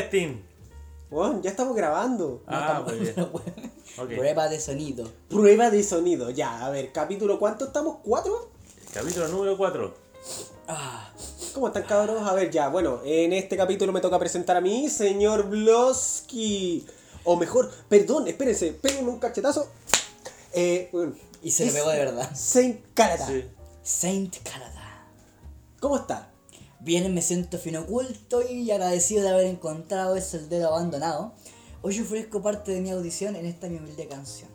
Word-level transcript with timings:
Testing. 0.00 0.42
Bueno, 1.10 1.40
ya 1.42 1.50
estamos 1.50 1.76
grabando. 1.76 2.42
Ah, 2.46 2.82
muy 2.86 3.00
bien. 3.00 3.14
Prueba 4.16 4.48
de 4.48 4.60
sonido. 4.60 5.10
Prueba 5.28 5.70
de 5.70 5.82
sonido. 5.82 6.30
Ya, 6.30 6.64
a 6.64 6.70
ver, 6.70 6.92
capítulo, 6.92 7.38
¿cuánto 7.38 7.66
estamos? 7.66 7.98
¿Cuatro? 8.02 8.50
Capítulo 8.94 9.28
número 9.28 9.56
4. 9.58 9.94
Ah, 10.68 11.12
¿Cómo 11.52 11.66
están 11.66 11.82
cabros? 11.82 12.22
A 12.26 12.32
ver, 12.32 12.50
ya, 12.50 12.68
bueno, 12.68 13.00
en 13.04 13.32
este 13.32 13.56
capítulo 13.56 13.92
me 13.92 14.00
toca 14.00 14.18
presentar 14.18 14.56
a 14.56 14.60
mí, 14.60 14.88
señor 14.88 15.48
Bloski. 15.48 16.86
O 17.24 17.36
mejor, 17.36 17.70
perdón, 17.88 18.28
espérense, 18.28 18.72
péguenme 18.72 19.10
un 19.10 19.18
cachetazo. 19.18 19.68
Eh, 20.52 20.88
bueno, 20.92 21.14
y 21.42 21.50
se 21.50 21.66
lo 21.66 21.72
pegó 21.72 21.90
de 21.90 21.98
verdad. 21.98 22.30
Saint 22.34 22.80
Calata. 22.94 23.26
Sí. 23.26 23.44
Saint 23.82 24.36
Canada. 24.44 25.06
¿Cómo 25.80 25.96
está? 25.96 26.29
Bien, 26.82 27.12
me 27.12 27.20
siento 27.20 27.58
fino 27.58 27.80
oculto 27.82 28.40
y 28.48 28.70
agradecido 28.70 29.22
de 29.22 29.28
haber 29.28 29.46
encontrado 29.46 30.16
ese 30.16 30.38
dedo 30.46 30.68
abandonado. 30.68 31.34
Hoy 31.82 31.94
yo 31.94 32.04
ofrezco 32.04 32.42
parte 32.42 32.72
de 32.72 32.80
mi 32.80 32.90
audición 32.90 33.36
en 33.36 33.44
esta 33.44 33.68
mi 33.68 33.76
humilde 33.76 34.06
canción. 34.06 34.48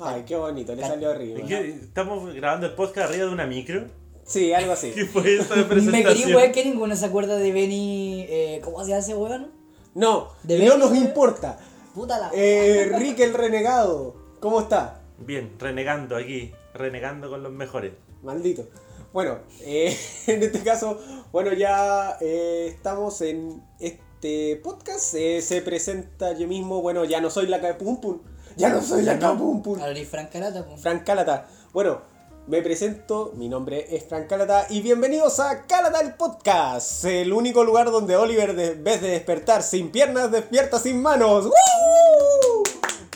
Ay, 0.00 0.24
qué 0.26 0.34
bonito, 0.34 0.74
le 0.74 0.82
salió 0.82 1.10
arriba. 1.10 1.38
¿Es 1.38 1.46
que 1.46 1.70
¿Estamos 1.70 2.34
grabando 2.34 2.66
el 2.66 2.74
podcast 2.74 3.10
arriba 3.10 3.26
de 3.26 3.32
una 3.32 3.46
micro? 3.46 3.86
Sí, 4.24 4.52
algo 4.52 4.72
así. 4.72 4.90
¿Qué 4.94 5.06
fue 5.06 5.36
esta 5.36 5.54
de 5.54 5.62
Me 5.64 5.68
quería 5.68 5.90
presentación? 5.92 6.34
weón 6.34 6.52
que 6.52 6.64
ninguno 6.64 6.96
se 6.96 7.06
acuerda 7.06 7.36
de 7.36 7.52
Benny. 7.52 8.26
Eh, 8.28 8.60
¿Cómo 8.64 8.84
se 8.84 8.94
hace 8.94 9.14
weón? 9.14 9.52
No, 9.94 10.30
¿De 10.42 10.64
no 10.64 10.76
nos 10.76 10.96
importa. 10.96 11.58
Puta 11.94 12.18
la. 12.18 12.30
Eh, 12.34 12.90
Rick 12.98 13.20
el 13.20 13.34
renegado, 13.34 14.16
¿cómo 14.40 14.60
está? 14.60 15.02
Bien, 15.18 15.52
renegando 15.58 16.16
aquí. 16.16 16.52
Renegando 16.74 17.28
con 17.28 17.42
los 17.42 17.52
mejores. 17.52 17.92
Maldito. 18.22 18.66
Bueno, 19.12 19.38
eh, 19.60 19.96
en 20.26 20.42
este 20.42 20.60
caso, 20.62 20.98
bueno, 21.32 21.52
ya 21.52 22.16
eh, 22.20 22.68
estamos 22.68 23.20
en 23.22 23.62
este 23.78 24.56
podcast. 24.62 25.14
eh, 25.14 25.42
se 25.42 25.62
presenta 25.62 26.32
yo 26.32 26.46
mismo. 26.46 26.80
Bueno, 26.82 27.04
ya 27.04 27.20
no 27.20 27.30
soy 27.30 27.46
la 27.46 27.60
Capum 27.60 28.00
Pum. 28.00 28.20
Ya 28.56 28.68
no 28.68 28.82
soy 28.82 29.02
la 29.02 29.18
Capum 29.18 29.62
Pum. 29.62 29.80
Ahora 29.80 29.94
Frank 30.08 30.30
Carata, 30.30 30.64
pues. 30.66 30.80
Frank 30.80 31.04
Cálata. 31.04 31.48
Bueno, 31.72 32.02
me 32.46 32.62
presento. 32.62 33.32
Mi 33.34 33.48
nombre 33.48 33.86
es 33.94 34.04
Frank 34.04 34.28
Cálata. 34.28 34.66
Y 34.70 34.80
bienvenidos 34.82 35.40
a 35.40 35.66
Cálata 35.66 36.00
el 36.00 36.14
Podcast. 36.14 37.04
El 37.04 37.32
único 37.32 37.64
lugar 37.64 37.90
donde 37.90 38.16
Oliver, 38.16 38.54
de- 38.54 38.72
en 38.72 38.84
vez 38.84 39.00
de 39.00 39.08
despertar 39.10 39.62
sin 39.64 39.90
piernas, 39.90 40.30
despierta 40.30 40.78
sin 40.78 41.00
manos. 41.02 41.46
¡Woo! 41.46 42.62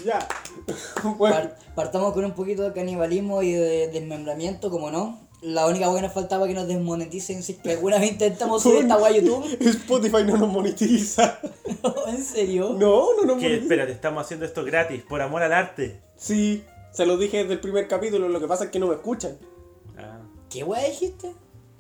Ya. 0.04 0.26
Bueno. 1.19 1.36
Par- 1.36 1.56
partamos 1.74 2.14
con 2.14 2.24
un 2.24 2.32
poquito 2.34 2.62
de 2.62 2.72
canibalismo 2.72 3.42
y 3.42 3.52
de 3.52 3.88
desmembramiento, 3.88 4.70
como 4.70 4.91
no. 4.91 5.20
La 5.45 5.67
única 5.67 5.84
cosa 5.84 5.98
que 5.98 6.06
nos 6.06 6.14
faltaba 6.14 6.47
que 6.47 6.55
nos 6.55 6.67
desmoneticen 6.67 7.42
si 7.42 7.53
es 7.53 7.59
que 7.59 7.73
alguna 7.73 7.98
vez 7.98 8.12
intentamos 8.12 8.62
subir 8.62 8.84
esta 8.84 8.95
a 8.95 9.11
YouTube. 9.11 9.45
Spotify 9.61 10.25
no 10.25 10.39
nos 10.39 10.48
monetiza. 10.50 11.39
¿En 12.06 12.25
serio? 12.25 12.70
No, 12.78 13.14
no 13.14 13.25
nos 13.25 13.37
Que 13.37 13.48
monetiza. 13.48 13.62
espérate, 13.62 13.92
estamos 13.92 14.25
haciendo 14.25 14.47
esto 14.47 14.65
gratis, 14.65 15.03
por 15.03 15.20
amor 15.20 15.42
al 15.42 15.53
arte. 15.53 16.00
Sí, 16.17 16.65
se 16.92 17.05
lo 17.05 17.19
dije 17.19 17.39
desde 17.42 17.53
el 17.53 17.61
primer 17.61 17.89
capítulo. 17.89 18.31
Lo 18.31 18.41
que 18.41 18.48
pasa 18.48 18.65
es 18.65 18.70
que 18.70 18.78
no 18.78 18.87
me 18.87 18.95
escuchan. 18.95 19.37
Ah. 19.98 20.20
¿Qué 20.48 20.62
guay 20.62 20.91
dijiste? 20.92 21.34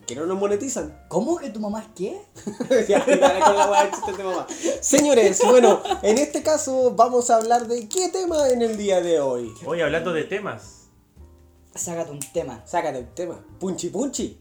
Que 0.06 0.14
no 0.14 0.26
nos 0.26 0.38
monetizan. 0.38 1.02
¿Cómo 1.08 1.38
que 1.38 1.48
tu 1.48 1.58
mamá 1.58 1.80
es 1.80 1.86
qué? 1.96 2.20
Ya, 2.86 2.98
dale 2.98 3.40
con 3.40 3.56
la 3.56 3.70
weá 3.70 3.90
chiste 3.90 4.12
de 4.12 4.24
mamá. 4.24 4.46
Señores, 4.82 5.40
bueno, 5.42 5.80
en 6.02 6.18
este 6.18 6.42
caso 6.42 6.92
vamos 6.94 7.30
a 7.30 7.36
hablar 7.36 7.66
de 7.66 7.88
qué 7.88 8.10
tema 8.10 8.50
en 8.50 8.60
el 8.60 8.76
día 8.76 9.00
de 9.00 9.20
hoy. 9.20 9.50
Hoy 9.64 9.80
hablando 9.80 10.12
de 10.12 10.24
temas. 10.24 10.73
Sácate 11.74 12.10
un 12.10 12.20
tema. 12.20 12.62
Sácate 12.66 12.98
el 12.98 13.08
tema. 13.14 13.44
Punchi 13.58 13.88
punchi. 13.90 14.40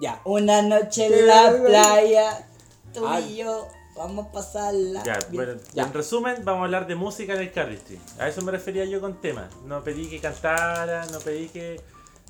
Ya. 0.00 0.20
Una 0.24 0.62
noche 0.62 1.06
en 1.06 1.26
la 1.26 1.52
playa, 1.64 2.48
tú 2.94 3.06
Ay. 3.06 3.32
y 3.32 3.36
yo 3.38 3.68
vamos 3.96 4.26
a 4.28 4.32
pasarla. 4.32 5.02
Ya, 5.04 5.18
bien. 5.28 5.44
bueno, 5.44 5.60
Ya. 5.74 5.82
en 5.84 5.92
resumen, 5.92 6.36
vamos 6.44 6.62
a 6.62 6.64
hablar 6.64 6.86
de 6.86 6.94
música 6.94 7.34
en 7.34 7.40
el 7.40 7.52
Cardistry. 7.52 8.00
A 8.18 8.28
eso 8.28 8.40
me 8.42 8.50
refería 8.52 8.84
yo 8.86 9.00
con 9.00 9.20
temas. 9.20 9.54
No 9.66 9.82
pedí 9.84 10.08
que 10.08 10.20
cantara, 10.20 11.04
no 11.06 11.18
pedí 11.18 11.48
que. 11.48 11.80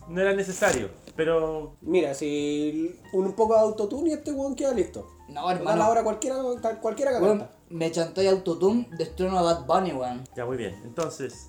No 0.08 0.20
era 0.20 0.32
necesario. 0.34 0.88
Pero 1.14 1.76
Mira, 1.82 2.14
si 2.14 2.98
un 3.12 3.32
poco 3.34 3.54
de 3.54 3.60
autotune 3.60 4.10
y 4.10 4.12
este 4.14 4.32
weón 4.32 4.56
queda 4.56 4.72
listo. 4.72 5.06
No, 5.28 5.48
hermano. 5.48 5.84
ahora 5.84 6.02
cualquiera, 6.02 6.36
cualquiera 6.80 7.12
que 7.12 7.20
canta. 7.20 7.50
me 7.68 7.92
chantó 7.92 8.20
y 8.22 8.26
autotune, 8.26 8.88
destrono 8.98 9.38
a 9.38 9.42
Bad 9.42 9.66
Bunny, 9.66 9.92
weón. 9.92 10.24
Ya, 10.34 10.44
muy 10.46 10.56
bien. 10.56 10.74
Entonces, 10.84 11.48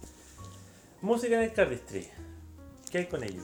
música 1.01 1.35
en 1.35 1.41
el. 1.41 1.53
¿Qué 2.91 2.97
hay 2.97 3.05
con 3.05 3.23
ello? 3.23 3.41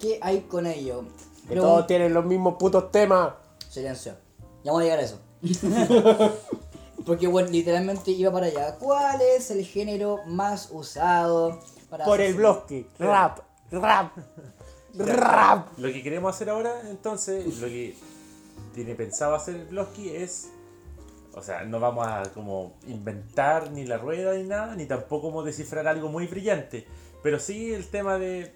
¿Qué 0.00 0.18
hay 0.22 0.40
con 0.40 0.66
ello? 0.66 1.04
Que 1.46 1.54
todos 1.54 1.86
tienen 1.86 2.14
los 2.14 2.24
mismos 2.24 2.54
putos 2.58 2.90
temas. 2.90 3.34
Silencio. 3.68 4.14
Ya 4.64 4.72
vamos 4.72 4.80
a 4.80 4.84
llegar 4.84 4.98
a 5.00 5.02
eso. 5.02 5.20
Porque, 7.06 7.26
bueno, 7.26 7.50
literalmente 7.50 8.10
iba 8.12 8.32
para 8.32 8.46
allá. 8.46 8.76
¿Cuál 8.76 9.20
es 9.20 9.50
el 9.50 9.66
género 9.66 10.20
más 10.26 10.70
usado 10.72 11.60
para 11.90 12.06
Por 12.06 12.22
el 12.22 12.34
bloque. 12.34 12.86
Rap, 12.98 13.40
rap, 13.70 14.16
rap. 14.94 15.78
Lo 15.78 15.92
que 15.92 16.02
queremos 16.02 16.34
hacer 16.34 16.48
ahora, 16.48 16.88
entonces, 16.88 17.58
lo 17.58 17.66
que 17.66 17.94
tiene 18.74 18.94
pensado 18.94 19.34
hacer 19.34 19.56
el 19.56 19.66
Blosky 19.66 20.08
es. 20.08 20.48
O 21.34 21.42
sea, 21.42 21.64
no 21.64 21.80
vamos 21.80 22.06
a 22.06 22.22
como 22.32 22.76
inventar 22.86 23.72
ni 23.72 23.84
la 23.84 23.98
rueda 23.98 24.34
ni 24.34 24.44
nada, 24.44 24.74
ni 24.74 24.86
tampoco 24.86 25.28
como 25.28 25.42
descifrar 25.42 25.86
algo 25.86 26.08
muy 26.08 26.26
brillante. 26.28 26.86
Pero 27.24 27.40
sí 27.40 27.72
el 27.72 27.88
tema 27.88 28.18
de, 28.18 28.52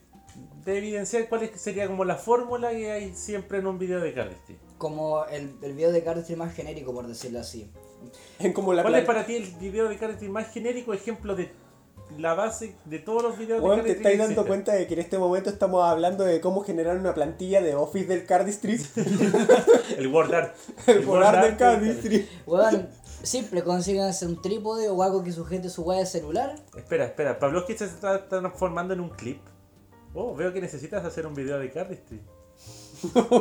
de 0.64 0.78
evidenciar 0.78 1.28
cuál 1.28 1.42
es- 1.42 1.60
sería 1.60 1.86
como 1.88 2.04
la 2.04 2.16
fórmula 2.16 2.70
que 2.70 2.92
hay 2.92 3.14
siempre 3.14 3.58
en 3.58 3.66
un 3.66 3.78
video 3.78 3.98
de 3.98 4.12
Cardistry. 4.14 4.56
Como 4.76 5.24
el, 5.24 5.56
el 5.62 5.72
video 5.72 5.90
de 5.90 6.04
Cardistry 6.04 6.36
más 6.36 6.54
genérico, 6.54 6.92
por 6.92 7.06
decirlo 7.08 7.40
así. 7.40 7.68
En 8.38 8.52
como 8.52 8.72
la 8.74 8.82
¿Cuál 8.82 8.94
es 8.96 9.04
para 9.06 9.26
ti 9.26 9.34
el 9.36 9.46
video 9.58 9.88
de 9.88 9.96
Cardistry 9.96 10.28
más 10.28 10.52
genérico 10.52 10.92
ejemplo 10.94 11.34
de 11.34 11.50
la 12.16 12.34
base 12.34 12.74
de 12.84 12.98
todos 12.98 13.22
los 13.22 13.38
videos 13.38 13.62
de 13.76 13.82
te 13.82 13.92
estáis 13.92 14.16
que 14.16 14.22
dando 14.26 14.46
cuenta 14.46 14.72
de 14.72 14.86
que 14.86 14.94
en 14.94 15.00
este 15.00 15.18
momento 15.18 15.50
estamos 15.50 15.84
hablando 15.84 16.24
de 16.24 16.40
cómo 16.40 16.62
generar 16.62 16.96
una 16.96 17.14
plantilla 17.14 17.60
de 17.60 17.74
Office 17.74 18.06
del 18.06 18.24
Cardistry. 18.24 18.80
El 19.98 20.06
Word 20.08 20.34
Art. 20.34 20.54
El 20.86 21.04
volar 21.04 21.36
del 21.36 21.52
Art 21.52 21.58
Cardistry. 21.58 22.28
Weón, 22.46 22.88
simple, 23.22 23.62
consíganse 23.62 24.26
un 24.26 24.40
trípode 24.40 24.88
o 24.88 25.02
algo 25.02 25.22
que 25.22 25.32
sujete 25.32 25.68
su 25.68 25.84
guaya 25.84 26.06
celular. 26.06 26.54
Espera, 26.76 27.04
espera, 27.04 27.38
Pabloski 27.38 27.76
se 27.76 27.84
está 27.84 28.28
transformando 28.28 28.94
en 28.94 29.00
un 29.00 29.10
clip. 29.10 29.40
Oh, 30.14 30.34
veo 30.34 30.52
que 30.52 30.60
necesitas 30.60 31.04
hacer 31.04 31.26
un 31.26 31.34
video 31.34 31.58
de 31.58 31.70
Cardistry. 31.70 32.20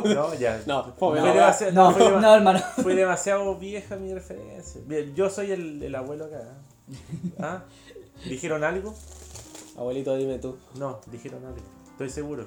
No, 0.04 0.34
ya. 0.34 0.60
No, 0.66 0.94
fue 0.96 1.20
no, 1.20 1.26
demasiado, 1.26 1.72
No, 1.72 1.92
fue 1.92 2.10
no, 2.20 2.34
hermano. 2.34 2.60
fue 2.80 2.94
demasiado 2.94 3.56
vieja 3.56 3.96
mi 3.96 4.14
referencia. 4.14 4.80
Bien, 4.86 5.14
yo 5.16 5.28
soy 5.30 5.50
el, 5.50 5.82
el 5.82 5.94
abuelo 5.96 6.26
acá. 6.26 6.42
¿Ah? 7.40 7.64
¿Dijeron 8.24 8.64
algo? 8.64 8.94
Abuelito, 9.76 10.16
dime 10.16 10.38
tú. 10.38 10.56
No, 10.74 11.00
dijeron 11.06 11.44
algo. 11.44 11.58
Estoy 11.92 12.10
seguro. 12.10 12.46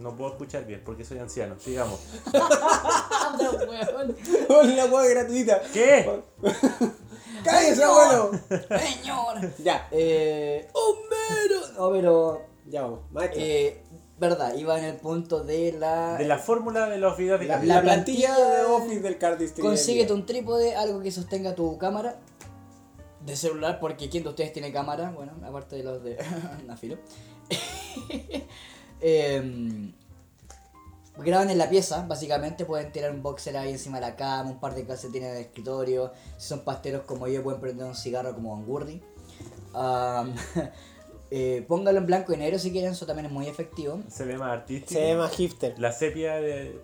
No 0.00 0.16
puedo 0.16 0.32
escuchar 0.32 0.64
bien 0.66 0.82
porque 0.84 1.04
soy 1.04 1.18
anciano. 1.18 1.56
Sigamos. 1.58 2.00
La 4.48 4.86
hueá 4.86 5.08
gratuita. 5.08 5.62
¿Qué? 5.72 6.22
¡Cállese, 7.44 7.84
abuelo! 7.84 8.32
Señor. 8.50 9.54
Ya, 9.58 9.88
Eh. 9.92 10.68
Homero. 10.72 11.60
No, 11.76 11.92
pero. 11.92 12.42
ya 12.66 12.82
vamos. 12.82 13.00
Maestro. 13.12 13.40
Eh, 13.40 13.82
verdad, 14.18 14.54
iba 14.56 14.76
en 14.78 14.84
el 14.84 14.96
punto 14.96 15.44
de 15.44 15.72
la. 15.72 16.16
De 16.16 16.24
la 16.24 16.38
fórmula 16.38 16.88
de 16.88 16.98
los 16.98 17.16
videos 17.16 17.38
de 17.38 17.46
la, 17.46 17.58
la 17.62 17.76
la 17.76 17.82
plantilla 17.82 18.34
plantilla 18.34 18.56
de 18.58 18.64
Office 18.64 19.00
del 19.00 19.18
Cardistry. 19.18 19.62
Consíguete 19.62 20.12
un 20.12 20.26
trípode, 20.26 20.74
algo 20.74 21.00
que 21.00 21.12
sostenga 21.12 21.54
tu 21.54 21.78
cámara 21.78 22.18
de 23.28 23.36
celular, 23.36 23.78
porque 23.80 24.08
¿quién 24.08 24.22
de 24.22 24.30
ustedes 24.30 24.52
tiene 24.52 24.72
cámara? 24.72 25.10
Bueno, 25.10 25.32
aparte 25.44 25.76
de 25.76 25.84
los 25.84 26.02
de 26.02 26.18
Nafilo. 26.66 26.98
Em, 29.00 29.92
graban 31.18 31.50
en 31.50 31.58
la 31.58 31.70
pieza, 31.70 32.04
básicamente 32.08 32.64
pueden 32.64 32.90
tirar 32.90 33.12
un 33.12 33.22
boxer 33.22 33.56
ahí 33.56 33.70
encima 33.70 34.00
de 34.00 34.06
la 34.06 34.16
cama, 34.16 34.50
un 34.50 34.58
par 34.58 34.74
de 34.74 34.84
calcetines 34.84 35.28
en 35.28 35.36
el 35.36 35.42
escritorio. 35.42 36.12
Si 36.36 36.48
son 36.48 36.64
pasteros 36.64 37.02
como 37.02 37.28
yo, 37.28 37.44
pueden 37.44 37.60
prender 37.60 37.86
un 37.86 37.94
cigarro 37.94 38.34
como 38.34 38.56
Van 38.56 38.66
Gurdy. 38.66 39.00
Am, 39.72 40.34
eh, 41.30 41.64
póngalo 41.68 41.98
en 41.98 42.06
blanco 42.06 42.32
y 42.32 42.38
negro 42.38 42.58
si 42.58 42.72
quieren, 42.72 42.90
eso 42.90 43.06
también 43.06 43.26
es 43.26 43.32
muy 43.32 43.46
efectivo. 43.46 44.00
Se 44.08 44.24
ve 44.24 44.36
más 44.36 44.50
artístico. 44.50 44.98
Se 44.98 45.06
ve 45.06 45.14
más 45.14 45.32
hipster. 45.32 45.78
La 45.78 45.92
sepia 45.92 46.40
de. 46.40 46.80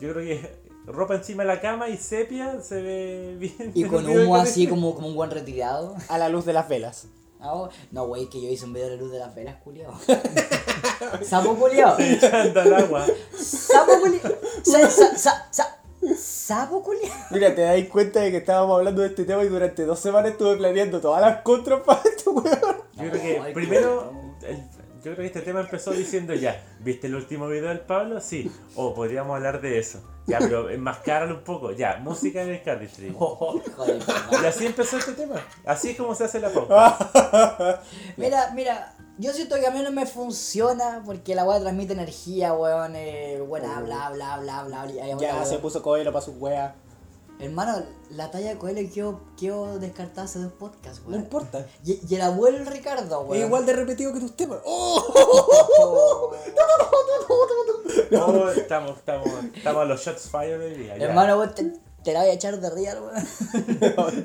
Yo 0.00 0.12
creo 0.12 0.24
que 0.24 0.69
ropa 0.86 1.14
encima 1.14 1.42
de 1.42 1.48
la 1.48 1.60
cama 1.60 1.88
y 1.88 1.96
sepia 1.96 2.60
se 2.62 2.82
ve 2.82 3.36
bien. 3.38 3.72
Y 3.74 3.84
con 3.86 4.08
humo 4.08 4.36
así 4.36 4.66
como, 4.66 4.94
como 4.94 5.08
un 5.08 5.14
buen 5.14 5.30
retirado. 5.30 5.94
A 6.08 6.18
la 6.18 6.28
luz 6.28 6.44
de 6.44 6.52
las 6.52 6.68
velas. 6.68 7.06
Ah, 7.42 7.54
oh, 7.54 7.70
no, 7.90 8.06
güey, 8.06 8.28
que 8.28 8.40
yo 8.42 8.48
hice 8.50 8.66
un 8.66 8.74
video 8.74 8.90
de 8.90 8.96
la 8.96 9.02
luz 9.02 9.12
de 9.12 9.18
las 9.18 9.34
velas, 9.34 9.56
culiao. 9.64 9.94
Sapo 11.22 11.54
culiao. 11.56 11.98
Echando 11.98 12.60
al 12.60 12.74
agua. 12.74 13.06
Sapo 13.34 13.92
culiao. 14.00 14.32
Sa, 14.62 14.90
sa, 14.90 15.16
sa, 15.16 15.48
sa- 15.50 15.76
Sapo 16.18 16.82
culiao. 16.82 17.14
Mira, 17.30 17.54
te 17.54 17.62
dais 17.62 17.88
cuenta 17.88 18.20
de 18.20 18.30
que 18.30 18.36
estábamos 18.38 18.76
hablando 18.76 19.00
de 19.00 19.08
este 19.08 19.24
tema 19.24 19.42
y 19.42 19.48
durante 19.48 19.84
dos 19.86 19.98
semanas 20.00 20.32
estuve 20.32 20.56
planeando 20.56 21.00
todas 21.00 21.22
las 21.22 21.40
contras 21.42 21.80
para 21.80 22.02
este 22.04 22.28
weón. 22.28 22.76
Yo 22.96 23.10
creo 23.10 23.12
que 23.12 23.52
primero, 23.54 24.12
yo 25.02 25.12
creo 25.14 25.16
que 25.16 25.26
este 25.26 25.40
tema 25.40 25.60
empezó 25.60 25.92
diciendo 25.92 26.34
ya, 26.34 26.62
¿viste 26.80 27.06
el 27.06 27.14
último 27.14 27.48
video 27.48 27.68
del 27.70 27.80
Pablo? 27.80 28.20
Sí. 28.20 28.50
O 28.76 28.94
podríamos 28.94 29.34
hablar 29.34 29.60
de 29.60 29.78
eso. 29.78 30.02
Ya, 30.26 30.38
pero 30.38 30.68
enmascáralo 30.70 31.36
un 31.36 31.44
poco. 31.44 31.72
Ya, 31.72 31.96
música 32.02 32.42
en 32.42 32.50
el 32.50 32.62
cardistry. 32.62 33.12
Joder, 33.16 33.62
Y 34.42 34.46
así 34.46 34.66
empezó 34.66 34.98
este 34.98 35.12
tema. 35.12 35.36
Así 35.64 35.90
es 35.90 35.96
como 35.96 36.14
se 36.14 36.24
hace 36.24 36.38
la 36.38 36.50
pauta. 36.50 37.82
Mira, 38.16 38.52
mira, 38.54 38.94
yo 39.18 39.32
siento 39.32 39.56
que 39.56 39.66
a 39.66 39.70
mí 39.70 39.80
no 39.82 39.90
me 39.90 40.06
funciona 40.06 41.02
porque 41.04 41.34
la 41.34 41.44
weá 41.44 41.58
transmite 41.60 41.94
energía, 41.94 42.52
weón. 42.52 42.92
Eh, 42.94 43.40
buena, 43.46 43.80
bla, 43.80 44.10
bla, 44.10 44.36
bla, 44.38 44.64
bla, 44.64 44.84
bla. 44.84 44.92
y 44.92 45.00
ahí, 45.00 45.12
Ya 45.18 45.34
weón. 45.34 45.46
se 45.46 45.58
puso 45.58 45.82
Coelho 45.82 46.12
para 46.12 46.24
sus 46.24 46.36
weas. 46.36 46.72
Hermano, 47.40 47.82
la 48.10 48.30
talla 48.30 48.50
de 48.50 48.58
Coelho 48.58 48.88
quedó, 48.92 49.20
quedó 49.38 49.78
descartada 49.78 50.24
hace 50.24 50.38
dos 50.40 50.52
podcasts, 50.52 51.00
No 51.04 51.10
weón. 51.10 51.22
importa. 51.22 51.66
Y, 51.84 51.98
y 52.08 52.14
el 52.14 52.20
abuelo 52.22 52.64
Ricardo, 52.70 53.22
Es 53.22 53.28
weón. 53.30 53.46
igual 53.46 53.66
de 53.66 53.72
repetido 53.74 54.12
que 54.12 54.20
tus 54.20 54.36
temas. 54.36 54.58
¡Oh! 54.64 56.32
Oh, 58.12 58.48
estamos, 58.50 58.98
estamos, 58.98 59.28
estamos 59.54 59.82
a 59.82 59.84
los 59.84 60.00
shots 60.04 60.28
fire 60.30 60.58
hoy 60.60 60.74
día. 60.74 60.96
Hermano, 60.96 61.36
vos 61.36 61.54
te, 61.54 61.72
te 62.02 62.12
la 62.12 62.20
voy 62.20 62.30
a 62.30 62.32
echar 62.34 62.60
de 62.60 62.70
real, 62.70 62.98
weón. 63.02 64.24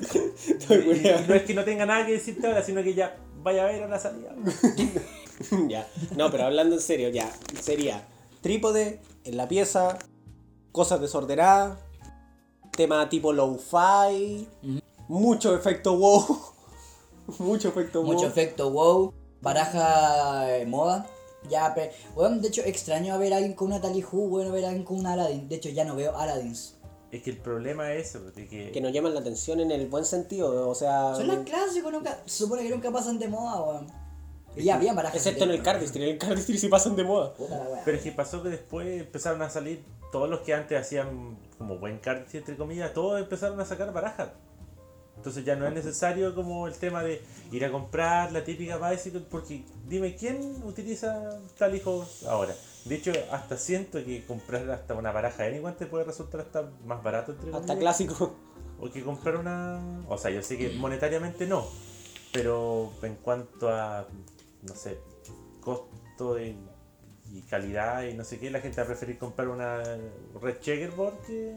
Y, 0.68 0.74
y- 0.74 1.08
y 1.08 1.24
no 1.28 1.34
es 1.34 1.42
que 1.42 1.54
no 1.54 1.64
tenga 1.64 1.86
nada 1.86 2.04
que 2.06 2.12
decirte 2.12 2.46
ahora, 2.46 2.62
sino 2.62 2.82
que 2.82 2.94
ya 2.94 3.16
vaya 3.42 3.62
a 3.62 3.66
ver 3.66 3.82
a 3.84 3.88
la 3.88 3.98
salida. 3.98 4.34
ya. 5.68 5.86
No, 6.16 6.30
pero 6.30 6.44
hablando 6.44 6.74
en 6.76 6.80
serio, 6.82 7.08
ya. 7.10 7.30
Sería 7.60 8.02
trípode 8.40 9.00
en 9.24 9.36
la 9.36 9.46
pieza, 9.48 9.98
cosas 10.72 11.00
desordenadas, 11.00 11.78
tema 12.76 13.08
tipo 13.08 13.32
low-fi, 13.32 14.46
mucho 15.08 15.56
efecto 15.56 15.96
wow. 15.96 16.40
mucho 17.38 17.68
efecto 17.68 18.02
wow. 18.02 18.12
Mucho 18.12 18.26
efecto 18.26 18.70
wow, 18.70 19.12
baraja 19.40 20.56
eh, 20.56 20.66
moda. 20.66 21.06
Ya, 21.48 21.72
pero, 21.74 21.92
weón, 22.16 22.42
de 22.42 22.48
hecho, 22.48 22.62
extraño 22.64 23.14
a 23.14 23.18
ver 23.18 23.32
a 23.32 23.36
alguien 23.36 23.54
con 23.54 23.68
una 23.68 23.80
Talihu, 23.80 24.28
bueno, 24.28 24.50
ver 24.50 24.64
a 24.64 24.68
alguien 24.68 24.84
con 24.84 24.98
una 24.98 25.12
Aladdin. 25.12 25.48
De 25.48 25.56
hecho, 25.56 25.68
ya 25.68 25.84
no 25.84 25.94
veo 25.94 26.16
Aladdins. 26.16 26.76
Es 27.12 27.22
que 27.22 27.30
el 27.30 27.38
problema 27.38 27.92
es 27.92 28.08
eso, 28.08 28.20
de 28.32 28.48
que, 28.48 28.72
Que 28.72 28.80
nos 28.80 28.92
llaman 28.92 29.14
la 29.14 29.20
atención 29.20 29.60
en 29.60 29.70
el 29.70 29.86
buen 29.86 30.04
sentido, 30.04 30.68
o 30.68 30.74
sea... 30.74 31.14
Son 31.14 31.28
las 31.28 31.38
clásicos, 31.44 31.92
nunca, 31.92 32.20
se 32.26 32.44
supone 32.44 32.64
que 32.64 32.70
nunca 32.70 32.90
pasan 32.90 33.18
de 33.18 33.28
moda, 33.28 33.62
weón. 33.62 34.05
Ya 34.64 34.76
había 34.76 34.94
barajas. 34.94 35.16
Excepto 35.16 35.44
en 35.44 35.50
el 35.50 35.62
cardistry, 35.62 36.02
en 36.04 36.08
el 36.10 36.18
cardistry 36.18 36.58
sí 36.58 36.68
pasan 36.68 36.96
de 36.96 37.04
moda. 37.04 37.34
Puta 37.34 37.58
la 37.58 37.64
wea. 37.64 37.82
Pero 37.84 37.96
es 37.96 38.02
que 38.02 38.12
pasó 38.12 38.42
que 38.42 38.50
después 38.50 39.00
empezaron 39.00 39.42
a 39.42 39.50
salir 39.50 39.84
todos 40.12 40.30
los 40.30 40.40
que 40.40 40.54
antes 40.54 40.80
hacían 40.80 41.36
como 41.58 41.78
buen 41.78 41.98
cardistry, 41.98 42.38
entre 42.38 42.56
comillas, 42.56 42.92
todos 42.92 43.20
empezaron 43.20 43.60
a 43.60 43.64
sacar 43.64 43.92
barajas. 43.92 44.30
Entonces 45.16 45.44
ya 45.44 45.56
no 45.56 45.66
es 45.66 45.72
necesario 45.72 46.34
como 46.34 46.68
el 46.68 46.74
tema 46.74 47.02
de 47.02 47.22
ir 47.50 47.64
a 47.64 47.72
comprar 47.72 48.32
la 48.32 48.44
típica 48.44 48.76
bicycle, 48.76 49.22
porque 49.30 49.64
dime, 49.88 50.14
¿quién 50.14 50.62
utiliza 50.64 51.40
tal 51.58 51.74
hijo 51.74 52.06
ahora? 52.28 52.54
De 52.84 52.94
hecho, 52.94 53.12
hasta 53.32 53.56
siento 53.56 54.04
que 54.04 54.24
comprar 54.26 54.70
hasta 54.70 54.94
una 54.94 55.10
baraja 55.12 55.44
Anyone 55.44 55.74
te 55.74 55.86
puede 55.86 56.04
resultar 56.04 56.42
hasta 56.42 56.70
más 56.84 57.02
barato, 57.02 57.32
entre 57.32 57.48
Hasta 57.48 57.60
comillas, 57.60 57.78
clásico. 57.80 58.36
O 58.78 58.90
que 58.90 59.02
comprar 59.02 59.36
una... 59.36 59.80
O 60.08 60.18
sea, 60.18 60.30
yo 60.30 60.42
sé 60.42 60.58
que 60.58 60.68
monetariamente 60.70 61.46
no, 61.46 61.66
pero 62.32 62.92
en 63.02 63.16
cuanto 63.16 63.70
a, 63.70 64.06
no 64.62 64.74
sé, 64.74 64.98
costo 65.60 66.34
de- 66.34 66.56
y 67.32 67.42
calidad 67.42 68.04
y 68.04 68.14
no 68.14 68.24
sé 68.24 68.38
qué, 68.38 68.50
la 68.50 68.60
gente 68.60 68.76
va 68.78 68.84
a 68.84 68.86
preferir 68.86 69.18
comprar 69.18 69.48
una 69.48 69.82
Red 70.40 70.60
Checkerboard 70.60 71.18
que 71.26 71.54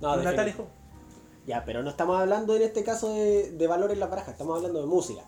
No, 0.00 0.14
una 0.14 0.48
hijo. 0.48 0.66
Ya, 1.46 1.64
pero 1.64 1.82
no 1.82 1.90
estamos 1.90 2.20
hablando 2.20 2.54
en 2.56 2.62
este 2.62 2.82
caso 2.84 3.12
de, 3.14 3.52
de 3.52 3.66
valores 3.66 3.94
en 3.94 4.00
la 4.00 4.06
baraja, 4.06 4.32
estamos 4.32 4.56
hablando 4.56 4.80
de 4.80 4.86
música. 4.86 5.22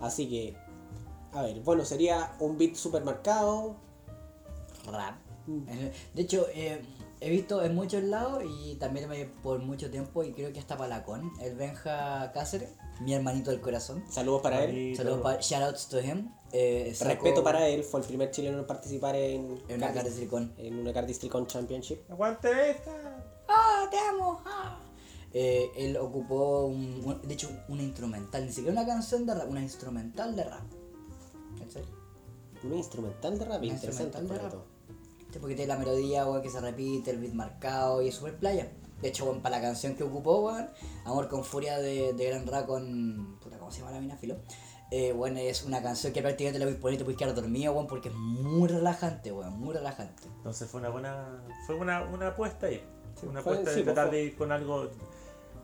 Así 0.00 0.28
que, 0.28 0.54
a 1.32 1.42
ver, 1.42 1.60
bueno, 1.60 1.84
sería 1.84 2.36
un 2.38 2.56
beat 2.58 2.74
supermercado. 2.74 3.74
Rap. 4.86 5.16
De 6.14 6.22
hecho, 6.22 6.46
eh, 6.54 6.80
he 7.26 7.30
visto 7.30 7.62
en 7.64 7.74
muchos 7.74 8.02
lados 8.02 8.42
y 8.46 8.74
también 8.76 9.08
me- 9.08 9.24
por 9.26 9.58
mucho 9.60 9.90
tiempo, 9.90 10.22
y 10.24 10.32
creo 10.32 10.52
que 10.52 10.58
hasta 10.60 10.76
Palacón, 10.76 11.32
el 11.40 11.54
Benja 11.56 12.30
Cáceres, 12.32 12.70
mi 13.00 13.14
hermanito 13.14 13.50
del 13.50 13.60
corazón. 13.60 14.04
Saludos 14.10 14.42
para 14.42 14.62
él. 14.64 14.94
Saludos 14.96 15.20
para 15.22 15.40
shoutouts 15.40 15.88
to 15.88 16.00
him. 16.00 16.30
Eh, 16.52 16.92
sacó 16.94 17.10
Respeto 17.24 17.42
para 17.42 17.66
él, 17.68 17.82
fue 17.82 18.00
el 18.00 18.06
primer 18.06 18.30
chileno 18.30 18.58
en 18.58 18.66
participar 18.66 19.16
en, 19.16 19.60
En 19.68 19.76
una 19.76 19.88
Cardist- 19.88 19.94
cara 19.94 20.02
de 20.04 20.10
silicón. 20.10 20.54
en 20.58 20.78
una 20.78 20.92
Cardistry 20.92 21.28
Con 21.28 21.46
Championship. 21.46 22.08
¡Aguante 22.10 22.70
esta! 22.70 22.92
¡Ah, 23.48 23.88
te 23.90 23.98
amo! 23.98 24.40
ah. 24.46 24.78
Eh, 25.32 25.68
él 25.76 25.96
ocupó, 25.96 26.66
un, 26.66 27.02
un- 27.04 27.20
de 27.22 27.34
hecho, 27.34 27.50
una 27.68 27.82
instrumental, 27.82 28.46
ni 28.46 28.52
siquiera 28.52 28.72
una 28.80 28.86
canción 28.86 29.26
de 29.26 29.34
rap, 29.34 29.48
una 29.50 29.62
instrumental 29.62 30.36
de 30.36 30.44
rap. 30.44 30.62
¿Cachai? 31.58 31.84
Un 32.62 32.74
instrumental 32.74 33.36
de 33.38 33.44
rap, 33.44 33.58
Una 33.58 33.66
interesante. 33.66 34.18
instrumental 34.18 34.50
de 34.50 34.56
rap. 34.56 34.64
Porque 35.38 35.54
tiene 35.54 35.72
la 35.72 35.78
melodía, 35.78 36.26
weón, 36.26 36.42
que 36.42 36.50
se 36.50 36.60
repite, 36.60 37.10
el 37.10 37.18
beat 37.18 37.32
marcado 37.34 38.02
y 38.02 38.08
es 38.08 38.14
súper 38.14 38.36
playa. 38.38 38.70
De 39.02 39.08
hecho, 39.08 39.24
weón, 39.24 39.40
para 39.42 39.56
la 39.56 39.62
canción 39.62 39.94
que 39.94 40.02
ocupó, 40.04 40.40
weón, 40.40 40.68
Amor 41.04 41.28
con 41.28 41.44
Furia 41.44 41.78
de, 41.78 42.12
de 42.14 42.26
Gran 42.26 42.46
Ra 42.46 42.66
con. 42.66 43.38
Puta, 43.42 43.58
¿cómo 43.58 43.70
se 43.70 43.80
llama 43.80 43.92
la 43.92 44.00
mina, 44.00 44.16
filo? 44.16 44.36
Eh, 44.90 45.12
bueno, 45.12 45.38
es 45.40 45.64
una 45.64 45.82
canción 45.82 46.12
que 46.12 46.22
prácticamente 46.22 46.58
la 46.60 46.66
puedes 46.66 46.80
poner 46.80 46.94
y 46.94 46.98
te 46.98 47.04
puedes 47.04 47.18
quedar 47.18 47.34
dormido, 47.34 47.72
weón, 47.72 47.86
porque 47.86 48.10
es 48.10 48.14
muy 48.14 48.68
relajante, 48.68 49.32
weón, 49.32 49.58
muy 49.58 49.74
relajante. 49.74 50.22
Entonces 50.36 50.68
fue 50.70 50.80
una 50.80 50.90
buena. 50.90 51.42
Fue 51.66 51.74
una, 51.74 52.02
una 52.04 52.28
apuesta 52.28 52.66
ahí. 52.66 52.82
una 53.22 53.42
fue- 53.42 53.52
apuesta 53.54 53.70
sí, 53.72 53.78
de 53.78 53.84
pues, 53.84 53.94
tratar 53.94 54.08
fue- 54.10 54.18
de 54.18 54.24
ir 54.24 54.36
con 54.36 54.52
algo 54.52 54.88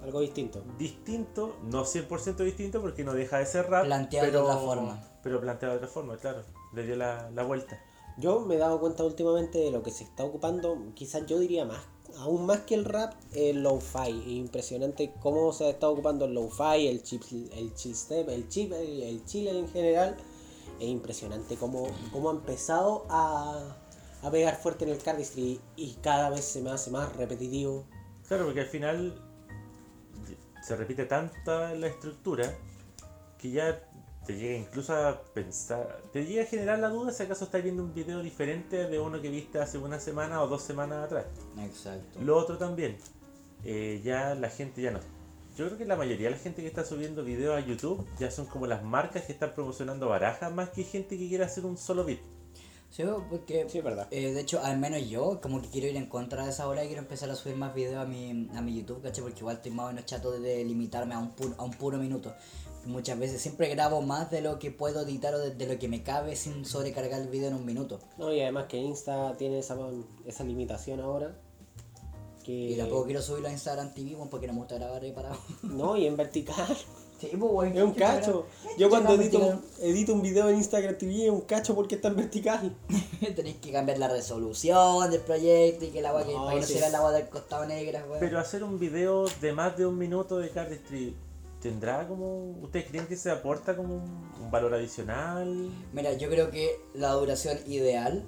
Algo 0.02 0.20
distinto. 0.20 0.64
distinto, 0.78 1.56
no 1.64 1.84
100% 1.84 2.36
distinto 2.44 2.80
porque 2.80 3.04
no 3.04 3.12
deja 3.12 3.38
de 3.38 3.46
ser 3.46 3.68
rap. 3.70 3.84
Planteado 3.84 4.26
de 4.26 4.32
pero, 4.32 4.44
otra 4.44 4.56
forma. 4.56 5.02
Pero 5.22 5.40
planteado 5.40 5.74
de 5.74 5.78
otra 5.78 5.88
forma, 5.90 6.16
claro. 6.16 6.42
Le 6.72 6.82
dio 6.84 6.96
la, 6.96 7.30
la 7.30 7.42
vuelta. 7.42 7.78
Yo 8.20 8.40
me 8.40 8.56
he 8.56 8.58
dado 8.58 8.78
cuenta 8.80 9.02
últimamente 9.02 9.58
de 9.58 9.70
lo 9.70 9.82
que 9.82 9.90
se 9.90 10.04
está 10.04 10.24
ocupando, 10.24 10.76
quizás 10.94 11.24
yo 11.26 11.38
diría 11.38 11.64
más, 11.64 11.80
aún 12.18 12.44
más 12.44 12.60
que 12.60 12.74
el 12.74 12.84
rap, 12.84 13.14
el 13.34 13.62
lo-fi. 13.62 14.10
Es 14.10 14.26
impresionante 14.26 15.14
cómo 15.20 15.52
se 15.52 15.70
está 15.70 15.88
ocupando 15.88 16.26
el 16.26 16.34
lo-fi, 16.34 16.86
el 16.86 17.02
chip, 17.02 17.22
el 17.52 17.74
chill 17.74 17.96
step, 17.96 18.28
el 18.28 18.48
chip, 18.48 18.72
el, 18.72 19.02
el 19.02 19.24
chill 19.24 19.48
en 19.48 19.68
general. 19.68 20.16
Es 20.78 20.88
impresionante 20.88 21.56
cómo, 21.56 21.88
cómo 22.12 22.30
ha 22.30 22.34
empezado 22.34 23.06
a, 23.08 23.76
a 24.22 24.30
pegar 24.30 24.56
fuerte 24.60 24.84
en 24.84 24.90
el 24.90 24.98
cardistry 24.98 25.60
y 25.76 25.94
cada 26.02 26.30
vez 26.30 26.44
se 26.44 26.60
me 26.60 26.70
hace 26.70 26.90
más 26.90 27.14
repetitivo. 27.16 27.84
Claro, 28.28 28.44
porque 28.44 28.60
al 28.60 28.66
final 28.66 29.14
se 30.62 30.76
repite 30.76 31.06
tanta 31.06 31.74
la 31.74 31.86
estructura 31.86 32.54
que 33.38 33.50
ya 33.50 33.89
te 34.30 34.38
llega 34.38 34.58
incluso 34.58 34.94
a 34.94 35.20
pensar, 35.34 36.00
te 36.12 36.24
llega 36.24 36.42
a 36.42 36.46
generar 36.46 36.78
la 36.78 36.88
duda 36.88 37.10
si 37.10 37.24
acaso 37.24 37.46
estás 37.46 37.64
viendo 37.64 37.82
un 37.82 37.92
video 37.92 38.22
diferente 38.22 38.86
de 38.86 39.00
uno 39.00 39.20
que 39.20 39.28
viste 39.28 39.58
hace 39.58 39.76
una 39.76 39.98
semana 39.98 40.40
o 40.40 40.46
dos 40.46 40.62
semanas 40.62 41.04
atrás. 41.04 41.24
Exacto. 41.58 42.20
Lo 42.22 42.36
otro 42.36 42.56
también, 42.56 42.96
eh, 43.64 44.00
ya 44.04 44.36
la 44.36 44.48
gente 44.48 44.82
ya 44.82 44.92
no. 44.92 45.00
Yo 45.56 45.66
creo 45.66 45.78
que 45.78 45.84
la 45.84 45.96
mayoría 45.96 46.28
de 46.28 46.36
la 46.36 46.40
gente 46.40 46.62
que 46.62 46.68
está 46.68 46.84
subiendo 46.84 47.24
videos 47.24 47.56
a 47.56 47.66
YouTube 47.66 48.06
ya 48.20 48.30
son 48.30 48.46
como 48.46 48.68
las 48.68 48.84
marcas 48.84 49.24
que 49.24 49.32
están 49.32 49.52
promocionando 49.52 50.08
barajas 50.08 50.52
más 50.52 50.70
que 50.70 50.84
gente 50.84 51.18
que 51.18 51.28
quiere 51.28 51.42
hacer 51.42 51.66
un 51.66 51.76
solo 51.76 52.04
beat. 52.04 52.20
Sí, 52.88 53.04
porque 53.28 53.66
Sí, 53.68 53.78
es 53.78 53.84
verdad. 53.84 54.08
Eh, 54.10 54.32
de 54.32 54.40
hecho, 54.40 54.60
al 54.62 54.78
menos 54.78 55.08
yo, 55.08 55.40
como 55.40 55.60
que 55.60 55.68
quiero 55.68 55.88
ir 55.88 55.96
en 55.96 56.06
contra 56.06 56.44
de 56.44 56.50
esa 56.50 56.68
hora 56.68 56.84
y 56.84 56.86
quiero 56.86 57.02
empezar 57.02 57.30
a 57.30 57.36
subir 57.36 57.56
más 57.56 57.74
videos 57.74 58.04
a 58.04 58.04
mi, 58.04 58.48
a 58.54 58.62
mi 58.62 58.76
YouTube, 58.76 59.02
¿cachai? 59.02 59.22
Porque 59.22 59.40
igual 59.40 59.56
estoy 59.56 59.72
más 59.72 59.86
o 59.86 59.88
menos 59.88 60.06
chato 60.06 60.32
de 60.32 60.64
limitarme 60.64 61.14
a 61.14 61.18
un, 61.18 61.30
puro, 61.30 61.54
a 61.58 61.64
un 61.64 61.72
puro 61.72 61.98
minuto. 61.98 62.32
Muchas 62.86 63.18
veces 63.18 63.40
siempre 63.42 63.68
grabo 63.68 64.00
más 64.00 64.30
de 64.30 64.40
lo 64.40 64.58
que 64.58 64.70
puedo 64.70 65.02
editar 65.02 65.34
o 65.34 65.38
de, 65.38 65.54
de 65.54 65.66
lo 65.66 65.78
que 65.78 65.88
me 65.88 66.02
cabe 66.02 66.34
sin 66.36 66.64
sobrecargar 66.64 67.20
el 67.20 67.28
video 67.28 67.48
en 67.48 67.54
un 67.54 67.66
minuto. 67.66 68.00
No, 68.16 68.32
y 68.32 68.40
además 68.40 68.66
que 68.68 68.78
Insta 68.78 69.36
tiene 69.36 69.58
esa, 69.58 69.76
esa 70.26 70.44
limitación 70.44 71.00
ahora. 71.00 71.36
Que... 72.44 72.52
Y 72.52 72.76
tampoco 72.76 73.04
quiero 73.04 73.20
subirlo 73.20 73.48
a 73.48 73.52
Instagram 73.52 73.92
TV 73.92 74.16
porque 74.30 74.46
no 74.46 74.54
me 74.54 74.60
gusta 74.60 74.76
grabar 74.76 75.02
ahí 75.02 75.12
parado. 75.12 75.36
No, 75.62 75.96
y 75.96 76.06
en 76.06 76.16
vertical. 76.16 76.76
Sí, 77.20 77.28
pues, 77.38 77.52
weón, 77.52 77.76
Es 77.76 77.82
un 77.82 77.92
¿qué 77.92 78.00
cacho. 78.00 78.46
Yo 78.78 78.88
cuando 78.88 79.12
edito, 79.12 79.60
edito 79.80 80.14
un 80.14 80.22
video 80.22 80.48
en 80.48 80.56
Instagram 80.56 80.96
TV 80.96 81.26
es 81.26 81.30
un 81.30 81.42
cacho 81.42 81.74
porque 81.74 81.96
está 81.96 82.08
en 82.08 82.16
vertical. 82.16 82.74
Tenéis 83.36 83.56
que 83.56 83.70
cambiar 83.70 83.98
la 83.98 84.08
resolución 84.08 85.10
del 85.10 85.20
proyecto 85.20 85.84
y 85.84 85.88
que 85.88 85.98
el 85.98 86.06
agua 86.06 86.24
que, 86.24 86.32
para 86.32 86.54
que 86.54 86.60
no 86.60 86.66
sí. 86.66 86.72
se 86.72 86.78
vea 86.78 86.88
el 86.88 86.94
agua 86.94 87.12
del 87.12 87.28
costado 87.28 87.66
negra. 87.66 88.06
Pero 88.18 88.38
hacer 88.38 88.64
un 88.64 88.78
video 88.78 89.26
de 89.42 89.52
más 89.52 89.76
de 89.76 89.84
un 89.84 89.98
minuto 89.98 90.38
de 90.38 90.48
cardistry, 90.48 91.14
¿tendrá 91.60 92.08
como... 92.08 92.52
¿Ustedes 92.62 92.86
creen 92.86 93.06
que 93.06 93.16
se 93.16 93.30
aporta 93.30 93.76
como 93.76 93.96
un, 93.96 94.50
valor 94.50 94.74
adicional? 94.74 95.70
Mira, 95.92 96.14
yo 96.14 96.28
creo 96.28 96.50
que 96.50 96.80
la 96.94 97.12
duración 97.12 97.58
ideal 97.66 98.24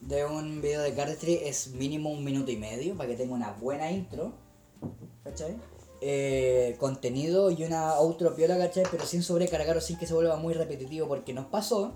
de 0.00 0.24
un 0.24 0.60
video 0.60 0.80
de 0.80 0.94
cardistry 0.94 1.34
es 1.44 1.68
mínimo 1.68 2.10
un 2.10 2.24
minuto 2.24 2.50
y 2.50 2.56
medio 2.56 2.96
para 2.96 3.10
que 3.10 3.16
tenga 3.16 3.34
una 3.34 3.52
buena 3.52 3.90
intro, 3.90 4.32
¿cachai? 5.22 5.56
Eh, 6.00 6.76
contenido 6.78 7.50
y 7.50 7.62
una 7.64 7.94
outro 7.94 8.34
piola, 8.34 8.56
¿cachai? 8.56 8.84
Pero 8.90 9.04
sin 9.04 9.22
sobrecargar 9.22 9.76
o 9.76 9.80
sin 9.80 9.98
que 9.98 10.06
se 10.06 10.14
vuelva 10.14 10.36
muy 10.36 10.54
repetitivo 10.54 11.06
porque 11.06 11.34
nos 11.34 11.46
pasó 11.46 11.92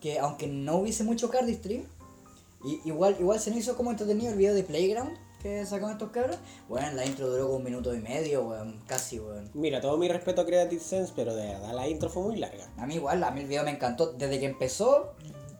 que 0.00 0.18
aunque 0.18 0.48
no 0.48 0.78
hubiese 0.78 1.04
mucho 1.04 1.30
cardistry, 1.30 1.86
igual, 2.84 3.16
igual 3.20 3.38
se 3.38 3.50
nos 3.50 3.60
hizo 3.60 3.76
como 3.76 3.92
entretenido 3.92 4.32
el 4.32 4.38
video 4.38 4.54
de 4.54 4.64
Playground 4.64 5.16
que 5.42 5.66
sacaron 5.66 5.92
estos 5.92 6.10
cabros. 6.10 6.38
Bueno, 6.68 6.92
la 6.92 7.04
intro 7.04 7.28
duró 7.28 7.44
como 7.46 7.56
un 7.58 7.64
minuto 7.64 7.94
y 7.94 8.00
medio, 8.00 8.44
weón, 8.48 8.80
casi, 8.86 9.18
weón. 9.18 9.50
Mira, 9.54 9.80
todo 9.80 9.96
mi 9.98 10.08
respeto 10.08 10.42
a 10.42 10.46
Creative 10.46 10.80
Sense, 10.82 11.12
pero 11.16 11.34
de 11.34 11.46
verdad 11.46 11.74
la 11.74 11.88
intro 11.88 12.08
fue 12.08 12.22
muy 12.22 12.36
larga. 12.38 12.68
A 12.76 12.86
mí 12.86 12.94
igual, 12.94 13.22
a 13.24 13.30
mí 13.30 13.40
el 13.40 13.46
video 13.48 13.64
me 13.64 13.70
encantó. 13.72 14.12
Desde 14.12 14.38
que 14.38 14.46
empezó, 14.46 15.14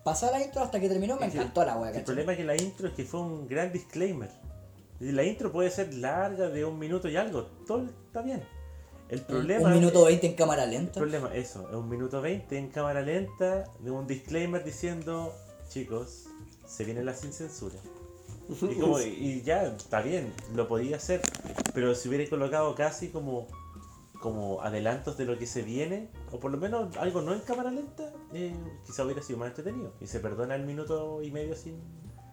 pasó 0.04 0.30
la 0.30 0.42
intro 0.42 0.62
hasta 0.62 0.80
que 0.80 0.88
terminó, 0.88 1.16
me 1.16 1.26
Es 1.26 1.34
encantó 1.34 1.64
la 1.64 1.76
wea, 1.76 1.90
El 1.90 2.04
problema 2.04 2.32
es 2.32 2.38
que 2.38 2.44
la 2.44 2.56
intro 2.56 2.88
es 2.88 2.94
que 2.94 3.04
fue 3.04 3.20
un 3.20 3.46
gran 3.48 3.72
disclaimer. 3.72 4.30
La 5.00 5.24
intro 5.24 5.50
puede 5.50 5.70
ser 5.70 5.92
larga 5.94 6.48
de 6.48 6.64
un 6.64 6.78
minuto 6.78 7.08
y 7.08 7.16
algo, 7.16 7.44
todo 7.66 7.84
está 8.06 8.22
bien. 8.22 8.42
El 9.08 9.20
problema 9.22 9.66
Un 9.68 9.74
minuto 9.74 10.00
es- 10.08 10.12
20 10.14 10.26
en 10.28 10.34
cámara 10.34 10.64
el 10.64 10.70
lenta. 10.70 11.00
problema, 11.00 11.34
eso, 11.34 11.68
es 11.68 11.74
un 11.74 11.88
minuto 11.88 12.22
20 12.22 12.56
en 12.56 12.68
cámara 12.70 13.02
lenta 13.02 13.64
de 13.80 13.90
un 13.90 14.06
disclaimer 14.06 14.64
diciendo, 14.64 15.34
chicos, 15.68 16.28
se 16.64 16.84
viene 16.84 17.02
la 17.04 17.12
sin 17.14 17.32
censura. 17.32 17.74
Y, 18.62 18.74
como- 18.78 19.00
y 19.00 19.42
ya, 19.42 19.64
está 19.64 20.00
bien, 20.02 20.32
lo 20.54 20.68
podía 20.68 20.96
hacer, 20.96 21.20
pero 21.74 21.94
si 21.94 22.08
hubiera 22.08 22.28
colocado 22.28 22.74
casi 22.74 23.08
como, 23.08 23.46
como 24.20 24.60
adelantos 24.62 25.16
de 25.16 25.24
lo 25.24 25.38
que 25.38 25.46
se 25.46 25.62
viene, 25.62 26.08
o 26.30 26.38
por 26.40 26.50
lo 26.50 26.58
menos 26.58 26.96
algo 26.96 27.22
no 27.22 27.32
en 27.32 27.40
cámara 27.40 27.70
lenta, 27.70 28.12
eh, 28.32 28.54
quizá 28.86 29.04
hubiera 29.04 29.22
sido 29.22 29.38
más 29.38 29.48
entretenido. 29.48 29.92
Y 30.00 30.06
se 30.06 30.20
perdona 30.20 30.54
el 30.54 30.64
minuto 30.64 31.22
y 31.22 31.30
medio 31.30 31.54
sin... 31.56 31.80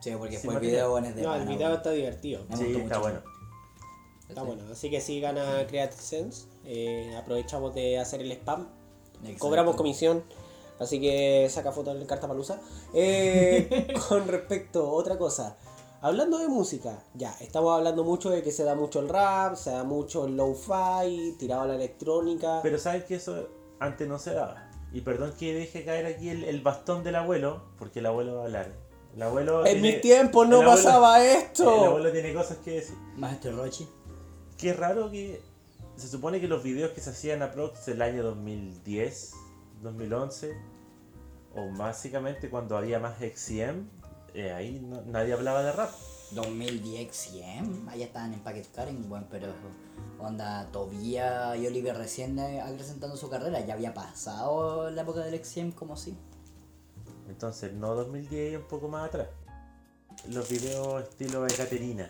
Sí, 0.01 0.11
porque 0.17 0.37
Sin 0.37 0.49
después 0.51 0.55
el 0.57 0.61
video 0.61 0.91
bueno, 0.91 1.07
es 1.07 1.15
de 1.15 1.21
No, 1.23 1.35
el 1.35 1.45
video 1.47 1.73
está 1.73 1.91
divertido. 1.91 2.45
Me 2.49 2.55
sí, 2.55 2.63
está 2.71 2.79
mucho. 2.83 3.01
bueno. 3.01 3.21
Está 4.29 4.43
bueno, 4.43 4.63
así 4.71 4.89
que 4.91 5.01
sí 5.01 5.19
gana 5.19 5.65
Creative 5.67 6.01
Sense. 6.01 6.45
Eh, 6.63 7.13
aprovechamos 7.17 7.73
de 7.73 7.97
hacer 7.99 8.21
el 8.21 8.31
spam. 8.31 8.67
Exacto. 9.21 9.39
Cobramos 9.39 9.75
comisión. 9.75 10.23
Así 10.79 11.01
que 11.01 11.47
saca 11.49 11.71
fotos 11.73 11.95
en 11.95 12.01
el 12.01 12.07
cartapalusa. 12.07 12.61
Eh, 12.93 13.93
con 14.07 14.27
respecto 14.27 14.85
a 14.87 14.91
otra 14.91 15.17
cosa. 15.17 15.57
Hablando 16.01 16.37
de 16.37 16.47
música, 16.47 17.03
ya, 17.13 17.33
estamos 17.41 17.77
hablando 17.77 18.05
mucho 18.05 18.29
de 18.29 18.41
que 18.41 18.51
se 18.53 18.63
da 18.63 18.73
mucho 18.73 19.01
el 19.01 19.09
rap, 19.09 19.55
se 19.55 19.71
da 19.71 19.83
mucho 19.83 20.25
el 20.27 20.37
lo-fi, 20.37 21.35
tirado 21.37 21.63
a 21.63 21.67
la 21.67 21.75
electrónica. 21.75 22.61
Pero 22.63 22.77
sabes 22.77 23.03
que 23.03 23.15
eso 23.15 23.49
antes 23.79 24.07
no 24.07 24.17
se 24.17 24.33
daba. 24.33 24.69
Y 24.93 25.01
perdón 25.01 25.33
que 25.37 25.53
deje 25.53 25.83
caer 25.83 26.05
aquí 26.05 26.29
el, 26.29 26.45
el 26.45 26.61
bastón 26.61 27.03
del 27.03 27.15
abuelo, 27.15 27.63
porque 27.77 27.99
el 27.99 28.05
abuelo 28.05 28.35
va 28.35 28.41
a 28.41 28.45
hablar. 28.45 28.71
El 29.13 29.21
abuelo 29.23 29.65
en 29.65 29.81
tiene- 29.81 29.95
mi 29.95 30.01
tiempo 30.01 30.45
no 30.45 30.61
el 30.61 30.67
abuelo- 30.67 30.83
pasaba 30.83 31.21
El 31.21 31.37
esto. 31.37 31.69
abuelo 31.87 32.11
tiene 32.13 32.33
cosas 32.33 32.57
que 32.59 32.71
decir. 32.71 32.95
Maestro 33.17 33.57
Rochi. 33.57 33.85
Qué 34.57 34.71
raro 34.71 35.11
que 35.11 35.41
se 35.97 36.07
supone 36.07 36.39
que 36.39 36.47
los 36.47 36.63
videos 36.63 36.91
que 36.91 37.01
se 37.01 37.09
hacían 37.09 37.41
aprox 37.41 37.87
el 37.89 38.01
año 38.01 38.23
2010, 38.23 39.33
2011, 39.81 40.53
o 41.55 41.77
básicamente 41.77 42.49
cuando 42.49 42.77
había 42.77 42.99
más 42.99 43.17
XCM, 43.19 43.89
eh, 44.33 44.51
ahí 44.51 44.79
no- 44.81 45.01
nadie 45.03 45.33
hablaba 45.33 45.63
de 45.63 45.71
rap. 45.71 45.89
2010 46.31 47.15
100, 47.15 47.89
allá 47.89 48.05
estaban 48.05 48.33
en 48.33 48.39
Packet 48.41 48.71
Karen, 48.71 49.09
bueno, 49.09 49.25
pero 49.31 49.47
onda, 50.19 50.67
Tobía 50.71 51.55
y 51.57 51.65
Oliver 51.65 51.97
recién 51.97 52.37
eh, 52.37 52.61
acrecentando 52.61 53.17
su 53.17 53.29
carrera, 53.31 53.59
ya 53.61 53.73
había 53.73 53.93
pasado 53.95 54.91
la 54.91 55.01
época 55.01 55.21
del 55.21 55.43
XM 55.43 55.71
como 55.71 55.95
así. 55.95 56.15
Entonces, 57.27 57.73
no 57.73 57.95
2010 57.95 58.53
y 58.53 58.55
un 58.57 58.63
poco 58.63 58.87
más 58.87 59.07
atrás. 59.07 59.27
Los 60.29 60.49
videos 60.49 61.03
estilo 61.03 61.45
Ekaterina, 61.47 62.09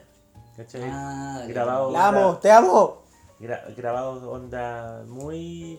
¿cachai? 0.58 0.82
Ah, 0.86 1.44
Grabados 1.48 1.94
La 1.94 2.08
amo, 2.10 2.38
te 2.40 2.52
amo. 2.52 3.04
gra- 3.40 3.74
grabados 3.76 4.24
onda 4.24 5.04
muy 5.08 5.78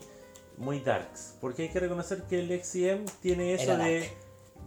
muy 0.57 0.79
darks. 0.79 1.35
Porque 1.41 1.63
hay 1.63 1.69
que 1.69 1.79
reconocer 1.79 2.23
que 2.23 2.39
el 2.39 2.51
XCM 2.63 3.05
tiene 3.21 3.53
eso 3.55 3.73
Era 3.73 3.83
de, 3.83 3.99
dark. 4.01 4.13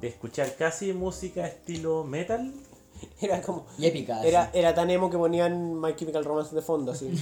De 0.00 0.08
escuchar 0.08 0.54
casi 0.56 0.92
música 0.92 1.46
estilo 1.46 2.04
metal. 2.04 2.52
Era 3.20 3.40
como. 3.42 3.66
Y 3.78 3.86
épica. 3.86 4.22
Era, 4.22 4.50
era 4.52 4.74
tan 4.74 4.90
emo 4.90 5.10
que 5.10 5.18
ponían 5.18 5.80
My 5.80 5.94
Chemical 5.94 6.24
Romance 6.24 6.54
de 6.54 6.62
fondo, 6.62 6.92
así. 6.92 7.10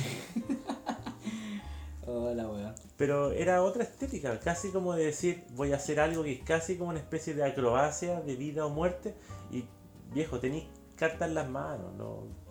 Hola, 2.06 2.48
weón. 2.48 2.74
Pero 2.96 3.32
era 3.32 3.62
otra 3.62 3.84
estética, 3.84 4.38
casi 4.38 4.70
como 4.70 4.94
de 4.94 5.06
decir, 5.06 5.44
voy 5.54 5.72
a 5.72 5.76
hacer 5.76 5.98
algo 5.98 6.22
que 6.22 6.32
es 6.32 6.42
casi 6.42 6.76
como 6.76 6.90
una 6.90 6.98
especie 6.98 7.34
de 7.34 7.44
acrobacia 7.44 8.20
de 8.20 8.36
vida 8.36 8.66
o 8.66 8.70
muerte. 8.70 9.14
Y 9.50 9.64
viejo, 10.12 10.38
tenéis 10.38 10.66
cartas 11.08 11.28
en 11.28 11.34
las 11.34 11.48
manos, 11.48 11.92
¿no? 11.94 12.42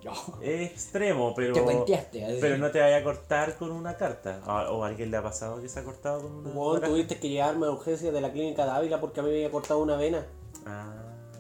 Es 0.41 0.71
extremo, 0.71 1.33
pero. 1.35 1.53
Te 1.53 1.61
cuenteaste. 1.61 2.25
así. 2.25 2.37
Pero 2.41 2.57
no 2.57 2.71
te 2.71 2.79
vaya 2.79 2.97
a 2.97 3.03
cortar 3.03 3.55
con 3.57 3.71
una 3.71 3.95
carta. 3.97 4.41
O, 4.45 4.77
o 4.77 4.83
a 4.83 4.87
alguien 4.87 5.11
le 5.11 5.17
ha 5.17 5.23
pasado 5.23 5.61
que 5.61 5.69
se 5.69 5.79
ha 5.79 5.83
cortado 5.83 6.21
con 6.23 6.31
una 6.33 6.49
Weón, 6.49 6.73
baraja? 6.73 6.91
tuviste 6.91 7.19
que 7.19 7.29
llevarme 7.29 7.67
a 7.67 7.71
urgencia 7.71 8.11
de 8.11 8.19
la 8.21 8.31
clínica 8.31 8.65
de 8.65 8.71
Ávila 8.71 8.99
porque 8.99 9.19
a 9.19 9.23
mí 9.23 9.29
me 9.29 9.35
había 9.35 9.51
cortado 9.51 9.79
una 9.79 9.95
vena. 9.95 10.25
Ah, 10.65 10.91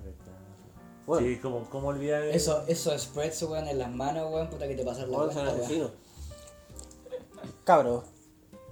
verdad. 0.03 0.39
Bueno, 1.07 1.27
Sí, 1.27 1.37
como, 1.39 1.69
como 1.69 1.87
olvidar. 1.89 2.23
Eso, 2.23 2.63
eso 2.67 2.97
spreads, 2.97 3.41
weón, 3.43 3.67
en 3.67 3.79
las 3.79 3.91
manos, 3.91 4.31
weón, 4.31 4.47
puta 4.49 4.67
que 4.67 4.75
te 4.75 4.85
pasas 4.85 5.07
la 5.09 5.17
weón, 5.17 5.33
son 5.33 5.45
cuenta. 5.45 5.89
Cabros, 7.63 8.03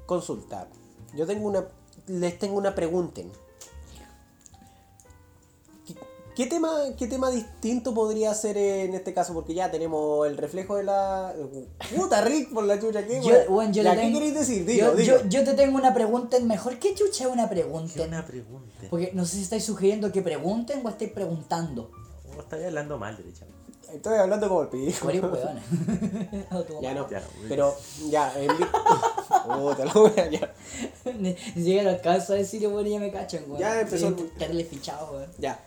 consulta. 0.05 0.67
Yo 1.15 1.25
tengo 1.25 1.47
una. 1.47 1.65
Les 2.07 2.37
tengo 2.39 2.57
una 2.57 2.73
pregunta. 2.75 3.21
¿Qué, 6.39 6.45
tema, 6.45 6.71
¿Qué 6.97 7.05
tema 7.07 7.29
distinto 7.31 7.93
podría 7.93 8.33
ser 8.33 8.55
en 8.55 8.93
este 8.93 9.13
caso? 9.13 9.33
Porque 9.33 9.53
ya 9.53 9.69
tenemos 9.69 10.25
el 10.25 10.37
reflejo 10.37 10.77
de 10.77 10.83
la. 10.85 11.35
Puta 11.93 12.21
Rick 12.21 12.53
por 12.53 12.63
la 12.63 12.79
chucha, 12.79 13.05
¿qué, 13.05 13.21
Yo, 13.21 13.33
weón, 13.49 13.73
yo 13.73 13.83
Ya, 13.83 13.93
le 13.93 13.99
¿Qué 13.99 14.05
tengo- 14.07 14.19
queréis 14.19 14.35
decir? 14.35 14.65
Dilo, 14.65 14.91
yo, 14.91 14.95
dilo. 14.95 15.17
yo- 15.23 15.27
yo 15.27 15.43
te 15.43 15.53
tengo 15.55 15.77
una 15.77 15.93
pregunta 15.93 16.37
en 16.37 16.47
mejor. 16.47 16.79
¿Qué 16.79 16.95
chucha 16.95 17.25
es 17.25 17.29
una 17.29 17.49
pregunta? 17.49 17.91
Qué 17.93 18.01
una 18.03 18.25
pregunta. 18.25 18.71
Porque 18.89 19.11
no 19.13 19.25
sé 19.25 19.35
si 19.35 19.41
estáis 19.43 19.65
sugiriendo 19.65 20.13
que 20.13 20.21
pregunten 20.21 20.79
o 20.85 20.87
estáis 20.87 21.11
preguntando. 21.11 21.91
O 22.37 22.39
estáis 22.39 22.67
hablando 22.67 22.97
mal, 22.97 23.17
derechamente. 23.17 23.59
Estoy 23.93 24.17
hablando 24.17 24.47
como 24.47 24.61
el 24.61 24.69
pidijo. 24.69 25.07
Por 25.07 25.11
ahí, 25.13 25.19
weón. 25.19 25.59
O 26.51 26.63
tu 26.63 26.81
Ya 26.81 26.93
no, 26.93 27.09
Ya, 27.09 27.21
pero 27.49 27.75
ya, 28.09 28.33
en 28.39 28.47
vi- 28.57 28.63
Puta 29.59 29.83
la 29.83 29.93
wea, 29.93 30.29
ya. 30.29 30.53
Ni 31.19 31.31
ni 31.33 31.35
siquiera 31.35 31.83
lo 31.83 31.89
alcanzo 31.97 32.31
a 32.31 32.37
decir, 32.37 32.65
weón, 32.65 32.87
y 32.87 32.91
ya 32.91 32.99
me 33.01 33.11
cachan, 33.11 33.43
weón. 33.45 33.59
Ya 33.59 33.81
empezó 33.81 34.13
terrible 34.37 34.63
fichado, 34.63 35.11
weón. 35.11 35.29
Ya. 35.37 35.59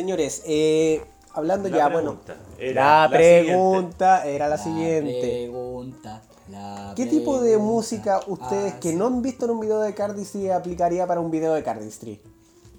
Señores, 0.00 0.42
eh, 0.44 1.02
hablando 1.32 1.70
La 1.70 1.76
ya, 1.78 1.88
pregunta 1.88 2.34
bueno. 2.36 2.52
era 2.58 3.02
La, 3.04 3.08
pregunta 3.10 4.26
era 4.26 4.44
la, 4.46 4.56
La 4.56 4.62
siguiente. 4.62 5.20
Pregunta. 5.48 6.22
la 6.50 6.92
¿Qué 6.94 7.06
tipo 7.06 7.40
de 7.40 7.56
música 7.56 8.20
ustedes 8.26 8.74
Ah, 8.74 8.78
que 8.80 8.90
sí. 8.90 8.94
no 8.96 9.06
han 9.06 9.22
visto 9.22 9.46
en 9.46 9.52
un 9.52 9.60
video 9.60 9.80
de 9.80 9.94
Cardistry 9.94 10.50
aplicaría 10.50 11.06
para 11.06 11.20
un 11.22 11.30
video 11.30 11.54
de 11.54 11.62
Cardistry? 11.62 12.20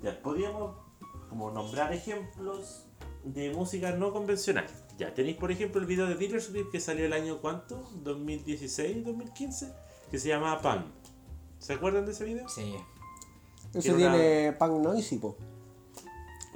Ya, 0.03 0.21
podríamos 0.21 0.75
como 1.27 1.49
nombrar 1.49 1.91
ejemplos 1.91 2.83
de 3.23 3.51
música 3.51 3.93
no 3.93 4.13
convencional. 4.13 4.67
Ya, 4.99 5.11
tenéis 5.15 5.37
por 5.37 5.51
ejemplo 5.51 5.81
el 5.81 5.87
video 5.87 6.05
de 6.05 6.13
Deeper 6.13 6.39
Script 6.39 6.71
que 6.71 6.79
salió 6.79 7.07
el 7.07 7.13
año 7.13 7.39
cuánto? 7.41 7.81
2016, 8.03 9.03
2015, 9.05 9.73
que 10.11 10.19
se 10.19 10.27
llama 10.27 10.61
Pan. 10.61 10.85
¿Se 11.57 11.73
acuerdan 11.73 12.05
de 12.05 12.11
ese 12.11 12.25
video? 12.25 12.47
Sí. 12.47 12.75
Eso 13.73 13.95
Tiene 13.95 14.49
una- 14.49 14.57
punk 14.59 14.83
noisy, 14.83 15.17
po. 15.17 15.35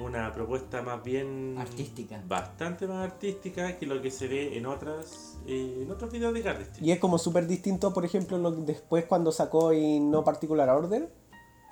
Una 0.03 0.31
propuesta 0.33 0.81
más 0.81 1.03
bien 1.03 1.55
Artística. 1.57 2.21
bastante 2.27 2.87
más 2.87 3.03
artística 3.11 3.77
que 3.77 3.85
lo 3.85 4.01
que 4.01 4.09
se 4.11 4.27
ve 4.27 4.57
en 4.57 4.65
otras 4.65 5.37
eh, 5.47 5.81
en 5.83 5.91
otros 5.91 6.11
videos 6.11 6.33
de 6.33 6.41
Cardistry. 6.41 6.85
Y 6.87 6.91
es 6.91 6.99
como 6.99 7.17
súper 7.17 7.47
distinto, 7.47 7.93
por 7.93 8.03
ejemplo, 8.05 8.37
lo, 8.37 8.51
después 8.51 9.05
cuando 9.05 9.31
sacó 9.31 9.73
In 9.73 10.09
No 10.11 10.23
Particular 10.23 10.69
Order. 10.69 11.13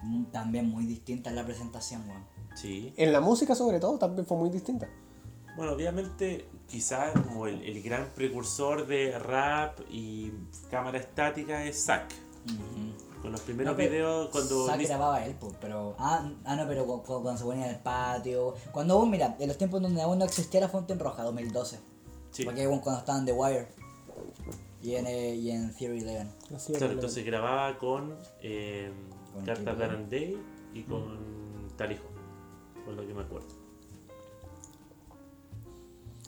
Mm, 0.03 0.25
También 0.25 0.69
muy 0.69 0.86
distinta 0.86 1.31
la 1.31 1.43
presentación, 1.45 2.07
weón. 2.07 2.24
Sí. 2.55 2.93
En 2.98 3.12
la 3.13 3.19
música, 3.21 3.55
sobre 3.55 3.79
todo, 3.79 3.98
también 3.98 4.25
fue 4.25 4.38
muy 4.38 4.50
distinta. 4.50 4.88
Bueno, 5.57 5.74
obviamente, 5.74 6.48
quizás 6.67 7.12
como 7.13 7.48
el, 7.48 7.62
el 7.63 7.81
gran 7.83 8.07
precursor 8.15 8.88
de 8.88 9.17
rap 9.19 9.79
y 9.89 10.31
cámara 10.71 11.00
estática 11.00 11.65
es 11.65 11.83
Zack. 11.86 12.12
Ujú. 12.45 13.09
Con 13.22 13.32
los 13.34 13.42
primeros 13.42 13.74
No, 13.74 13.78
videos 13.78 14.30
cuando... 14.30 14.66
Grababa 14.66 15.26
él, 15.26 15.36
pues, 15.40 15.54
pero. 15.60 15.96
Ah, 16.00 16.32
ah, 16.46 16.56
no, 16.56 16.68
pero 16.68 16.86
cu- 16.86 17.04
cu- 17.04 17.22
cuando, 17.22 17.38
se 17.38 17.44
ponía 17.44 17.66
en 17.66 17.76
el 17.76 17.82
patio. 17.82 18.56
Cuando 18.72 18.94
aún, 18.94 19.10
mira, 19.12 19.36
en 19.40 19.48
los 19.48 19.58
tiempos 19.58 19.82
donde 19.82 20.02
aún 20.02 20.18
no 20.20 20.26
existía 20.26 20.62
la 20.62 20.70
Fuente 20.70 20.94
en 20.94 21.00
Roja, 21.00 21.24
2012. 21.24 21.80
Sí. 22.32 22.46
Porque 22.46 22.64
aún 22.64 22.80
cuando 22.80 23.00
estaban 23.00 23.26
The 23.26 23.34
Wire. 23.34 23.68
Y 24.82 24.96
en, 24.96 25.08
eh, 25.08 25.36
y 25.36 25.52
en 25.52 25.76
Theory 25.76 26.00
11. 26.02 26.28
Así 26.56 26.72
es, 26.72 26.78
Claro, 26.78 26.94
entonces 26.94 27.26
grababa 27.26 27.78
con 27.78 28.16
eh, 28.42 28.90
Con 29.34 29.44
Carta 29.46 29.64
Triple. 29.66 29.86
Darren 29.88 30.10
Day 30.10 30.38
y 30.74 30.84
con 30.84 31.68
Talijo, 31.76 32.06
por 32.86 32.94
lo 32.94 33.06
que 33.06 33.14
me 33.14 33.22
acuerdo. 33.24 33.48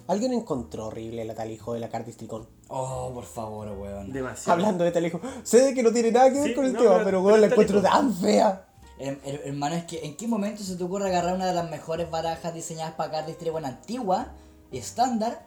Alguien 0.07 0.33
encontró 0.33 0.87
horrible 0.87 1.23
la 1.23 1.35
talijo 1.35 1.73
de 1.73 1.79
la 1.79 1.87
Cardistry 1.89 2.27
con. 2.27 2.47
Oh, 2.73 3.11
por 3.13 3.25
favor, 3.25 3.67
weón. 3.69 4.13
Demasiado. 4.13 4.53
Hablando 4.53 4.83
de 4.85 4.91
talijo. 4.91 5.19
Sé 5.43 5.59
de 5.61 5.73
que 5.73 5.83
no 5.83 5.91
tiene 5.91 6.11
nada 6.11 6.31
que 6.31 6.39
ver 6.39 6.47
Sí, 6.49 6.53
con 6.55 6.65
el 6.65 6.71
no, 6.73 6.79
tema, 6.79 6.91
pero- 6.93 7.03
pero, 7.05 7.17
pero 7.17 7.23
weón, 7.27 7.41
la 7.41 7.47
encuentro 7.47 7.81
lejos. 7.81 7.91
tan 7.91 8.13
fea. 8.15 8.65
Her- 8.97 9.19
her- 9.25 9.41
hermano, 9.45 9.75
es 9.75 9.83
que 9.85 10.05
¿en 10.05 10.15
qué 10.15 10.27
momento 10.27 10.63
se 10.63 10.75
te 10.77 10.83
ocurre 10.83 11.07
agarrar 11.09 11.35
una 11.35 11.47
de 11.47 11.53
las 11.53 11.69
mejores 11.69 12.09
barajas 12.09 12.53
diseñadas 12.53 12.93
para 12.93 13.11
cardistry, 13.11 13.49
bueno, 13.49 13.67
antigua 13.67 14.27
y 14.71 14.77
estándar, 14.77 15.43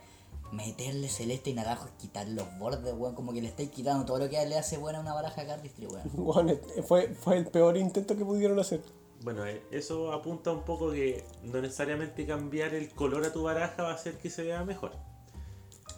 meterle 0.53 1.09
celeste 1.09 1.51
y 1.51 1.55
naranjo 1.55 1.87
y 1.89 2.03
quitar 2.03 2.29
los 2.29 2.47
bordes, 2.59 2.93
weón? 2.95 3.15
Como 3.15 3.33
que 3.33 3.41
le 3.41 3.49
estáis 3.49 3.71
quitando 3.71 4.05
todo 4.05 4.19
lo 4.19 4.29
que 4.29 4.45
le 4.45 4.59
hace 4.59 4.77
buena 4.77 4.99
a 4.99 5.03
una 5.03 5.15
baraja 5.15 5.47
cardistry, 5.47 5.87
weón. 5.87 6.03
Weón, 6.15 6.49
eh, 6.51 6.61
fue, 6.87 7.09
fue 7.15 7.39
el 7.39 7.47
peor 7.47 7.77
intento 7.79 8.17
que 8.17 8.25
pudieron 8.25 8.59
hacer. 8.59 8.83
Bueno, 9.23 9.47
eh, 9.47 9.63
eso 9.71 10.13
apunta 10.13 10.51
un 10.53 10.65
poco 10.65 10.91
que 10.93 11.25
no 11.45 11.63
necesariamente 11.63 12.27
cambiar 12.27 12.75
el 12.75 12.91
color 12.91 13.25
a 13.25 13.33
tu 13.33 13.45
baraja 13.45 13.83
va 13.83 13.93
a 13.93 13.95
hacer 13.95 14.19
que 14.19 14.29
se 14.29 14.43
vea 14.43 14.63
mejor. 14.65 14.93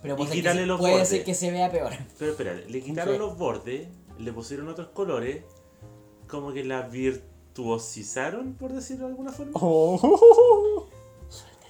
Pero 0.03 0.15
Y 0.15 0.17
puede, 0.19 0.31
ser 0.43 0.57
que, 0.57 0.67
los 0.67 0.79
puede 0.81 0.93
bordes. 0.93 1.09
ser 1.09 1.25
que 1.25 1.35
se 1.35 1.51
vea 1.51 1.71
peor. 1.71 1.93
Pero 2.19 2.31
espera, 2.33 2.55
le 2.55 2.83
quitaron 2.83 3.15
Sí. 3.15 3.19
los 3.19 3.37
bordes, 3.39 3.89
le 4.19 4.33
pusieron 4.33 4.69
otros 4.69 4.89
colores, 4.89 5.43
como 6.29 6.53
que 6.53 6.65
la 6.65 6.83
virtuosizaron, 6.83 8.55
por 8.55 8.73
decirlo 8.73 9.07
de 9.07 9.11
alguna 9.13 9.33
forma. 9.33 9.53
Oh. 9.55 10.87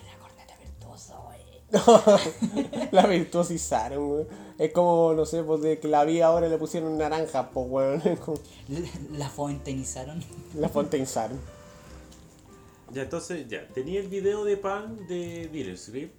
La 0.07 0.19
corneta 0.19 0.57
virtuosa, 0.59 1.17
wey. 1.29 1.41
la 2.93 3.07
virtuosizaron, 3.07 4.11
weón. 4.11 4.29
Es 4.59 4.73
como, 4.73 5.13
no 5.15 5.27
sé, 5.27 5.43
pues 5.43 5.61
de 5.63 5.79
que 5.79 5.89
la 5.89 6.05
vi 6.05 6.21
ahora 6.23 6.49
le 6.49 6.57
pusieron 6.59 6.97
naranja, 6.99 7.51
pues, 7.51 7.67
weón. 7.69 8.01
Como- 8.25 8.39
La 9.13 9.29
fontainizaron. 9.29 10.23
La 10.55 10.69
fontainizaron. 10.69 11.39
Ya, 12.93 13.03
entonces, 13.03 13.47
ya, 13.49 13.67
tenía 13.69 14.01
el 14.01 14.09
video 14.09 14.45
de 14.45 14.57
Pan 14.57 15.07
de 15.09 15.49
Dealer's 15.53 15.89
Grip. 15.91 16.13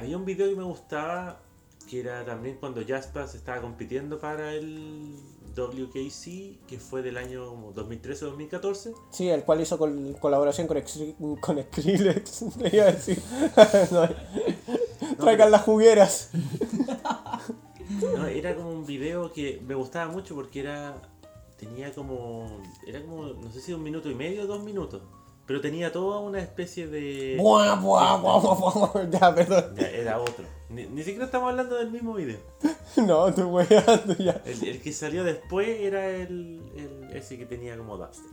Había 0.00 0.16
un 0.16 0.24
video 0.24 0.48
que 0.48 0.56
me 0.56 0.64
gustaba, 0.64 1.40
que 1.88 2.00
era 2.00 2.24
también 2.24 2.56
cuando 2.58 2.80
Jaspers 2.86 3.34
estaba 3.34 3.60
compitiendo 3.60 4.18
para 4.18 4.54
el 4.54 5.14
WKC, 5.54 6.66
que 6.66 6.78
fue 6.78 7.02
del 7.02 7.18
año 7.18 7.46
como 7.50 7.72
2013 7.72 8.24
o 8.24 8.28
2014. 8.28 8.94
Sí, 9.10 9.28
el 9.28 9.44
cual 9.44 9.60
hizo 9.60 9.76
col- 9.76 10.16
colaboración 10.18 10.66
con, 10.66 10.80
con 11.36 11.62
Skrillex. 11.62 12.42
Le 12.58 12.68
iba 12.76 12.84
a 12.84 12.92
decir. 12.92 13.20
No, 15.18 15.24
Traigan 15.24 15.50
las 15.50 15.62
jugueras. 15.62 16.30
No, 18.16 18.26
era 18.26 18.54
como 18.54 18.70
un 18.70 18.86
video 18.86 19.32
que 19.32 19.60
me 19.66 19.74
gustaba 19.74 20.10
mucho 20.10 20.34
porque 20.34 20.60
era. 20.60 20.94
Tenía 21.58 21.92
como. 21.92 22.60
Era 22.86 23.02
como, 23.02 23.24
no 23.24 23.50
sé 23.52 23.60
si 23.60 23.72
un 23.74 23.82
minuto 23.82 24.10
y 24.10 24.14
medio 24.14 24.44
o 24.44 24.46
dos 24.46 24.62
minutos. 24.62 25.02
Pero 25.50 25.60
tenía 25.60 25.90
toda 25.90 26.20
una 26.20 26.38
especie 26.40 26.86
de. 26.86 27.34
Buah, 27.36 27.74
buah, 27.74 28.18
buah, 28.18 28.38
buah, 28.38 28.54
buah. 28.54 29.10
Ya, 29.10 29.34
perdón. 29.34 29.74
Ya, 29.76 29.88
era 29.88 30.20
otro. 30.20 30.44
Ni, 30.68 30.86
ni 30.86 31.02
siquiera 31.02 31.24
estamos 31.24 31.50
hablando 31.50 31.74
del 31.74 31.90
mismo 31.90 32.14
video. 32.14 32.38
No, 32.96 33.26
estoy 33.26 33.44
weando 33.44 34.14
ya. 34.18 34.40
El, 34.44 34.62
el 34.68 34.80
que 34.80 34.92
salió 34.92 35.24
después 35.24 35.68
era 35.80 36.08
el, 36.08 36.62
el- 36.76 37.10
ese 37.16 37.36
que 37.36 37.46
tenía 37.46 37.76
como 37.76 37.96
dubstep. 37.96 38.30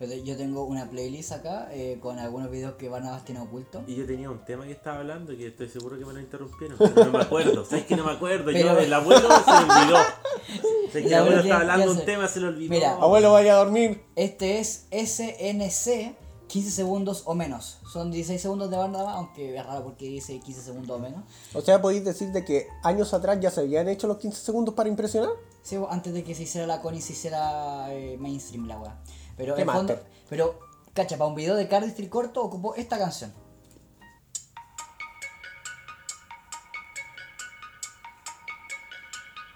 Pero 0.00 0.14
yo 0.14 0.36
tengo 0.36 0.64
una 0.64 0.90
playlist 0.90 1.30
acá 1.30 1.68
eh, 1.72 1.98
con 2.02 2.18
algunos 2.18 2.50
videos 2.50 2.74
que 2.74 2.88
van 2.88 3.06
a 3.06 3.10
Bastión 3.12 3.38
Oculto. 3.38 3.84
Y 3.86 3.94
yo 3.94 4.04
tenía 4.04 4.28
un 4.28 4.44
tema 4.44 4.64
que 4.66 4.72
estaba 4.72 4.98
hablando 4.98 5.36
que 5.36 5.46
estoy 5.46 5.68
seguro 5.68 5.96
que 5.96 6.04
me 6.04 6.12
lo 6.12 6.18
interrumpieron. 6.18 6.76
Pero 6.76 7.04
no 7.04 7.12
me 7.12 7.22
acuerdo. 7.22 7.64
¿Sabes 7.64 7.84
que 7.84 7.94
no 7.94 8.02
me 8.04 8.10
acuerdo? 8.12 8.46
Pero- 8.46 8.74
Yo, 8.74 8.78
el 8.80 8.92
abuelo 8.92 9.28
se 9.28 9.50
lo 9.50 9.58
olvidó. 9.58 9.96
¿Sabes 10.88 10.92
que 10.92 10.98
El 10.98 11.06
el 11.06 11.14
abuelo 11.14 11.40
estaba 11.40 11.60
hablando 11.60 11.92
un 11.92 12.04
tema, 12.04 12.26
se 12.26 12.40
lo 12.40 12.48
olvidó? 12.48 12.70
Mira, 12.70 12.94
Abuelo, 12.94 13.32
vaya 13.32 13.52
a 13.54 13.56
dormir. 13.64 14.02
Este 14.16 14.58
es 14.58 14.86
SNC 14.90 16.16
15 16.48 16.70
segundos 16.70 17.22
o 17.26 17.34
menos. 17.34 17.78
Son 17.92 18.10
16 18.10 18.40
segundos 18.40 18.70
de 18.70 18.76
banda, 18.76 19.12
aunque 19.12 19.56
es 19.56 19.64
raro 19.64 19.84
porque 19.84 20.06
dice 20.06 20.40
15 20.40 20.62
segundos 20.62 20.96
o 20.96 20.98
menos. 20.98 21.22
O 21.54 21.60
sea, 21.60 21.80
podéis 21.80 22.04
decir 22.04 22.32
de 22.32 22.44
que 22.44 22.66
años 22.82 23.14
atrás 23.14 23.38
ya 23.40 23.50
se 23.50 23.60
habían 23.60 23.88
hecho 23.88 24.06
los 24.06 24.16
15 24.16 24.40
segundos 24.40 24.74
para 24.74 24.88
impresionar. 24.88 25.30
Sí, 25.62 25.76
antes 25.90 26.12
de 26.14 26.24
que 26.24 26.34
se 26.34 26.44
hiciera 26.44 26.66
la 26.66 26.80
Connie 26.80 27.02
se 27.02 27.12
hiciera 27.12 27.92
eh, 27.92 28.16
mainstream 28.18 28.66
la 28.66 28.78
weá. 28.80 28.98
Pero 29.36 29.54
fondo, 29.66 30.00
pero, 30.28 30.58
cacha, 30.94 31.16
para 31.16 31.28
un 31.28 31.36
video 31.36 31.54
de 31.54 31.68
Cardistry 31.68 32.08
corto 32.08 32.42
ocupó 32.42 32.74
esta 32.74 32.98
canción. 32.98 33.32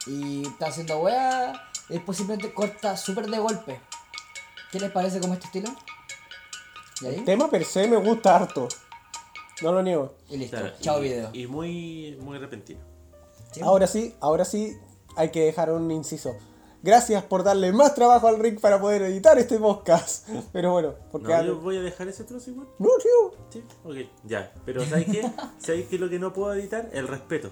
Y 0.06 0.46
está 0.46 0.66
haciendo 0.66 0.98
weá, 1.00 1.52
y 1.88 1.94
después 1.94 2.18
simplemente 2.18 2.52
corta 2.52 2.96
súper 2.96 3.28
de 3.28 3.38
golpe. 3.38 3.80
¿Qué 4.70 4.80
les 4.80 4.90
parece 4.90 5.20
como 5.20 5.34
este 5.34 5.46
estilo? 5.46 5.70
El 7.04 7.24
tema 7.24 7.50
per 7.50 7.64
se 7.64 7.86
me 7.88 7.96
gusta 7.96 8.36
harto. 8.36 8.68
No 9.62 9.72
lo 9.72 9.82
niego. 9.82 10.14
Y 10.28 10.36
listo, 10.38 10.56
Claro, 10.58 10.74
chao 10.80 10.98
y- 11.00 11.02
video. 11.08 11.30
Y 11.32 11.46
muy, 11.46 12.18
muy 12.20 12.38
repentino. 12.38 12.80
¿Sí? 13.52 13.60
Ahora 13.62 13.86
sí, 13.86 14.14
ahora 14.20 14.44
sí 14.44 14.76
hay 15.16 15.30
que 15.30 15.44
dejar 15.44 15.70
un 15.70 15.90
inciso. 15.90 16.34
Gracias 16.82 17.22
por 17.22 17.44
darle 17.44 17.70
más 17.72 17.94
trabajo 17.94 18.26
al 18.26 18.40
Rick 18.40 18.60
para 18.60 18.80
poder 18.80 19.02
editar 19.02 19.38
este 19.38 19.58
podcast. 19.58 20.28
Pero 20.52 20.72
bueno, 20.72 20.94
porque... 21.12 21.28
No, 21.28 21.34
al- 21.34 21.46
yo 21.46 21.60
voy 21.60 21.76
a 21.76 21.80
dejar 21.82 22.08
ese 22.08 22.24
trozo 22.24 22.50
igual. 22.50 22.66
No, 22.78 22.88
tío. 23.00 23.38
Sí, 23.50 23.62
ok, 23.84 23.96
ya. 24.24 24.52
Pero 24.64 24.84
¿sabes 24.84 25.06
qué? 25.06 25.22
¿Sabes 25.58 25.86
qué 25.88 25.94
es 25.96 26.00
lo 26.00 26.08
que 26.10 26.18
no 26.18 26.32
puedo 26.32 26.52
editar? 26.54 26.88
El 26.92 27.06
respeto. 27.06 27.50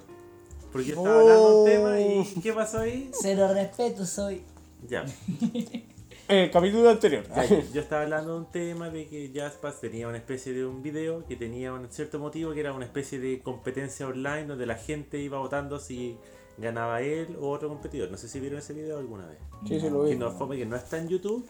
Porque 0.72 0.88
yo 0.88 0.96
estaba 0.96 1.20
hablando 1.20 1.48
de 1.50 1.58
un 1.60 1.64
tema 1.66 2.00
y 2.00 2.40
¿qué 2.40 2.52
pasó 2.52 2.78
ahí? 2.80 3.10
Cero 3.20 3.48
respeto 3.52 4.04
soy. 4.06 4.42
Ya. 4.88 5.04
El 6.30 6.50
capítulo 6.52 6.88
anterior. 6.88 7.24
Ya, 7.34 7.44
yo, 7.44 7.56
estaba 7.80 8.02
hablando 8.02 8.34
de 8.34 8.38
un 8.40 8.50
tema 8.52 8.88
de 8.88 9.06
que 9.08 9.32
Jazzpass 9.32 9.80
tenía 9.80 10.06
una 10.06 10.18
especie 10.18 10.52
de 10.52 10.64
un 10.64 10.80
video 10.82 11.26
que 11.26 11.34
tenía 11.34 11.72
un 11.72 11.90
cierto 11.90 12.18
motivo 12.20 12.52
que 12.54 12.60
era 12.60 12.72
una 12.72 12.84
especie 12.84 13.18
de 13.18 13.40
competencia 13.40 14.06
online 14.06 14.44
donde 14.46 14.64
la 14.64 14.76
gente 14.76 15.18
iba 15.18 15.38
votando 15.38 15.80
si 15.80 16.16
ganaba 16.56 17.02
él 17.02 17.36
o 17.40 17.50
otro 17.50 17.68
competidor. 17.68 18.10
No 18.12 18.16
sé 18.16 18.28
si 18.28 18.38
vieron 18.38 18.60
ese 18.60 18.74
video 18.74 18.98
alguna 18.98 19.26
vez. 19.26 19.38
Sí, 19.66 19.80
sí, 19.80 19.90
lo 19.90 20.04
Que 20.04 20.10
vi. 20.12 20.16
no, 20.16 20.30
fue 20.30 20.56
que 20.56 20.66
no 20.66 20.76
está 20.76 20.98
en 20.98 21.08
YouTube, 21.08 21.44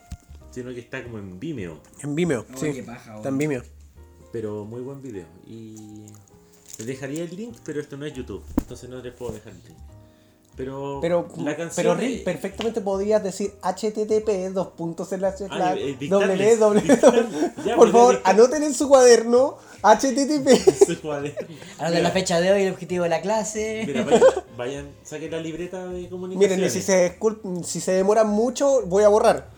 sino 0.50 0.72
que 0.72 0.80
está 0.80 1.02
como 1.04 1.18
en 1.18 1.38
Vimeo. 1.38 1.78
En 2.02 2.14
Vimeo, 2.14 2.46
Oh, 2.50 2.56
sí. 2.56 2.72
qué 2.72 2.82
paja, 2.82 3.16
Está 3.16 3.28
en 3.28 3.36
Vimeo. 3.38 3.62
Pero 4.32 4.64
muy 4.64 4.80
buen 4.80 5.02
video. 5.02 5.26
Y 5.46 6.06
les 6.78 6.86
dejaría 6.86 7.24
el 7.24 7.36
link, 7.36 7.56
pero 7.66 7.80
esto 7.80 7.98
no 7.98 8.06
es 8.06 8.14
YouTube. 8.14 8.42
Entonces 8.58 8.88
no 8.88 9.02
les 9.02 9.12
puedo 9.12 9.32
dejar 9.32 9.52
el 9.52 9.58
link. 9.62 9.78
Pero, 10.60 10.98
Pero, 11.00 11.28
la 11.38 11.56
canción 11.56 11.74
pero 11.84 11.94
Rick, 11.94 12.18
es- 12.18 12.22
perfectamente 12.22 12.80
podrías 12.80 13.22
decir 13.22 13.52
http 13.62 14.52
dos 14.52 14.68
puntos 14.68 15.08
Ah, 15.12 15.74
eh, 15.76 15.96
dictarles, 15.98 16.58
www. 16.60 16.80
dictar- 16.80 17.54
ya, 17.64 17.76
Por 17.76 17.90
favor, 17.90 18.16
dictar- 18.16 18.30
anoten 18.34 18.62
en 18.62 18.74
su 18.74 18.88
cuaderno 18.88 19.56
http. 19.82 20.48
su 20.86 21.00
cuaderno. 21.00 21.48
Mira, 21.78 22.00
la 22.00 22.10
fecha 22.10 22.40
de 22.40 22.52
hoy, 22.52 22.62
el 22.62 22.72
objetivo 22.72 23.04
de 23.04 23.10
la 23.10 23.20
clase. 23.22 23.84
Mira, 23.86 24.04
vayan, 24.04 24.22
vayan, 24.56 24.88
saquen 25.02 25.30
la 25.30 25.40
libreta 25.40 25.86
de 25.88 26.08
comunicación. 26.08 26.58
Miren, 26.58 26.70
si 26.70 26.82
se, 26.82 27.18
si 27.64 27.80
se 27.80 27.92
demoran 27.92 28.28
mucho, 28.28 28.86
voy 28.86 29.04
a 29.04 29.08
borrar. 29.08 29.48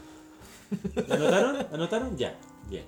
¿Anotaron? 1.10 1.66
¿Anotaron? 1.72 2.16
Ya, 2.16 2.34
bien. 2.70 2.84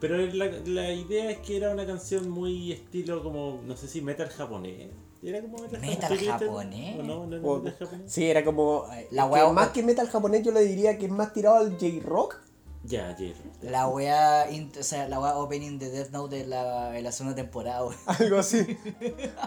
Pero 0.00 0.16
la, 0.16 0.46
la 0.64 0.92
idea 0.92 1.30
es 1.30 1.38
que 1.38 1.58
era 1.58 1.70
una 1.70 1.86
canción 1.86 2.30
muy 2.30 2.72
estilo 2.72 3.22
como, 3.22 3.60
no 3.66 3.76
sé 3.76 3.86
si 3.86 4.00
metal 4.00 4.28
japonés. 4.30 4.88
¿Era 5.22 5.40
como 5.42 5.58
metal, 5.58 5.80
¿Metal 5.80 6.08
¿Tú 6.08 6.14
creíste? 6.16 6.46
japonés? 6.46 6.98
¿O 6.98 7.02
no? 7.02 7.26
¿No 7.26 7.36
era 7.36 7.46
O- 7.46 7.58
metal 7.58 7.76
japonés? 7.86 8.12
Sí, 8.12 8.30
era 8.30 8.44
como. 8.44 8.86
La 9.10 9.24
que 9.24 9.30
wea- 9.30 9.52
más 9.52 9.68
que 9.68 9.82
metal 9.82 10.08
japonés, 10.08 10.42
yo 10.42 10.52
le 10.52 10.62
diría 10.62 10.96
que 10.98 11.06
es 11.06 11.12
más 11.12 11.32
tirado 11.32 11.56
al 11.56 11.72
J-Rock. 11.72 12.36
Ya, 12.82 13.14
Jerry. 13.14 13.34
La 13.60 13.88
wea, 13.88 14.46
o 14.78 14.82
sea, 14.82 15.06
la 15.06 15.20
wea 15.20 15.36
opening 15.36 15.78
de 15.78 15.90
Death 15.90 16.10
Note 16.12 16.36
de 16.36 16.46
la, 16.46 16.92
de 16.92 17.02
la 17.02 17.12
segunda 17.12 17.36
temporada, 17.36 17.84
wea. 17.84 17.98
Algo 18.06 18.38
así. 18.38 18.78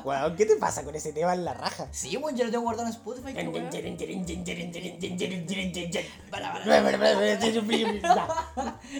Weón, 0.06 0.36
¿qué 0.36 0.46
te 0.46 0.56
pasa 0.58 0.84
con 0.84 0.94
ese 0.94 1.14
tema 1.14 1.34
en 1.34 1.44
la 1.44 1.56
raja? 1.56 1.88
Sí, 1.92 2.16
weón, 2.16 2.36
yo 2.38 2.46
lo 2.46 2.52
tengo 2.52 2.64
guardado 2.66 2.88
en 2.88 2.94
Spotify. 2.94 3.34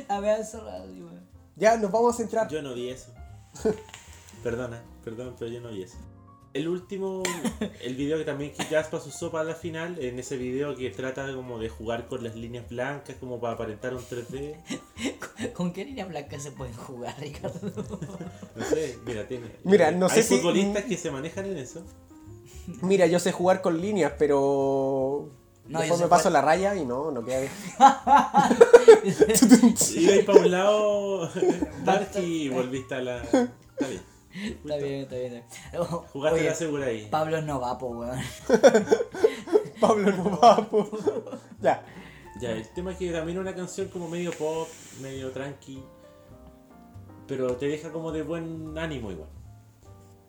A 0.08 0.20
ver, 0.20 0.40
eso. 0.40 0.64
Ya, 1.56 1.78
nos 1.78 1.92
vamos 1.92 2.16
a 2.16 2.18
centrar. 2.18 2.48
Yo 2.50 2.62
no 2.64 2.74
vi 2.74 2.90
eso. 2.90 3.12
Perdona, 4.42 4.82
perdón, 5.04 5.36
pero 5.38 5.52
yo 5.52 5.62
no 5.62 5.70
vi 5.70 5.84
eso. 5.84 5.98
El 6.54 6.68
último, 6.68 7.24
el 7.82 7.96
video 7.96 8.18
que 8.20 8.26
también 8.26 8.54
que 8.54 8.64
Jaspas 8.66 9.08
usó 9.08 9.32
para 9.32 9.44
la 9.44 9.56
final, 9.56 9.98
en 10.00 10.20
ese 10.20 10.38
video 10.38 10.76
que 10.76 10.90
trata 10.92 11.34
como 11.34 11.58
de 11.58 11.68
jugar 11.70 12.08
con 12.08 12.24
las 12.24 12.36
líneas 12.36 12.70
blancas 12.70 13.16
como 13.20 13.40
para 13.40 13.56
aparentar 13.56 13.94
un 13.96 14.02
3D. 14.04 14.56
¿Con 15.54 15.74
qué 15.74 15.84
línea 15.86 16.06
blanca 16.06 16.40
se 16.40 16.52
pueden 16.52 16.76
jugar, 16.76 17.16
Ricardo? 17.20 17.60
No 18.56 18.66
sé, 18.66 19.00
mira, 19.06 19.28
tiene. 19.28 19.48
Mira, 19.64 19.90
no 19.92 20.08
sé 20.10 20.18
hay 20.18 20.24
si- 20.24 20.38
futbolistas 20.38 20.84
que 20.86 20.96
se 20.96 21.10
manejan 21.10 21.46
en 21.48 21.58
eso. 21.58 21.84
Mira, 22.82 23.08
yo 23.08 23.20
sé 23.20 23.32
jugar 23.32 23.62
con 23.62 23.82
líneas, 23.82 24.14
pero. 24.20 25.30
No, 25.68 25.80
Después 25.80 26.02
me 26.02 26.08
paso 26.08 26.30
la 26.30 26.42
raya 26.42 26.76
y 26.76 26.86
no, 26.86 27.10
no 27.12 27.24
queda 27.26 27.40
bien. 27.40 27.52
Iba 29.96 30.14
ahí 30.14 30.24
para 30.24 30.40
un 30.40 30.52
lado 30.52 31.30
Dark 31.84 32.12
y 32.22 32.50
volviste 32.50 32.96
a 32.96 33.02
la. 33.02 33.24
Está 33.24 33.88
bien. 33.88 34.02
Está 34.34 34.78
bien, 34.78 35.02
está 35.02 35.16
bien. 35.16 35.34
está 35.36 35.78
bien. 35.78 35.84
Jugaste 36.12 36.40
Oye, 36.40 36.50
la 36.50 36.56
segura 36.56 36.86
ahí. 36.88 37.08
Pablo 37.10 37.42
no 37.42 37.60
va, 37.60 37.78
po, 37.78 37.88
weón. 37.88 38.20
Pablo 39.80 40.12
no 40.12 40.40
va, 40.40 40.70
po. 40.70 40.90
Ya. 41.62 41.86
Ya, 42.40 42.52
el 42.52 42.68
tema 42.70 42.92
es 42.92 42.98
que 42.98 43.12
también 43.12 43.38
es 43.38 43.42
una 43.42 43.56
canción 43.56 43.90
como 43.90 44.10
medio 44.10 44.32
pop, 44.32 44.68
medio 45.02 45.32
tranqui, 45.32 45.84
pero 47.28 47.56
te 47.58 47.68
deja 47.68 47.92
como 47.92 48.12
de 48.12 48.24
buen 48.24 48.78
ánimo 48.78 49.12
igual. 49.12 49.30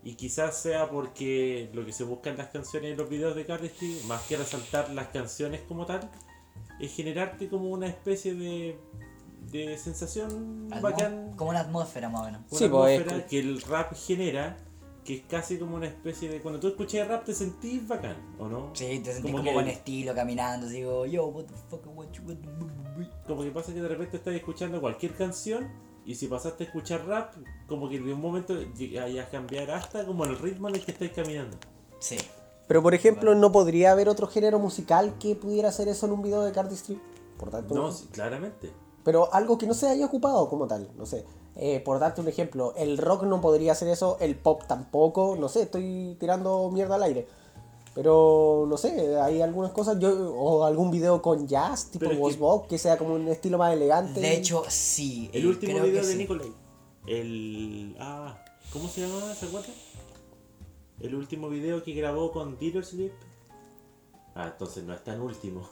Y 0.03 0.17
quizás 0.17 0.61
sea 0.61 0.91
porque 0.91 1.71
lo 1.73 1.85
que 1.87 1.93
se 1.93 2.05
busca 2.05 2.29
en 2.29 2.37
las 2.37 2.49
canciones 2.49 2.93
y 2.93 2.97
los 2.97 3.09
videos 3.09 3.35
de 3.35 3.47
Cardistry, 3.47 4.03
más 4.07 4.23
que 4.25 4.37
resaltar 4.37 4.91
las 4.91 5.09
canciones 5.09 5.63
como 5.63 5.87
tal, 5.87 6.11
es 6.79 6.95
generarte 6.95 7.49
como 7.49 7.71
una 7.71 7.87
especie 7.87 8.35
de, 8.35 8.79
de 9.51 9.77
sensación 9.79 10.69
bacán, 10.81 11.33
Como 11.37 11.51
una 11.51 11.61
atmósfera, 11.61 12.09
más 12.09 12.23
o 12.23 12.25
menos. 12.25 12.41
una 12.51 12.59
Sí, 12.59 12.69
pues, 12.69 12.99
atmósfera 12.99 13.17
es- 13.19 13.25
que 13.31 13.39
el 13.39 13.61
rap 13.63 13.93
genera, 13.95 14.57
que 15.05 15.17
es 15.17 15.23
casi 15.29 15.59
como 15.59 15.77
una 15.77 15.87
especie 15.87 16.29
de... 16.29 16.41
Cuando 16.41 16.59
tú 16.61 16.69
escuchas 16.69 17.07
rap 17.09 17.25
te 17.25 17.35
sentís 17.35 17.87
bacán, 17.87 18.17
¿o 18.39 18.49
no? 18.49 18.71
Sí, 18.75 19.01
te 19.01 19.13
sentís 19.13 19.23
Como 19.31 19.39
como, 19.39 19.51
que- 19.51 19.55
con 19.55 19.69
estilo, 19.69 20.15
caminando, 20.15 20.67
así 20.67 20.77
digo, 20.77 21.07
yo, 21.07 21.27
what 21.27 21.45
the 21.45 21.55
fuck, 21.69 21.87
what 21.97 22.07
you, 22.13 22.23
what 22.27 22.37
the- 22.37 23.11
Como 23.27 23.43
que 23.43 23.51
pasa 23.51 23.73
que 23.75 23.81
de 23.83 23.89
repente 23.89 24.17
estás 24.17 24.35
escuchando 24.35 24.81
cualquier 24.81 25.15
canción 25.15 25.69
y 26.07 26.15
si 26.15 26.27
pasaste 26.27 26.65
a 26.65 26.67
escuchar 26.67 27.07
rap, 27.07 27.35
como 27.67 27.89
que 27.89 27.99
de 28.01 28.13
un 28.15 28.21
momento 28.21 28.55
llegas 28.75 29.11
a 29.27 29.31
cambiar 29.31 29.71
hasta 29.71 30.05
como 30.07 30.25
el 30.25 30.39
ritmo 30.39 30.69
en 30.69 30.77
el 30.77 30.85
que 30.85 30.93
estáis 30.93 31.13
caminando. 31.13 31.57
Sí. 31.99 32.17
Pero 32.67 32.83
por 32.83 32.95
ejemplo, 32.95 33.35
¿no 33.35 33.53
podría 33.53 33.93
haber 33.93 34.09
otro 34.09 34.27
género 34.27 34.59
musical 34.59 35.19
que 35.19 35.35
pudiera 35.37 35.69
hacer 35.69 35.89
eso 35.89 36.07
en 36.07 36.13
un 36.13 36.23
video 36.23 36.43
de 36.43 36.53
Cardistry? 36.53 36.99
Por 37.39 37.51
tanto. 37.51 37.75
No, 37.75 37.91
sí, 37.93 38.07
claramente. 38.11 38.71
Pero 39.05 39.33
algo 39.33 39.59
que 39.59 39.67
no 39.67 39.75
se 39.75 39.87
haya 39.89 40.07
ocupado 40.07 40.49
como 40.49 40.67
tal, 40.67 40.89
no 40.97 41.05
sé. 41.07 41.25
Eh, 41.57 41.81
por 41.81 41.99
darte 42.01 42.21
un 42.21 42.29
ejemplo, 42.29 42.75
el 42.77 42.99
rock 42.99 43.25
no 43.25 43.41
podría 43.41 43.73
hacer 43.73 43.89
eso, 43.89 44.17
el 44.21 44.35
pop 44.35 44.63
tampoco, 44.67 45.37
no 45.39 45.49
sé, 45.49 45.63
estoy 45.63 46.17
tirando 46.19 46.71
mierda 46.71 46.97
al 46.97 47.03
aire. 47.05 47.29
Pero 47.95 48.67
no 48.69 48.77
sé, 48.77 49.17
hay 49.19 49.41
algunas 49.41 49.71
cosas, 49.71 49.99
yo 50.01 50.35
o 50.35 50.65
algún 50.65 50.91
video 50.91 51.23
con 51.23 51.47
jazz, 51.47 51.91
tipo 51.93 52.07
es 52.07 52.37
que- 52.37 52.69
que 52.69 52.79
sea 52.79 52.99
como 52.99 53.15
un 53.15 53.29
estilo 53.29 53.57
más 53.57 53.73
elegante. 53.73 54.19
De 54.21 54.35
hecho, 54.35 54.65
sí. 54.69 55.31
El 55.33 55.45
eh, 55.45 55.49
último 55.49 55.73
creo 55.75 55.85
video 55.85 56.01
que 56.01 56.07
de 56.09 56.13
sí. 56.13 56.19
Nicolai. 56.19 56.53
El. 57.07 57.97
Ah, 58.01 58.37
¿cómo 58.73 58.89
se 58.89 59.03
llamaba? 59.03 59.33
¿Se 59.35 59.47
acuerdan? 59.47 59.71
El 61.01 61.15
último 61.15 61.49
video 61.49 61.85
que 61.85 61.93
grabó 61.93 62.33
con 62.33 62.59
Dealer 62.59 62.85
Sleep. 62.85 63.13
Ah, 64.37 64.49
entonces 64.53 64.83
no 64.85 64.93
es 64.95 65.05
tan 65.05 65.21
último. 65.21 65.69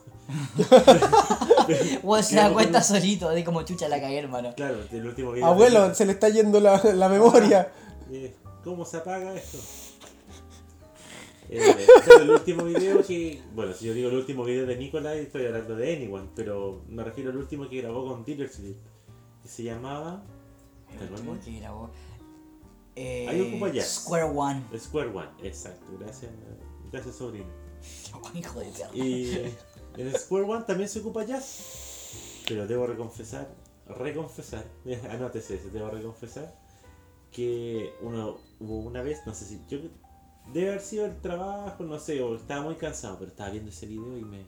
Se 2.23 2.37
da 2.37 2.53
cuenta 2.53 2.81
solito 2.83 3.31
de 3.31 3.45
como 3.45 3.63
chucha 3.63 3.89
la 3.89 4.01
cagué, 4.01 4.19
hermano. 4.21 4.55
Claro, 4.55 4.77
el 4.91 5.07
último 5.07 5.33
video. 5.33 5.47
Abuelo, 5.49 5.93
se 5.95 6.07
le 6.07 6.13
está 6.13 6.29
yendo 6.29 6.61
la, 6.61 6.81
la 6.95 7.09
memoria. 7.09 7.73
Eh, 8.15 8.35
¿Cómo 8.63 8.85
se 8.85 8.99
apaga 8.99 9.35
esto? 9.35 9.57
Eh, 11.49 11.87
el 12.21 12.29
último 12.31 12.65
video 12.65 13.03
que. 13.03 13.41
Bueno, 13.55 13.73
si 13.73 13.87
yo 13.87 13.95
digo 13.95 14.11
el 14.11 14.17
último 14.17 14.45
video 14.45 14.67
de 14.67 14.77
Nicolai, 14.77 15.21
estoy 15.21 15.47
hablando 15.47 15.77
de 15.77 15.97
Anyone, 15.97 16.29
pero 16.35 16.83
me 16.89 17.05
refiero 17.05 17.31
al 17.31 17.39
último 17.39 17.69
que 17.71 17.81
grabó 17.81 18.07
con 18.07 18.23
Dealer 18.25 18.51
Sleep. 18.51 18.77
Que 19.43 19.49
se 19.49 19.63
llamaba. 19.63 20.23
¿Te 20.89 20.97
El 20.97 21.11
último 21.11 21.33
acuerdas? 21.33 21.45
que 21.47 21.59
grabó. 21.61 21.91
Eh, 22.97 23.27
Ahí 23.31 23.41
ocupa 23.49 23.69
jazz. 23.73 24.03
Square 24.03 24.25
One. 24.25 24.63
Square 24.79 25.09
One, 25.09 25.31
exacto. 25.43 25.87
Gracias, 25.99 26.31
gracias 26.93 27.17
sobrino. 27.17 27.47
Hijo 28.35 28.61
de 28.61 28.67
perra. 28.71 28.91
Y 28.95 29.55
en 29.97 30.15
Square 30.19 30.45
One 30.45 30.65
también 30.65 30.89
se 30.89 31.01
ocupa 31.01 31.25
jazz. 31.25 32.43
Pero 32.49 32.67
debo 32.67 32.87
reconfesar, 32.87 33.49
reconfesar, 33.87 34.65
anótese 35.11 35.57
ese, 35.57 35.71
debo 35.71 35.91
reconfesar 35.91 36.55
que 37.31 37.95
uno 38.03 38.39
hubo 38.61 38.79
una 38.81 39.03
vez, 39.03 39.21
no 39.27 39.35
sé 39.35 39.47
si 39.47 39.61
yo 39.69 39.79
debe 40.53 40.69
haber 40.71 40.81
sido 40.83 41.07
el 41.07 41.21
trabajo, 41.21 41.83
no 41.85 41.99
sé, 41.99 42.21
o 42.23 42.37
estaba 42.37 42.63
muy 42.63 42.75
cansado, 42.75 43.19
pero 43.19 43.31
estaba 43.31 43.51
viendo 43.51 43.71
ese 43.71 43.87
video 43.87 44.19
y 44.19 44.25
me, 44.25 44.45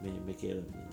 me, 0.00 0.12
me 0.20 0.34
quedé 0.36 0.54
dormido. 0.54 0.84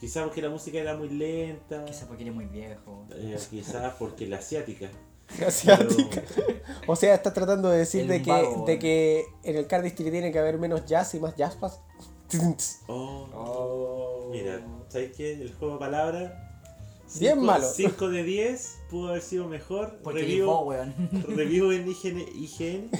Quizás 0.00 0.22
porque 0.24 0.40
la 0.42 0.50
música 0.50 0.78
era 0.78 0.96
muy 0.96 1.08
lenta, 1.08 1.84
Quizá 1.84 2.06
porque 2.06 2.22
eres 2.22 2.34
muy 2.34 2.44
viejo. 2.46 3.06
eh, 3.10 3.36
quizás 3.50 3.94
porque 3.98 4.28
la 4.28 4.36
asiática. 4.36 4.88
Asiática. 5.46 6.22
O 6.86 6.96
sea, 6.96 7.14
estás 7.14 7.34
tratando 7.34 7.68
de 7.68 7.78
decir 7.78 8.02
El 8.02 8.08
de 8.08 8.22
que, 8.22 8.30
vago, 8.30 8.50
de 8.50 8.56
weón. 8.72 8.78
que 8.78 9.24
en 9.44 9.56
el 9.56 9.66
Cardistry 9.66 10.10
tiene 10.10 10.32
que 10.32 10.38
haber 10.38 10.58
menos 10.58 10.84
jazz 10.86 11.14
y 11.14 11.20
más 11.20 11.34
jazz 11.36 11.54
pass. 11.56 11.80
Oh, 12.88 13.26
Oh. 13.34 14.28
Mira, 14.30 14.60
¿sabes 14.88 15.12
qué? 15.16 15.32
El 15.32 15.54
juego 15.54 15.74
de 15.74 15.80
palabras. 15.80 16.32
Bien 17.18 17.40
malo. 17.42 17.66
5 17.66 18.10
de 18.10 18.22
10 18.22 18.76
pudo 18.90 19.08
haber 19.08 19.22
sido 19.22 19.48
mejor. 19.48 19.98
Porque 20.04 20.20
Revivo, 20.20 20.60
weón. 20.64 20.94
revivo 21.28 21.72
en 21.72 21.88
IGN. 21.88 22.18
IGN. 22.34 22.90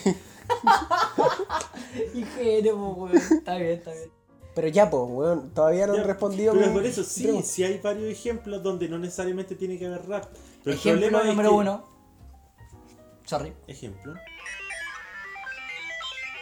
Po, 2.73 2.93
weón. 2.95 3.17
Está 3.17 3.57
bien, 3.57 3.71
está 3.73 3.93
bien. 3.93 4.11
Pero 4.55 4.69
ya, 4.69 4.91
pues, 4.91 5.03
weón, 5.07 5.51
todavía 5.55 5.87
no 5.87 5.95
Ya, 5.95 6.01
han 6.03 6.07
respondido. 6.07 6.53
Pero 6.55 6.67
mi- 6.69 6.73
por 6.73 6.85
eso 6.87 7.05
sí, 7.05 7.23
pregunta. 7.25 7.47
sí 7.47 7.65
hay 7.65 7.79
varios 7.79 8.11
ejemplos 8.11 8.63
donde 8.63 8.89
no 8.89 8.99
necesariamente 8.99 9.55
tiene 9.55 9.79
que 9.79 9.87
haber 9.87 10.07
rap. 10.09 10.25
Pero 10.65 10.73
el 10.75 10.79
Ejemplo 10.79 11.01
problema 11.09 11.21
es 11.21 11.27
número 11.29 11.51
que- 11.51 11.55
uno. 11.57 11.98
Sorry. 13.29 13.53
Ejemplo. 13.67 14.15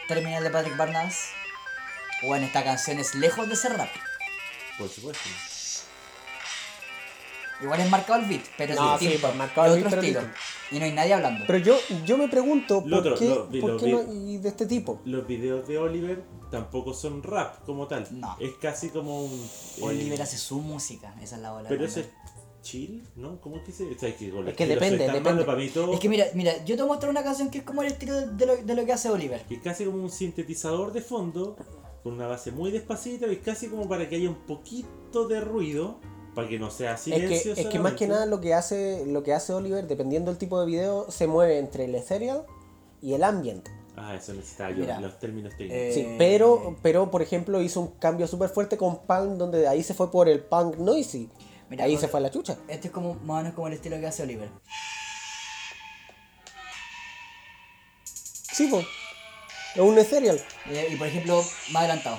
Terminal 0.07 0.43
de 0.43 0.49
Patrick 0.49 0.77
Barnas. 0.77 1.29
Bueno, 2.23 2.45
esta 2.45 2.63
canción 2.63 2.97
es 2.99 3.13
lejos 3.15 3.47
de 3.49 3.55
ser 3.55 3.73
rap. 3.77 3.89
Por 4.77 4.87
supuesto. 4.89 5.27
Igual 7.61 7.79
es 7.79 7.89
marcado 7.89 8.19
el 8.21 8.27
beat, 8.27 8.43
pero 8.55 8.75
No, 8.75 8.93
es 8.93 8.99
sí, 8.99 9.05
distinto. 9.07 9.27
pues, 9.27 9.37
marcado 9.37 9.75
el 9.75 9.83
otro 9.85 9.99
beat, 10.01 10.13
pero 10.13 10.19
estilo. 10.27 10.37
Y 10.71 10.79
no 10.79 10.85
hay 10.85 10.91
nadie 10.93 11.13
hablando. 11.15 11.43
Pero 11.47 11.57
yo, 11.59 11.77
yo 12.05 12.17
me 12.17 12.27
pregunto, 12.27 12.83
Lo 12.85 12.97
¿por 13.03 13.13
otro, 13.13 13.15
qué, 13.19 13.27
lo 13.29 13.61
por 13.61 13.69
lo 13.71 13.77
qué 13.79 13.85
vi. 13.87 13.91
no 13.93 14.41
de 14.43 14.47
este 14.49 14.65
tipo? 14.67 15.01
Los 15.05 15.25
videos 15.25 15.67
de 15.67 15.77
Oliver 15.79 16.23
tampoco 16.51 16.93
son 16.93 17.23
rap 17.23 17.63
como 17.65 17.87
tal. 17.87 18.07
No. 18.11 18.37
Es 18.39 18.53
casi 18.61 18.89
como 18.89 19.23
un. 19.23 19.31
eh, 19.77 19.81
Oliver 19.81 20.21
hace 20.21 20.37
su 20.37 20.59
música, 20.61 21.13
esa 21.21 21.35
es 21.37 21.41
la 21.41 21.51
bola. 21.51 21.67
Pero 21.67 21.83
eso 21.85 21.99
es 22.01 22.07
chill, 22.61 23.03
¿no? 23.15 23.39
¿Cómo 23.41 23.57
es 23.57 23.63
que 23.63 23.71
se.? 23.71 23.85
O 23.85 23.97
sea, 23.97 24.15
que 24.15 24.29
con 24.29 24.47
Es 24.47 24.55
que 24.55 24.65
depende, 24.65 24.97
depende. 24.99 25.21
malo, 25.21 25.45
para 25.45 25.57
mí 25.57 25.69
todo. 25.69 25.93
Es 25.93 25.99
que 25.99 26.09
mira, 26.09 26.25
mira, 26.33 26.63
yo 26.65 26.75
te 26.75 26.83
muestro 26.83 27.09
una 27.09 27.23
canción 27.23 27.49
que 27.49 27.59
es 27.59 27.63
como 27.63 27.81
el 27.81 27.89
estilo 27.89 28.27
de 28.27 28.45
lo, 28.45 28.57
de 28.57 28.75
lo 28.75 28.85
que 28.85 28.93
hace 28.93 29.09
Oliver. 29.09 29.41
que 29.43 29.55
es 29.55 29.61
casi 29.61 29.85
como 29.85 30.03
un 30.03 30.09
sintetizador 30.09 30.93
de 30.93 31.01
fondo 31.01 31.55
con 32.03 32.13
una 32.13 32.27
base 32.27 32.51
muy 32.51 32.71
despacita 32.71 33.27
y 33.27 33.33
es 33.33 33.39
casi 33.39 33.67
como 33.67 33.87
para 33.87 34.07
que 34.07 34.15
haya 34.15 34.29
un 34.29 34.45
poquito 34.45 35.27
de 35.27 35.41
ruido 35.41 35.99
para 36.35 36.47
que 36.47 36.59
no 36.59 36.69
sea 36.69 36.93
Es 36.93 37.01
silencio 37.01 37.55
que, 37.55 37.61
es 37.61 37.67
que 37.67 37.79
más 37.79 37.93
que 37.93 38.07
nada 38.07 38.25
lo 38.27 38.39
que 38.39 38.53
hace 38.53 39.05
lo 39.07 39.23
que 39.23 39.33
hace 39.33 39.53
Oliver, 39.53 39.87
dependiendo 39.87 40.29
del 40.31 40.37
tipo 40.37 40.59
de 40.59 40.67
video, 40.67 41.09
se 41.09 41.25
mueve 41.25 41.57
entre 41.57 41.85
el 41.85 41.95
ethereal 41.95 42.45
y 43.01 43.13
el 43.13 43.23
ambient. 43.23 43.67
ah 43.95 44.15
eso 44.15 44.33
necesitaba 44.33 44.69
yo 44.69 44.77
Mira, 44.81 45.01
los 45.01 45.17
términos 45.19 45.53
técnicos 45.57 45.77
eh, 45.77 45.91
Sí, 45.93 46.15
pero, 46.17 46.77
pero 46.83 47.09
por 47.09 47.21
ejemplo 47.23 47.59
hizo 47.61 47.81
un 47.81 47.87
cambio 47.99 48.27
súper 48.27 48.49
fuerte 48.49 48.77
con 48.77 48.99
punk, 48.99 49.37
donde 49.37 49.59
de 49.59 49.67
ahí 49.67 49.81
se 49.81 49.93
fue 49.95 50.11
por 50.11 50.29
el 50.29 50.41
punk 50.41 50.77
noisy. 50.77 51.29
Mira, 51.69 51.83
ahí 51.85 51.97
se 51.97 52.07
fue 52.07 52.19
a 52.19 52.23
la 52.23 52.31
chucha. 52.31 52.57
Este 52.67 52.87
es 52.87 52.93
como 52.93 53.15
más 53.15 53.29
o 53.29 53.37
menos 53.37 53.53
como 53.53 53.67
el 53.67 53.73
estilo 53.73 53.99
que 53.99 54.07
hace 54.07 54.23
Oliver. 54.23 54.49
Sí, 58.03 58.67
pues. 58.69 58.85
Es 59.75 59.81
un 59.81 59.97
ethereal. 59.97 60.41
Eh, 60.67 60.89
Y, 60.91 60.95
por 60.95 61.07
ejemplo, 61.07 61.43
más 61.71 61.83
adelantado. 61.83 62.17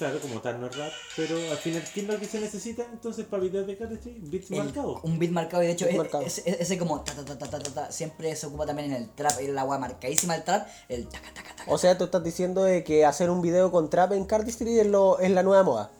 Claro 0.00 0.18
como 0.20 0.40
tal 0.40 0.60
no 0.60 0.66
es 0.66 0.76
rap 0.76 0.90
pero 1.16 1.36
al 1.36 1.56
final 1.58 1.84
¿qué 1.94 2.00
es 2.00 2.06
lo 2.08 2.18
que 2.18 2.26
se 2.26 2.40
necesita 2.40 2.84
entonces 2.92 3.24
para 3.26 3.42
videos 3.42 3.66
de 3.66 3.76
Cardistry? 3.78 4.18
beats 4.22 4.50
El- 4.50 4.58
marcados 4.64 4.98
un 5.04 5.18
beat 5.20 5.30
marcado 5.30 5.62
y 5.62 5.66
de 5.66 5.72
hecho 5.72 5.86
es- 5.86 5.96
marcado. 5.96 6.24
ese, 6.24 6.40
ese- 6.44 6.62
ese 6.62 6.78
como 6.78 7.02
ta 7.02 7.12
ta 7.14 7.24
ta 7.24 7.38
ta 7.38 7.48
ta 7.48 7.58
ta 7.60 7.70
ta, 7.72 7.92
siempre 7.92 8.34
se 8.34 8.46
ocupa 8.46 8.66
también 8.66 8.90
en 8.92 8.96
el 9.02 9.10
trap, 9.10 9.38
el 9.40 9.56
agua 9.56 9.78
marcadísima 9.78 10.34
del 10.34 10.42
trap, 10.42 10.66
el 10.88 11.06
taca 11.08 11.32
taca 11.32 11.54
taca. 11.54 11.70
O 11.72 11.78
sea, 11.78 11.96
tú 11.96 12.04
estás 12.04 12.24
diciendo 12.24 12.64
de 12.64 12.82
que 12.82 13.04
hacer 13.06 13.30
un 13.30 13.40
video 13.42 13.70
con 13.70 13.88
trap 13.90 14.12
en 14.12 14.24
Cardistry 14.24 14.80
es, 14.80 14.86
lo, 14.88 15.18
es 15.20 15.30
la 15.30 15.42
nueva 15.44 15.62
moda. 15.62 15.90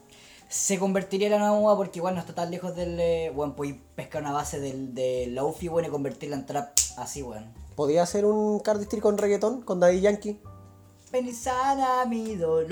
Se 0.49 0.79
convertiría 0.81 1.29
en 1.29 1.35
una 1.35 1.53
moda 1.53 1.77
porque 1.77 2.01
igual 2.01 2.15
no 2.15 2.21
está 2.21 2.35
tan 2.35 2.51
lejos 2.51 2.75
del 2.75 2.99
eh, 2.99 3.31
bueno, 3.33 3.55
pues 3.55 3.75
pescar 3.95 4.23
una 4.23 4.33
base 4.33 4.59
del 4.59 4.95
de 4.95 5.29
Lofi 5.29 5.69
bueno 5.69 5.87
y 5.87 5.91
convertirla 5.93 6.35
en 6.37 6.47
trap 6.47 6.71
así, 6.97 7.23
weón. 7.23 7.53
¿Podía 7.77 8.03
hacer 8.03 8.25
un 8.25 8.59
Cardistry 8.59 9.01
con 9.01 9.17
reggaetón, 9.17 9.63
con 9.63 9.79
Daddy 9.79 10.01
Yankee? 10.01 10.41
Ven 11.13 11.27
y 11.27 11.33
sana 11.33 12.05
mi 12.05 12.37
dolor. 12.37 12.71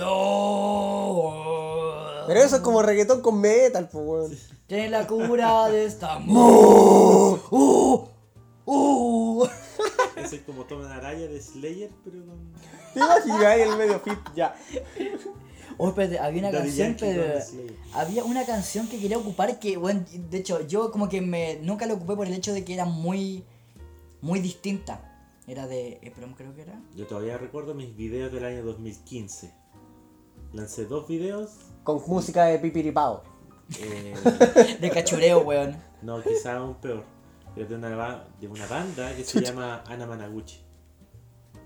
Pero 2.29 2.40
eso 2.40 2.57
es 2.57 2.62
como 2.62 2.83
reggaetón 2.83 3.20
con 3.20 3.40
metal, 3.40 3.88
pues, 3.90 4.05
weón. 4.07 4.38
Tiene 4.68 4.90
la 4.90 5.07
cura 5.07 5.68
de 5.68 5.87
esta 5.87 6.14
amor. 6.16 7.40
Uh, 7.51 8.07
uh. 8.66 9.48
Ese 10.16 10.37
es 10.37 10.42
como 10.42 10.64
Toma 10.64 10.94
Araya 10.94 11.27
de 11.27 11.40
Slayer 11.40 11.90
pero 12.05 12.24
con 12.27 12.53
¿Te 12.92 13.01
imaginas 13.01 13.44
ahí 13.44 13.62
el 13.62 13.77
medio 13.77 13.98
fit? 14.01 14.18
Ya. 14.37 14.55
Oh, 15.79 15.88
espérate, 15.88 16.18
había 16.18 16.40
una 16.40 16.51
Daddy 16.51 16.66
canción, 16.66 16.96
pero 16.98 17.40
había 17.94 18.24
una 18.24 18.44
canción 18.44 18.88
que 18.88 18.98
quería 18.98 19.16
ocupar 19.16 19.59
que, 19.61 19.77
bueno, 19.77 20.05
de 20.12 20.38
hecho, 20.38 20.66
yo 20.66 20.90
como 20.90 21.09
que 21.09 21.20
me 21.20 21.61
nunca 21.62 21.87
la 21.87 21.94
ocupé 21.94 22.16
por 22.16 22.27
el 22.27 22.35
hecho 22.35 22.53
de 22.53 22.64
que 22.64 22.74
era 22.74 22.85
muy, 22.85 23.44
muy 24.20 24.40
distinta. 24.40 25.08
Era 25.48 25.66
de 25.66 25.98
Eprom, 26.02 26.34
creo 26.34 26.54
que 26.54 26.62
era. 26.62 26.80
yo 26.94 27.06
todavía 27.06 27.38
recuerdo 27.38 27.74
mis 27.74 27.96
videos 27.96 28.30
del 28.32 28.44
año 28.44 28.62
2015 28.64 29.52
lancé 30.52 30.84
dos 30.87 31.06
videos 31.08 31.50
Con 31.84 32.02
música 32.06 32.44
de 32.44 32.58
pipiripao. 32.58 33.22
eh, 33.80 34.14
De 34.80 34.90
cachureo, 34.90 35.40
weón. 35.40 35.76
No, 36.02 36.22
quizá 36.22 36.56
aún 36.56 36.74
peor. 36.76 37.04
Pero 37.54 37.66
de 37.68 37.74
una, 37.74 38.24
de 38.40 38.48
una 38.48 38.66
banda 38.66 39.14
que 39.16 39.24
se 39.24 39.40
llama 39.40 39.82
Ana 39.87 40.06
Managuchi. 40.06 40.61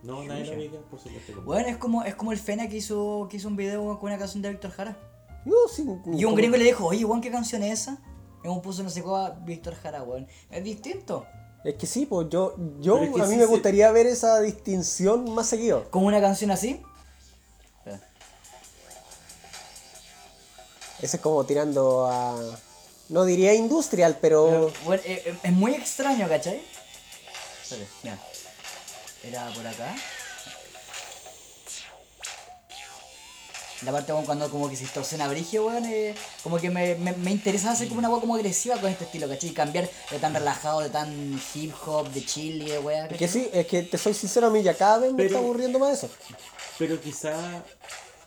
No, 0.02 0.24
nadie 0.24 0.46
la 0.46 0.56
ubica, 0.56 0.78
por 0.90 0.98
supuesto. 0.98 1.42
Bueno, 1.42 1.68
es 1.68 1.76
como, 1.76 2.02
es 2.02 2.14
como 2.14 2.32
el 2.32 2.38
Fena 2.38 2.68
que 2.68 2.76
hizo, 2.76 3.26
que 3.30 3.36
hizo 3.36 3.48
un 3.48 3.56
video 3.56 3.98
con 3.98 4.10
una 4.10 4.18
canción 4.18 4.42
de 4.42 4.50
Víctor 4.50 4.70
Jara. 4.72 4.96
Yo, 5.44 5.54
sí, 5.68 5.84
Y 6.12 6.24
un 6.24 6.34
gringo 6.34 6.56
le 6.56 6.64
dijo, 6.64 6.86
oye, 6.86 7.04
weón, 7.04 7.20
¿qué 7.20 7.30
canción 7.30 7.62
es 7.62 7.82
esa? 7.82 8.02
Y 8.44 8.48
un 8.48 8.62
puso 8.62 8.82
no 8.82 8.90
sé 8.90 9.02
cuál, 9.02 9.40
Víctor 9.44 9.74
Jara, 9.74 10.02
weón. 10.02 10.26
Es 10.50 10.64
distinto. 10.64 11.26
Es 11.64 11.74
que 11.76 11.86
sí, 11.86 12.06
pues 12.06 12.28
yo, 12.28 12.56
yo 12.80 12.94
Pero 12.94 13.04
es 13.04 13.14
que 13.14 13.22
a 13.22 13.24
mí 13.26 13.34
sí 13.34 13.36
me 13.36 13.46
gustaría 13.46 13.90
ver 13.92 14.06
esa 14.06 14.40
distinción 14.40 15.32
más 15.32 15.46
seguido. 15.46 15.88
Como 15.90 16.06
una 16.06 16.20
canción 16.20 16.50
así. 16.50 16.82
Ese 21.00 21.16
es 21.16 21.22
como 21.22 21.44
tirando 21.44 22.06
a. 22.06 22.36
No 23.08 23.24
diría 23.24 23.54
industrial, 23.54 24.18
pero. 24.20 24.72
Bueno, 24.84 25.02
eh, 25.04 25.22
eh, 25.26 25.38
es 25.42 25.52
muy 25.52 25.74
extraño, 25.74 26.28
¿cachai? 26.28 26.62
Espérate, 27.62 27.90
mira. 28.04 28.18
Era 29.24 29.52
por 29.52 29.66
acá. 29.66 29.94
La 33.84 33.92
parte 33.92 34.12
weón, 34.12 34.24
cuando 34.24 34.48
como 34.50 34.68
que 34.68 34.76
se 34.76 34.82
distorsiona 34.84 35.26
brigio, 35.28 35.66
weón, 35.66 35.84
eh, 35.86 36.14
como 36.42 36.58
que 36.58 36.70
me, 36.70 36.94
me, 36.96 37.12
me 37.14 37.30
interesa 37.32 37.72
hacer 37.72 37.88
como 37.88 37.98
una 37.98 38.08
weá 38.10 38.20
como 38.20 38.34
agresiva 38.36 38.76
con 38.80 38.90
este 38.90 39.04
estilo, 39.04 39.28
¿cachai? 39.28 39.50
Y 39.50 39.52
cambiar 39.54 39.88
de 40.10 40.18
tan 40.18 40.32
relajado, 40.34 40.80
de 40.80 40.90
tan 40.90 41.40
hip 41.54 41.72
hop, 41.86 42.08
de 42.10 42.24
chill 42.24 42.62
y 42.62 42.70
de 42.70 42.78
weá, 42.78 43.06
Es 43.06 43.18
que 43.18 43.28
sí, 43.28 43.48
es 43.52 43.66
que 43.66 43.82
te 43.82 43.98
soy 43.98 44.14
sincero, 44.14 44.46
a 44.46 44.50
mí 44.50 44.62
ya 44.62 44.74
cada 44.74 44.98
vez 44.98 45.10
me 45.10 45.16
Pero- 45.16 45.26
está 45.28 45.38
aburriendo 45.40 45.78
más 45.78 45.98
eso. 45.98 46.08
Pero 46.78 47.00
quizá 47.00 47.62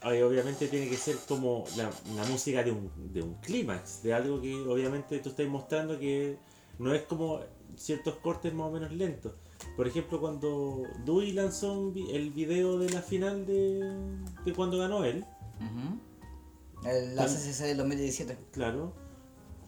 Ay, 0.01 0.21
obviamente 0.21 0.67
tiene 0.67 0.87
que 0.87 0.97
ser 0.97 1.15
como 1.27 1.63
la, 1.77 1.89
la 2.15 2.23
música 2.25 2.61
de 2.63 2.71
un, 2.71 2.91
de 3.11 3.23
un 3.23 3.33
clímax, 3.41 4.03
de 4.03 4.13
algo 4.13 4.39
que 4.39 4.53
obviamente 4.53 5.17
tú 5.17 5.29
estás 5.29 5.47
mostrando 5.47 5.97
que 5.97 6.37
no 6.77 6.93
es 6.93 7.01
como 7.03 7.39
ciertos 7.75 8.13
cortes 8.17 8.53
más 8.53 8.67
o 8.67 8.71
menos 8.71 8.91
lentos. 8.91 9.31
Por 9.75 9.87
ejemplo, 9.87 10.19
cuando 10.21 10.83
Dewey 11.05 11.31
lanzó 11.31 11.73
un 11.73 11.93
vi- 11.93 12.11
el 12.15 12.29
video 12.29 12.77
de 12.77 12.91
la 12.91 13.01
final 13.01 13.47
de, 13.47 13.79
de 14.45 14.53
cuando 14.53 14.77
ganó 14.77 15.03
él, 15.05 15.25
Ujú. 15.59 16.87
El, 16.89 17.15
la 17.15 17.25
CCC 17.25 17.63
del 17.65 17.77
2017. 17.77 18.37
claro, 18.51 18.93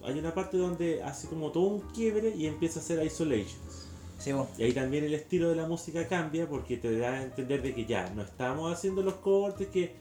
hay 0.04 0.18
una 0.20 0.34
parte 0.34 0.58
donde 0.58 1.02
hace 1.04 1.28
como 1.28 1.52
todo 1.52 1.64
un 1.66 1.80
quiebre 1.92 2.30
y 2.36 2.46
empieza 2.46 2.80
a 2.80 2.84
hacer 2.84 3.04
isolations. 3.06 3.88
Sí. 4.20 4.32
Y 4.58 4.64
ahí 4.64 4.74
también 4.74 5.04
el 5.04 5.14
estilo 5.14 5.50
de 5.50 5.56
la 5.56 5.68
música 5.68 6.08
cambia 6.08 6.48
porque 6.50 6.78
te 6.78 6.98
da 6.98 7.14
a 7.14 7.24
entender 7.24 7.62
de 7.62 7.74
que 7.76 7.86
ya 7.86 8.10
no 8.12 8.22
estamos 8.24 8.72
haciendo 8.74 9.02
los 9.04 9.16
cortes 9.16 9.68
que, 9.68 9.96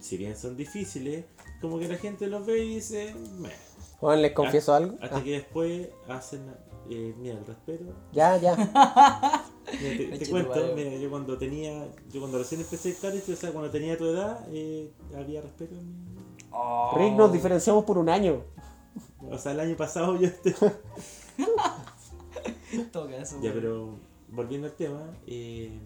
si 0.00 0.16
bien 0.16 0.36
son 0.36 0.56
difíciles, 0.56 1.24
como 1.60 1.78
que 1.78 1.86
la 1.88 1.96
gente 1.96 2.26
los 2.26 2.44
ve 2.46 2.64
y 2.64 2.74
dice, 2.76 3.14
"Meh". 3.38 3.50
Juan, 3.98 4.22
les 4.22 4.32
confieso 4.32 4.74
algo. 4.74 4.96
Hasta 5.00 5.18
Ah, 5.18 5.22
que 5.24 5.32
después 5.32 5.88
hacen, 6.08 6.42
eh, 6.88 7.14
mira, 7.18 7.38
el 7.38 7.46
respeto. 7.46 7.84
ya, 8.12 8.36
ya. 8.38 8.56
Mira, 9.80 10.18
te, 10.18 10.26
cuento, 10.30 10.72
mira, 10.74 10.96
yo 10.96 11.10
cuando 11.10 11.38
tenía, 11.38 11.86
yo 12.12 12.20
cuando 12.20 12.38
recién 12.38 12.60
empecé 12.60 12.96
a 13.06 13.32
o 13.32 13.36
sea, 13.36 13.52
cuando 13.52 13.70
tenía 13.70 13.96
tu 13.96 14.06
edad, 14.06 14.46
eh, 14.50 14.90
había 15.16 15.40
respeto 15.40 15.74
en 15.74 15.86
mí. 15.86 15.94
Oh. 16.50 16.94
Rick, 16.96 17.14
nos 17.14 17.32
diferenciamos 17.32 17.84
por 17.84 17.98
un 17.98 18.08
año. 18.08 18.42
O 19.30 19.38
sea, 19.38 19.52
el 19.52 19.60
año 19.60 19.76
pasado 19.76 20.18
yo 20.18 20.26
este... 20.26 20.54
Toca 22.92 23.16
eso, 23.16 23.38
ya, 23.42 23.52
pero 23.52 23.98
volviendo 24.28 24.66
al 24.66 24.74
tema, 24.74 25.02
eh, 25.26 25.78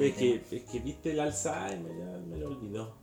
es, 0.00 0.14
que, 0.14 0.44
es 0.50 0.64
que 0.64 0.80
viste 0.80 1.12
el 1.12 1.20
Alzheimer, 1.20 1.92
ya 1.98 2.18
me 2.28 2.36
lo 2.36 2.48
olvidó. 2.48 2.94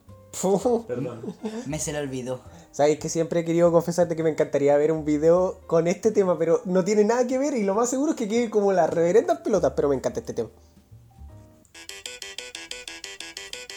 Perdón. 0.88 1.36
Me 1.66 1.80
se 1.80 1.94
le 1.94 2.00
olvidó. 2.00 2.42
Sabes 2.72 3.00
que 3.00 3.10
siempre 3.10 3.40
he 3.40 3.46
querido 3.46 3.72
confesarte 3.72 4.16
que 4.16 4.24
me 4.24 4.30
encantaría 4.30 4.76
ver 4.78 4.92
un 4.92 5.06
video 5.06 5.62
con 5.68 5.88
este 5.88 6.12
tema, 6.12 6.38
pero 6.38 6.62
no 6.66 6.84
tiene 6.84 7.04
nada 7.04 7.26
que 7.26 7.38
ver 7.38 7.54
y 7.54 7.64
lo 7.64 7.74
más 7.74 7.90
seguro 7.90 8.12
es 8.12 8.18
que 8.18 8.28
quede 8.28 8.50
como 8.50 8.74
las 8.74 8.90
reverendas 8.90 9.40
pelotas, 9.40 9.74
pero 9.76 9.90
me 9.90 9.96
encanta 9.96 10.20
este 10.20 10.34
tema. 10.34 10.50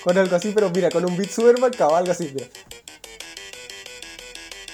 Con 0.02 0.16
algo 0.16 0.36
así, 0.36 0.52
pero 0.54 0.70
mira, 0.70 0.90
con 0.90 1.04
un 1.04 1.16
beat 1.16 1.30
super 1.30 1.58
marcado, 1.60 1.94
algo 1.94 2.12
así, 2.12 2.30
mira. 2.34 2.46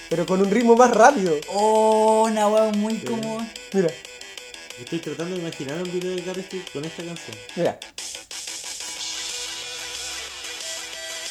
Pero 0.09 0.25
con 0.25 0.41
un 0.41 0.49
ritmo 0.49 0.75
más 0.75 0.91
rápido. 0.91 1.33
Oh, 1.53 2.27
una 2.29 2.47
weón 2.47 2.79
muy 2.79 2.99
como. 2.99 3.39
Mira, 3.73 3.89
Estoy 4.79 4.99
tratando 4.99 5.35
de 5.35 5.41
imaginar 5.41 5.81
un 5.81 5.89
video 5.89 6.15
de 6.15 6.21
Caristry 6.21 6.59
con 6.73 6.83
esta 6.83 7.03
canción. 7.03 7.37
mira. 7.55 7.79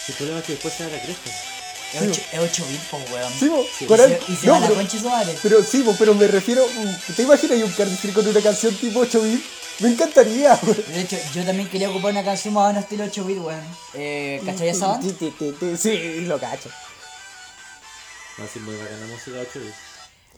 El 0.09 0.15
problema 0.15 0.39
es 0.41 0.45
que 0.47 0.53
después 0.53 0.75
se 0.75 0.85
da 0.85 0.91
la 0.91 1.03
cresta. 1.03 1.31
Es 1.95 2.03
8, 2.03 2.21
es 2.33 2.41
8 2.41 2.65
bits, 2.69 3.11
weón. 3.13 3.33
Sí, 3.39 3.49
bo, 3.49 3.65
Sí. 3.79 3.87
con 3.87 3.99
y, 4.01 4.03
se, 4.03 4.21
y 4.33 4.37
se 4.37 4.47
no, 4.49 4.53
va 4.55 4.61
la 4.61 4.67
pero, 4.67 4.79
concha 4.81 4.97
de 4.97 5.03
su 5.03 5.09
madre. 5.09 5.39
pero 5.43 5.63
sí, 5.63 5.85
pero 5.99 6.15
me 6.15 6.27
refiero. 6.27 6.65
¿Te 7.17 7.23
imaginas 7.23 7.63
un 7.63 7.71
cardistry 7.73 8.13
con 8.13 8.27
una 8.27 8.41
canción 8.41 8.75
tipo 8.75 9.01
8 9.01 9.23
bits? 9.23 9.45
Me 9.81 9.89
encantaría, 9.91 10.59
bo. 10.61 10.73
De 10.73 11.01
hecho, 11.01 11.17
yo 11.35 11.45
también 11.45 11.69
quería 11.69 11.91
ocupar 11.91 12.11
una 12.13 12.25
canción 12.25 12.53
más 12.55 12.65
o 12.65 12.69
menos 12.69 12.83
estilo 12.85 13.05
8 13.05 13.25
bits, 13.25 13.41
weón. 13.41 13.61
Eh, 13.95 14.43
¿Cachai 14.45 14.69
esa 14.69 14.89
banda? 14.89 15.15
Sí, 15.79 16.21
lo 16.27 16.39
cacho. 16.41 16.69
Va 18.41 18.45
a 18.45 18.49
ser 18.49 18.63
muy 18.63 18.75
bacana 18.75 19.07
música 19.07 19.37
8 19.41 19.61
bits. 19.61 19.75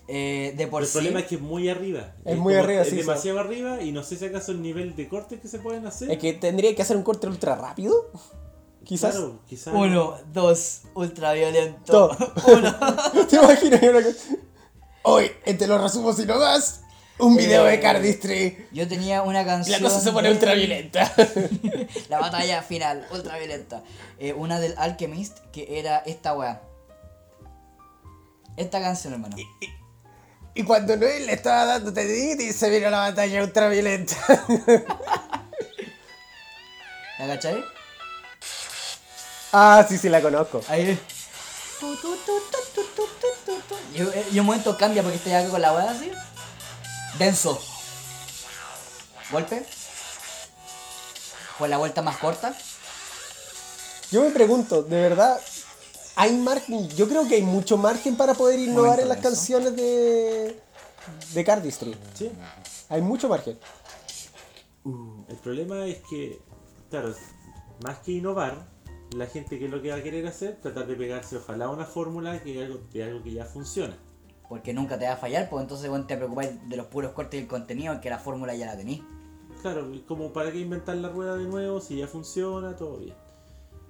Eh, 0.09 0.53
de 0.57 0.67
por 0.69 0.83
el 0.83 0.89
sí. 0.89 0.93
problema 0.93 1.21
es 1.21 1.27
que 1.27 1.35
es 1.37 1.41
muy 1.41 1.69
arriba. 1.69 2.15
Es 2.25 2.37
muy 2.37 2.55
arriba, 2.55 2.83
es 2.83 2.91
sí, 2.91 2.97
demasiado 2.97 3.41
arriba 3.41 3.83
y 3.83 3.91
no 3.93 4.05
sé 4.05 4.17
si 4.17 4.27
acaso 4.27 4.53
el 4.53 4.63
nivel 4.63 4.95
de 4.95 5.09
cortes 5.09 5.41
que 5.41 5.49
se 5.49 5.59
pueden 5.59 5.87
hacer. 5.87 6.11
Es 6.11 6.19
que 6.19 6.33
tendría 6.35 6.75
que 6.77 6.83
hacer 6.83 6.97
un 6.97 7.03
corte 7.03 7.27
ultra 7.27 7.57
rápido. 7.57 8.11
Quizás. 8.87 9.11
Claro, 9.17 9.41
quizás. 9.49 9.75
Uno, 9.75 10.17
dos, 10.33 10.83
ultraviolento. 10.95 12.17
Uno. 12.47 12.77
¿Te 13.29 13.37
imaginas 13.37 13.83
una 13.83 14.03
cosa? 14.03 14.19
Hoy, 15.03 15.31
entre 15.45 15.67
los 15.67 15.81
resumos 15.81 16.19
y 16.21 16.25
no 16.27 16.39
das, 16.39 16.83
un 17.19 17.37
video 17.37 17.67
Eh, 17.67 17.73
de 17.73 17.81
Cardistry. 17.81 18.69
Yo 18.73 18.87
tenía 18.87 19.23
una 19.23 19.43
Y 19.43 19.45
canción. 19.45 19.83
la 19.83 19.89
cosa 19.89 20.01
se 20.01 20.13
pone 20.13 20.29
de- 20.29 20.35
ultraviolenta. 20.35 21.13
La 22.09 22.21
batalla 22.21 22.63
final, 22.63 23.07
ultraviolenta. 23.13 23.83
Eh, 24.19 24.33
una 24.33 24.61
del 24.61 24.75
Alchemist, 24.79 25.39
que 25.53 25.79
era 25.81 25.99
esta 25.99 26.35
weá. 26.35 26.63
Esta 28.57 28.81
canción, 28.81 29.15
hermano. 29.15 29.37
Y 30.55 30.63
cuando 30.63 30.97
Noel 30.97 31.27
le 31.27 31.33
estaba 31.35 31.65
dando 31.67 31.93
tendinitis, 31.93 32.55
se 32.57 32.71
vino 32.71 32.89
la 32.89 32.99
batalla 33.01 33.43
ultraviolenta. 33.43 34.15
¿La 37.19 37.27
cachai? 37.27 37.65
Ah, 39.59 39.87
sí, 39.89 39.97
sí, 39.97 40.11
la 40.11 40.21
conozco. 40.21 40.61
Ahí. 40.69 41.01
Tu, 41.81 41.97
tu, 41.97 42.15
tu, 42.17 42.33
y, 44.31 44.39
un 44.39 44.45
momento 44.45 44.77
cambia 44.77 45.03
porque 45.03 45.17
estoy 45.17 45.33
acá 45.33 45.49
con 45.49 45.63
la 45.63 45.73
weá 45.73 45.91
así. 45.93 46.13
Denso. 47.19 47.59
Golpe. 49.33 49.65
Fue 51.57 51.71
la 51.71 51.79
vuelta 51.79 52.03
más 52.03 52.19
corta. 52.19 52.55
Yo 54.11 54.21
me 54.21 54.31
pregunto, 54.31 54.83
¿de 54.83 55.01
verdad 55.01 55.41
hay 56.17 56.37
margen? 56.37 56.91
Yo 56.91 57.09
creo 57.09 57.27
que 57.27 57.37
hay 57.37 57.43
mucho 57.43 57.79
margen 57.79 58.15
para 58.15 58.35
poder 58.35 58.61
innovar 58.61 59.01
en 59.01 59.09
las 59.09 59.21
canciones 59.21 59.75
de, 59.75 60.61
de 61.33 61.45
Cardistry. 61.45 61.97
Sí. 62.13 62.31
Hay 62.91 63.01
mucho 63.01 63.27
margen. 63.27 63.59
Mm, 64.85 65.23
el 65.31 65.37
problema 65.37 65.87
es 65.87 65.97
que, 66.11 66.43
claro, 66.91 67.15
más 67.83 68.01
que 68.01 68.13
innovar, 68.13 68.76
la 69.15 69.27
gente 69.27 69.59
que 69.59 69.69
lo 69.69 69.81
que 69.81 69.91
va 69.91 69.97
a 69.97 70.03
querer 70.03 70.27
hacer, 70.27 70.61
tratar 70.61 70.87
de 70.87 70.97
pegarse 70.97 71.37
ojalá 71.37 71.69
una 71.69 71.85
fórmula 71.85 72.43
que 72.43 72.65
algo, 72.65 72.81
de 72.93 73.05
algo 73.05 73.23
que 73.23 73.33
ya 73.33 73.45
funciona. 73.45 73.97
Porque 74.49 74.73
nunca 74.73 74.99
te 74.99 75.07
va 75.07 75.15
a 75.15 75.17
fallar, 75.17 75.49
pues 75.49 75.63
entonces 75.63 75.89
bueno, 75.89 76.07
te 76.07 76.17
preocupáis 76.17 76.69
de 76.69 76.77
los 76.77 76.87
puros 76.87 77.13
cortes 77.13 77.41
del 77.41 77.49
contenido, 77.49 78.01
que 78.01 78.11
la 78.11 78.19
fórmula 78.19 78.55
ya 78.55 78.67
la 78.67 78.77
tenís. 78.77 79.03
Claro, 79.63 79.91
como 80.07 80.33
para 80.33 80.53
qué 80.53 80.61
inventar 80.61 80.97
la 80.97 81.09
rueda 81.09 81.37
de 81.37 81.45
nuevo 81.45 81.81
si 81.81 81.97
ya 81.97 82.07
funciona, 82.07 82.77
todo 82.77 82.99
bien. 82.99 83.15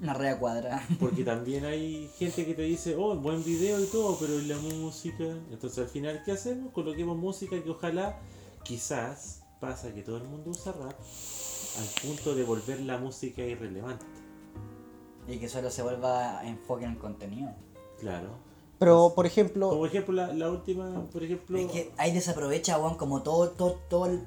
Una 0.00 0.14
rea 0.14 0.38
cuadrada. 0.38 0.83
Porque 1.00 1.24
también 1.24 1.64
hay 1.64 2.11
gente 2.18 2.46
que 2.46 2.55
te 2.55 2.62
dice, 2.62 2.94
oh, 2.96 3.16
buen 3.16 3.44
video 3.44 3.81
y 3.81 3.87
todo, 3.87 4.16
pero 4.18 4.38
¿y 4.38 4.46
la 4.46 4.59
música? 4.59 5.24
Entonces 5.50 5.79
al 5.79 5.88
final, 5.88 6.22
¿qué 6.24 6.33
hacemos? 6.33 6.72
Coloquemos 6.72 7.16
música 7.16 7.62
que 7.62 7.70
ojalá, 7.70 8.18
quizás, 8.62 9.42
pasa 9.61 9.92
que 9.92 10.02
todo 10.02 10.18
el 10.18 10.24
mundo 10.24 10.50
usa 10.50 10.72
rap, 10.72 10.98
al 11.79 12.02
punto 12.02 12.35
de 12.35 12.44
volver 12.44 12.81
la 12.81 12.98
música 12.98 13.42
irrelevante. 13.42 14.05
Y 15.29 15.39
que 15.39 15.49
solo 15.49 15.71
se 15.71 15.83
vuelva 15.83 16.43
enfoque 16.45 16.85
en 16.85 16.93
el 16.93 16.99
contenido. 16.99 17.51
Claro. 17.99 18.29
Pero, 18.79 19.12
por 19.15 19.27
ejemplo, 19.27 19.71
Como 19.71 19.87
ejemplo, 19.87 20.15
la, 20.15 20.33
la 20.35 20.51
última, 20.51 21.05
por 21.12 21.25
ejemplo... 21.25 21.59
Es 21.59 21.71
que 21.71 21.93
ahí 21.97 22.12
desaprovecha, 22.12 22.79
weón, 22.79 22.97
como 22.97 23.23
todo, 23.23 23.51
todo, 23.51 23.81
todo 23.89 24.07
el 24.07 24.21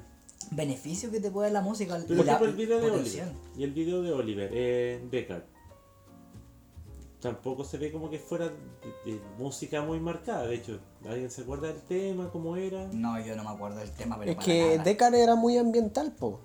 beneficio 0.50 1.10
que 1.10 1.20
te 1.20 1.30
puede 1.30 1.52
dar 1.52 1.62
la 1.62 1.68
música. 1.68 1.96
Por 1.98 2.16
y 2.16 2.24
la 2.24 2.36
el 2.38 2.52
video 2.54 2.80
de. 2.80 2.90
Oliver. 2.90 3.32
Y 3.56 3.62
el 3.62 3.72
video 3.72 4.02
de 4.02 4.12
Oliver, 4.12 4.50
eh, 4.52 5.06
Deckard. 5.10 5.44
Tampoco 7.20 7.64
se 7.64 7.76
ve 7.76 7.92
como 7.92 8.08
que 8.08 8.18
fuera 8.18 8.46
de, 8.46 9.12
de 9.12 9.20
música 9.38 9.82
muy 9.82 10.00
marcada. 10.00 10.46
De 10.46 10.54
hecho, 10.54 10.80
¿alguien 11.06 11.30
se 11.30 11.42
acuerda 11.42 11.68
del 11.68 11.82
tema? 11.82 12.30
¿Cómo 12.32 12.56
era? 12.56 12.88
No, 12.92 13.24
yo 13.24 13.36
no 13.36 13.44
me 13.44 13.50
acuerdo 13.50 13.78
del 13.78 13.90
tema, 13.92 14.18
pero 14.18 14.30
es 14.30 14.36
para 14.36 14.46
que 14.46 14.70
nada. 14.70 14.84
Decar 14.84 15.14
era 15.14 15.36
muy 15.36 15.58
ambiental, 15.58 16.12
po. 16.12 16.40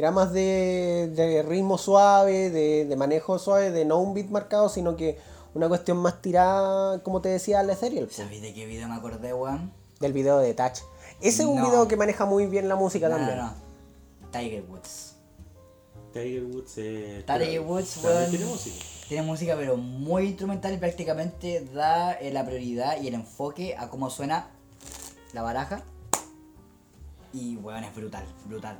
Era 0.00 0.12
más 0.12 0.32
de, 0.32 1.12
de 1.14 1.42
ritmo 1.42 1.76
suave, 1.76 2.48
de, 2.48 2.86
de 2.86 2.96
manejo 2.96 3.38
suave, 3.38 3.70
de 3.70 3.84
no 3.84 3.98
un 3.98 4.14
beat 4.14 4.28
marcado, 4.30 4.70
sino 4.70 4.96
que 4.96 5.18
una 5.52 5.68
cuestión 5.68 5.98
más 5.98 6.22
tirada, 6.22 7.02
como 7.02 7.20
te 7.20 7.28
decía, 7.28 7.60
al 7.60 7.68
ethereal. 7.68 8.08
¿Sabéis 8.10 8.40
de 8.40 8.54
qué 8.54 8.64
video 8.64 8.88
me 8.88 8.94
acordé, 8.94 9.34
weón? 9.34 9.74
Del 9.98 10.14
video 10.14 10.38
de 10.38 10.54
Touch. 10.54 10.78
Ese 11.20 11.42
es 11.42 11.48
un 11.48 11.62
video 11.62 11.86
que 11.86 11.98
maneja 11.98 12.24
muy 12.24 12.46
bien 12.46 12.66
la 12.66 12.76
música 12.76 13.10
No, 13.10 13.16
también. 13.16 13.36
no, 13.36 13.44
no. 13.48 13.54
Tiger 14.32 14.64
Woods. 14.70 15.16
Tiger 16.14 16.44
Woods. 16.44 16.72
Eh, 16.78 17.22
Tiger 17.26 17.60
Woods, 17.60 18.00
weón. 18.02 18.30
tiene 18.30 18.46
música. 18.46 18.84
Tiene 19.06 19.26
música, 19.26 19.54
pero 19.54 19.76
muy 19.76 20.28
instrumental 20.28 20.72
y 20.72 20.78
prácticamente 20.78 21.68
da 21.74 22.14
eh, 22.14 22.32
la 22.32 22.46
prioridad 22.46 22.98
y 23.02 23.08
el 23.08 23.12
enfoque 23.12 23.76
a 23.76 23.90
cómo 23.90 24.08
suena 24.08 24.48
la 25.34 25.42
baraja. 25.42 25.82
Y, 27.34 27.56
weón, 27.56 27.84
es 27.84 27.94
brutal, 27.94 28.24
brutal. 28.46 28.78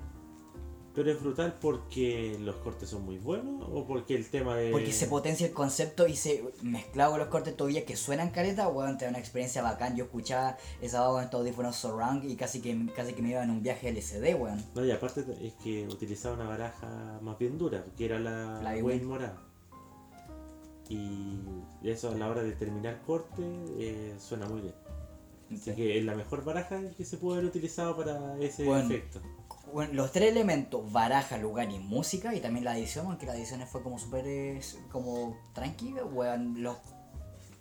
Pero 0.93 1.13
es 1.13 1.23
brutal 1.23 1.57
porque 1.61 2.37
los 2.41 2.57
cortes 2.57 2.89
son 2.89 3.05
muy 3.05 3.19
buenos 3.19 3.65
o 3.73 3.87
porque 3.87 4.17
el 4.17 4.29
tema 4.29 4.57
de. 4.57 4.73
Porque 4.73 4.93
se 4.93 5.07
potencia 5.07 5.47
el 5.47 5.53
concepto 5.53 6.09
y 6.09 6.17
se 6.17 6.43
mezclado 6.63 7.13
con 7.13 7.21
los 7.21 7.29
cortes 7.29 7.57
todavía 7.57 7.85
que 7.85 7.97
suenan 7.97 8.31
careta, 8.31 8.67
weón, 8.69 8.99
te 8.99 9.05
da 9.05 9.11
una 9.11 9.21
experiencia 9.21 9.63
bacán. 9.63 9.97
Yo 9.97 10.05
escuchaba 10.05 10.59
esa 10.83 11.07
voz 11.07 11.15
con 11.15 11.25
estos 11.25 11.41
audífonos 11.41 11.77
surround 11.77 12.25
y 12.29 12.35
casi 12.35 12.61
que 12.61 12.77
casi 12.97 13.13
que 13.13 13.23
me 13.23 13.31
iba 13.31 13.45
en 13.45 13.51
un 13.51 13.63
viaje 13.63 13.89
LCD, 13.89 14.35
weón. 14.35 14.65
No, 14.75 14.85
y 14.85 14.91
aparte 14.91 15.25
es 15.41 15.55
que 15.63 15.87
utilizaba 15.87 16.35
una 16.35 16.49
baraja 16.49 17.21
más 17.23 17.39
bien 17.39 17.57
dura, 17.57 17.85
que 17.97 18.07
era 18.07 18.19
la, 18.19 18.61
La 18.61 18.75
Wayne 18.83 19.05
morada. 19.05 19.41
Y 20.89 21.39
eso 21.85 22.11
a 22.11 22.15
la 22.17 22.29
hora 22.29 22.43
de 22.43 22.51
terminar 22.53 23.01
corte 23.07 23.43
eh, 23.79 24.15
suena 24.19 24.47
muy 24.49 24.61
bien. 24.61 24.75
Así 25.55 25.73
que 25.75 25.99
es 25.99 26.05
la 26.05 26.17
mejor 26.17 26.45
baraja 26.45 26.81
que 26.97 27.05
se 27.05 27.17
puede 27.17 27.39
haber 27.39 27.51
utilizado 27.51 27.97
para 27.97 28.37
ese 28.39 28.65
Bueno. 28.65 28.87
efecto. 28.93 29.21
Bueno, 29.73 29.93
los 29.95 30.13
tres 30.13 30.31
elementos, 30.31 30.91
baraja, 30.93 31.39
lugar 31.39 31.71
y 31.71 31.79
música, 31.79 32.35
y 32.35 32.41
también 32.41 32.65
la 32.65 32.77
edición, 32.77 33.07
aunque 33.07 33.27
la 33.27 33.37
edición 33.37 33.61
fue 33.67 33.83
como 33.83 33.99
súper 33.99 34.27
eh, 34.27 34.61
como 34.91 35.37
tranquila, 35.53 36.05
weón, 36.05 36.63
los, 36.63 36.77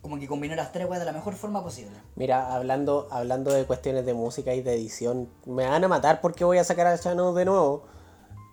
como 0.02 0.20
que 0.20 0.28
combinó 0.28 0.56
las 0.56 0.72
tres 0.72 0.88
weón 0.88 1.00
de 1.00 1.06
la 1.06 1.12
mejor 1.12 1.36
forma 1.36 1.64
posible. 1.64 1.96
Mira, 2.16 2.54
hablando, 2.54 3.08
hablando 3.12 3.52
de 3.52 3.66
cuestiones 3.66 4.06
de 4.06 4.14
música 4.14 4.54
y 4.54 4.62
de 4.62 4.74
edición, 4.74 5.30
me 5.46 5.68
van 5.68 5.84
a 5.84 5.88
matar 5.88 6.22
porque 6.22 6.44
voy 6.44 6.58
a 6.58 6.64
sacar 6.64 6.88
a 6.88 6.98
Chano 6.98 7.34
de 7.34 7.46
nuevo. 7.46 7.84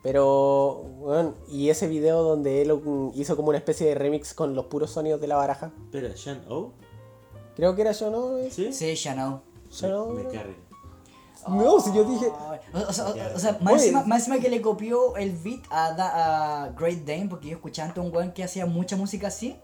Pero, 0.02 0.84
bueno, 1.00 1.34
y 1.48 1.68
ese 1.68 1.88
video 1.88 2.22
donde 2.22 2.62
él 2.62 2.80
hizo 3.14 3.34
como 3.34 3.48
una 3.48 3.58
especie 3.58 3.88
de 3.88 3.96
remix 3.96 4.34
con 4.34 4.54
los 4.54 4.66
puros 4.66 4.92
sonidos 4.92 5.20
de 5.20 5.26
la 5.26 5.34
baraja. 5.34 5.72
Espera, 5.86 6.10
Shan 6.14 6.44
O. 6.48 6.72
Creo 7.56 7.74
que 7.74 7.82
era 7.82 7.90
yo, 7.90 8.10
¿no? 8.10 8.50
¿Sí? 8.50 8.72
Sí, 8.72 8.94
ya 8.94 9.16
no. 9.16 9.42
Shannon, 9.70 10.14
Me 10.14 10.22
¿no? 10.22 10.30
No, 11.48 11.80
si 11.80 11.92
yo 11.92 12.04
dije. 12.04 12.26
O, 12.26 12.78
o 12.88 12.92
sea, 12.92 13.06
o- 13.34 13.38
sea, 13.38 13.58
más, 13.60 13.74
encima, 13.82 14.02
más 14.04 14.18
encima 14.20 14.38
que 14.38 14.48
le 14.50 14.60
copió 14.60 15.16
el 15.16 15.32
beat 15.36 15.60
a, 15.70 15.92
Da- 15.92 16.64
a 16.64 16.68
Great 16.70 17.00
Dane, 17.04 17.26
porque 17.28 17.48
yo 17.48 17.56
escuchaba 17.56 17.88
antes 17.88 18.02
un 18.04 18.14
weón 18.14 18.32
que 18.32 18.44
hacía 18.44 18.66
mucha 18.66 18.96
música 18.96 19.28
así, 19.28 19.56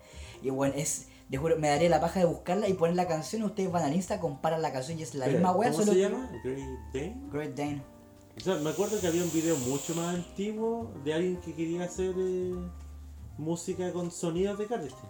y 0.43 0.51
bueno, 0.51 0.75
es, 0.77 1.09
te 1.31 1.37
juro, 1.39 1.57
me 1.59 1.69
daría 1.69 1.89
la 1.89 2.01
paja 2.01 2.21
de 2.21 2.27
buscarla 2.27 2.69
y 2.69 2.75
poner 2.75 2.95
la 2.97 3.07
canción, 3.09 3.43
ustedes 3.43 3.71
van 3.73 3.85
al 3.85 3.95
Insta, 3.95 4.21
comparan 4.21 4.61
la 4.63 4.73
canción 4.73 4.99
y 4.99 5.03
es 5.03 5.15
la 5.15 5.27
misma 5.27 5.53
weá, 5.53 5.71
¿Cómo 5.71 5.83
solo 5.83 5.93
se 5.95 5.99
llama? 6.01 6.31
Great 6.45 6.59
Dane. 6.93 7.23
Great 7.33 7.55
Dane. 7.57 7.83
O 8.37 8.41
sea, 8.41 8.55
me 8.57 8.71
acuerdo 8.71 8.99
que 9.01 9.07
había 9.07 9.23
un 9.23 9.33
video 9.33 9.57
mucho 9.59 9.95
más 9.95 10.15
antiguo 10.15 10.91
de 11.05 11.13
alguien 11.15 11.37
que 11.41 11.55
quería 11.55 11.85
hacer 11.85 12.15
eh, 12.17 12.55
música 13.39 13.93
con 13.93 14.11
sonidos 14.11 14.59
de 14.59 14.67
Cardistry. 14.67 15.09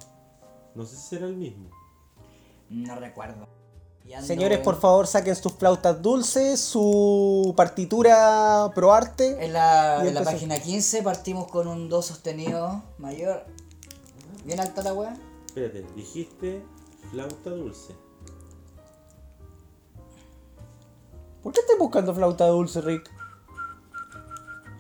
No 0.74 0.84
sé 0.84 0.96
si 0.96 1.02
será 1.08 1.26
el 1.26 1.36
mismo. 1.36 1.68
No 2.68 2.94
recuerdo. 2.96 3.46
Ando- 4.04 4.26
Señores, 4.26 4.58
por 4.58 4.78
favor, 4.78 5.06
saquen 5.06 5.34
sus 5.36 5.52
flautas 5.54 6.02
dulces, 6.02 6.60
su 6.60 7.54
partitura 7.56 8.70
pro 8.74 8.92
arte. 8.92 9.42
En 9.44 9.52
la, 9.54 10.04
en 10.06 10.14
página 10.22 10.58
15 10.58 11.02
partimos 11.02 11.48
con 11.48 11.66
un 11.66 11.88
do 11.88 12.02
sostenido 12.02 12.82
mayor. 12.98 13.46
Bien 14.44 14.60
alta 14.60 14.82
la 14.82 14.92
weá. 14.92 15.16
Espérate, 15.46 15.86
dijiste 15.96 16.62
flauta 17.10 17.50
dulce. 17.50 17.94
¿Por 21.42 21.52
qué 21.52 21.60
estás 21.60 21.76
buscando 21.78 22.14
flauta 22.14 22.46
dulce, 22.48 22.80
Rick? 22.80 23.10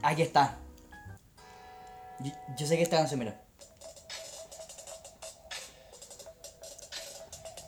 Aquí 0.02 0.22
está. 0.22 0.58
Yo, 2.20 2.30
yo 2.58 2.66
sé 2.66 2.76
que 2.76 2.82
esta 2.82 2.98
canción, 2.98 3.20
mira. 3.20 3.40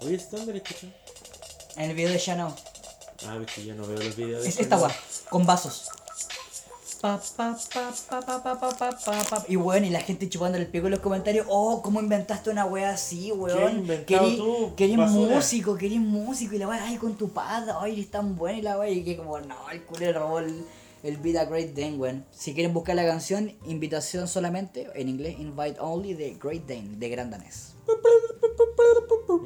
Oye, 0.02 0.14
¿está 0.16 0.36
dónde 0.36 0.52
la 0.52 0.58
escuchas? 0.58 0.90
En 1.76 1.90
el 1.90 1.96
video 1.96 2.12
de 2.12 2.18
Shanao. 2.18 2.54
Ah, 3.26 3.38
es 3.44 3.52
que 3.52 3.64
yo 3.64 3.74
no 3.74 3.86
veo 3.86 3.98
los 3.98 4.16
videos 4.16 4.42
de 4.42 4.48
Es 4.48 4.60
esta 4.60 4.76
guay, 4.76 4.92
con 5.28 5.46
vasos. 5.46 5.90
Y 9.48 9.56
bueno, 9.56 9.86
y 9.86 9.90
la 9.90 10.00
gente 10.00 10.28
chupando 10.28 10.56
el 10.56 10.66
pico 10.66 10.86
en 10.86 10.92
los 10.92 11.00
comentarios. 11.00 11.46
Oh, 11.50 11.82
¿cómo 11.82 12.00
inventaste 12.00 12.48
una 12.48 12.64
wea 12.64 12.90
así, 12.90 13.30
weón? 13.30 13.86
Querís 14.06 14.98
músico, 14.98 15.76
querís 15.76 16.00
músico. 16.00 16.54
Y 16.54 16.58
la 16.58 16.68
wea, 16.68 16.82
ay, 16.84 16.96
con 16.96 17.14
tu 17.14 17.28
pata, 17.28 17.76
ay, 17.80 17.92
eres 17.92 18.10
tan 18.10 18.36
buena. 18.36 18.58
Y 18.58 18.62
la 18.62 18.78
wea, 18.78 18.88
y 18.88 19.04
que 19.04 19.16
como, 19.18 19.38
no, 19.40 19.70
el 19.70 19.82
culero 19.82 20.20
robó 20.20 20.38
el 20.38 20.64
el 21.04 21.18
beat 21.18 21.36
a 21.36 21.44
Great 21.44 21.74
Dane. 21.74 22.24
Si 22.32 22.54
quieren 22.54 22.72
buscar 22.74 22.96
la 22.96 23.06
canción, 23.06 23.52
invitación 23.66 24.26
solamente, 24.26 24.88
en 24.94 25.08
inglés, 25.08 25.36
invite 25.38 25.76
only 25.78 26.14
de 26.14 26.34
Great 26.42 26.66
Dane, 26.66 26.96
de 26.96 27.08
Gran 27.08 27.30
Danés. 27.30 27.74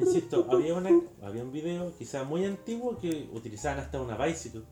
Insisto, 0.00 0.46
había, 0.50 0.74
una, 0.74 0.90
había 1.22 1.42
un 1.42 1.52
video 1.52 1.92
quizá 1.98 2.24
muy 2.24 2.44
antiguo 2.44 2.98
que 2.98 3.28
utilizaban 3.32 3.80
hasta 3.80 4.00
una 4.00 4.16
bicycle. 4.16 4.62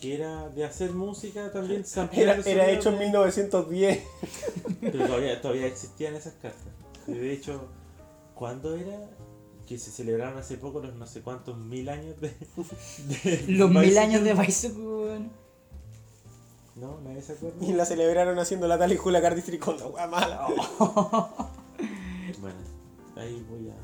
Que 0.00 0.14
era 0.14 0.48
de 0.48 0.64
hacer 0.64 0.90
música 0.92 1.52
también. 1.52 1.84
Era, 2.12 2.34
era 2.44 2.70
hecho 2.70 2.88
en 2.88 2.98
de- 2.98 3.04
1910. 3.06 4.00
Pero 4.80 5.06
todavía, 5.06 5.40
todavía 5.40 5.66
existían 5.66 6.16
esas 6.16 6.32
cartas. 6.34 6.64
De 7.06 7.32
hecho, 7.32 7.68
¿cuándo 8.34 8.74
era? 8.76 9.10
Que 9.66 9.78
se 9.78 9.92
celebraron 9.92 10.38
hace 10.38 10.56
poco 10.56 10.80
los 10.80 10.94
no 10.96 11.06
sé 11.06 11.22
cuántos 11.22 11.56
mil 11.56 11.88
años 11.88 12.20
de. 12.20 12.30
de 12.30 13.44
Los 13.48 13.70
mil 13.70 13.96
años 13.96 14.24
de 14.24 14.34
Bicycle. 14.34 15.30
No, 16.74 17.00
nadie 17.02 17.22
se 17.22 17.32
acuerda. 17.34 17.64
Y 17.64 17.72
la 17.72 17.84
celebraron 17.84 18.38
haciendo 18.38 18.66
la 18.66 18.78
tal 18.78 18.92
y 18.92 18.96
Jula 18.96 19.20
Cardistry 19.20 19.58
con 19.58 19.78
la 19.78 19.86
wea 19.86 20.06
mala. 20.06 20.48
Bueno, 22.40 22.56
ahí 23.16 23.44
voy 23.48 23.68
a. 23.68 23.74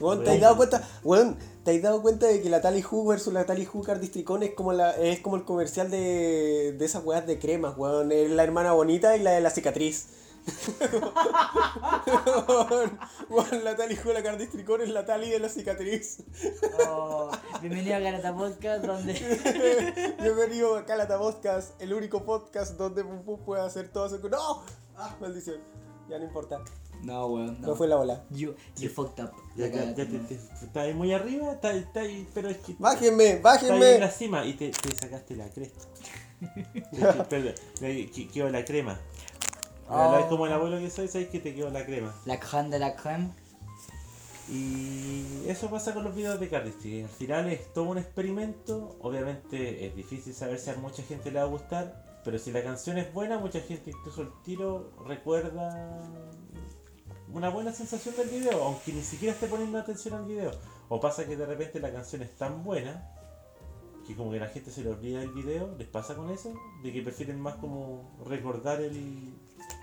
Weón, 0.00 0.24
¿te 0.24 0.30
has 0.30 0.40
dado 0.40 0.56
cuenta? 0.56 0.88
Weón, 1.02 1.36
¿te 1.64 1.74
has 1.74 1.82
dado 1.82 2.00
cuenta 2.00 2.26
de 2.26 2.40
que 2.40 2.48
la 2.48 2.60
Tally 2.60 2.84
Who 2.88 3.04
versus 3.06 3.32
la 3.32 3.44
Tally 3.44 3.68
Who 3.70 3.82
Cardistricón 3.82 4.42
es 4.42 4.54
como 4.54 4.72
la, 4.72 4.92
es 4.92 5.20
como 5.20 5.36
el 5.36 5.44
comercial 5.44 5.90
de, 5.90 6.74
de 6.78 6.84
esas 6.84 7.04
weas 7.04 7.26
de 7.26 7.38
cremas, 7.38 7.76
weón? 7.76 8.12
Es 8.12 8.30
la 8.30 8.44
hermana 8.44 8.72
bonita 8.72 9.16
y 9.16 9.22
la 9.22 9.32
de 9.32 9.40
la 9.40 9.50
cicatriz. 9.50 10.06
Weón, 13.28 13.64
la 13.64 13.76
Tally 13.76 13.98
Who 14.04 14.12
la 14.12 14.22
Cardistricón 14.22 14.80
es 14.82 14.88
la 14.90 15.04
Tally 15.04 15.30
de 15.30 15.38
la 15.40 15.48
cicatriz. 15.48 16.22
Oh, 16.86 17.30
bienvenido 17.60 17.96
a 17.96 17.98
Garata 18.00 18.34
Podcast, 18.34 18.84
donde. 18.84 20.16
Bienvenido 20.20 20.76
a 20.76 20.84
Calata 20.84 21.18
Podcast, 21.18 21.80
el 21.80 21.92
único 21.94 22.24
podcast 22.24 22.76
donde 22.76 23.04
Pupu 23.04 23.44
puede 23.44 23.62
hacer 23.62 23.88
todo 23.88 24.06
eso. 24.06 24.18
¡No! 24.28 24.62
¡Ah, 24.96 25.16
maldición! 25.20 25.58
Ya 26.08 26.18
no 26.18 26.24
importa. 26.24 26.60
No, 27.02 27.26
weón. 27.26 27.60
No, 27.60 27.76
fue 27.76 27.86
la 27.86 27.96
ola. 27.96 28.24
You, 28.30 28.54
you 28.76 28.88
fucked 28.88 29.22
up. 29.22 29.30
Ya, 29.56 29.68
ya, 29.68 29.84
ya 29.94 29.94
te, 29.94 30.18
te- 30.18 30.34
está 30.34 30.80
ahí 30.82 30.94
muy 30.94 31.12
arriba, 31.12 31.52
está, 31.52 31.72
está 31.72 32.00
ahí, 32.00 32.26
pero 32.34 32.48
es 32.48 32.58
que. 32.58 32.74
¡Bájenme! 32.78 33.30
Está 33.34 33.52
ahí 33.52 33.58
en 33.66 33.68
la 33.68 33.78
¡Bájenme! 33.78 34.10
cima 34.10 34.44
y 34.44 34.54
te, 34.54 34.70
te 34.70 34.96
sacaste 34.96 35.36
la 35.36 35.48
cresta. 35.50 35.84
Perdón, 37.28 37.54
quedó 38.32 38.48
la 38.48 38.64
crema. 38.64 38.98
Oh. 39.88 40.18
Es 40.18 40.26
como 40.26 40.46
el 40.46 40.52
abuelo 40.52 40.78
que 40.78 40.90
soy, 40.90 41.08
sabes 41.08 41.28
que 41.28 41.40
te 41.40 41.54
quedó 41.54 41.70
la 41.70 41.84
crema. 41.84 42.14
La 42.26 42.38
crème 42.38 42.68
de 42.68 42.78
la 42.78 42.96
crème. 42.96 43.30
Y 44.50 45.46
eso 45.46 45.68
pasa 45.68 45.92
con 45.92 46.04
los 46.04 46.14
videos 46.14 46.40
de 46.40 46.48
Cardistry. 46.48 47.02
Al 47.02 47.08
final 47.08 47.48
es 47.48 47.72
todo 47.72 47.84
un 47.84 47.98
experimento. 47.98 48.96
Obviamente 49.00 49.86
es 49.86 49.94
difícil 49.94 50.34
saber 50.34 50.58
si 50.58 50.70
a 50.70 50.74
mucha 50.76 51.02
gente 51.02 51.30
le 51.30 51.38
va 51.38 51.44
a 51.44 51.48
gustar. 51.48 52.20
Pero 52.24 52.38
si 52.38 52.50
la 52.50 52.62
canción 52.62 52.98
es 52.98 53.12
buena, 53.12 53.38
mucha 53.38 53.60
gente 53.60 53.90
incluso 53.90 54.22
el 54.22 54.30
tiro 54.44 54.92
recuerda 55.06 56.02
una 57.32 57.50
buena 57.50 57.72
sensación 57.72 58.16
del 58.16 58.28
video, 58.28 58.64
aunque 58.64 58.92
ni 58.92 59.02
siquiera 59.02 59.34
esté 59.34 59.46
poniendo 59.46 59.78
atención 59.78 60.14
al 60.14 60.24
video. 60.24 60.50
O 60.88 60.98
pasa 61.00 61.26
que 61.26 61.36
de 61.36 61.46
repente 61.46 61.78
la 61.80 61.92
canción 61.92 62.22
es 62.22 62.34
tan 62.36 62.64
buena 62.64 63.06
que 64.06 64.16
como 64.16 64.32
que 64.32 64.40
la 64.40 64.48
gente 64.48 64.70
se 64.70 64.82
le 64.82 64.90
olvida 64.90 65.22
el 65.22 65.32
video. 65.32 65.74
¿Les 65.78 65.88
pasa 65.88 66.14
con 66.14 66.30
eso? 66.30 66.54
De 66.82 66.92
que 66.92 67.02
prefieren 67.02 67.38
más 67.38 67.56
como 67.56 68.18
recordar 68.26 68.80
el, 68.80 69.34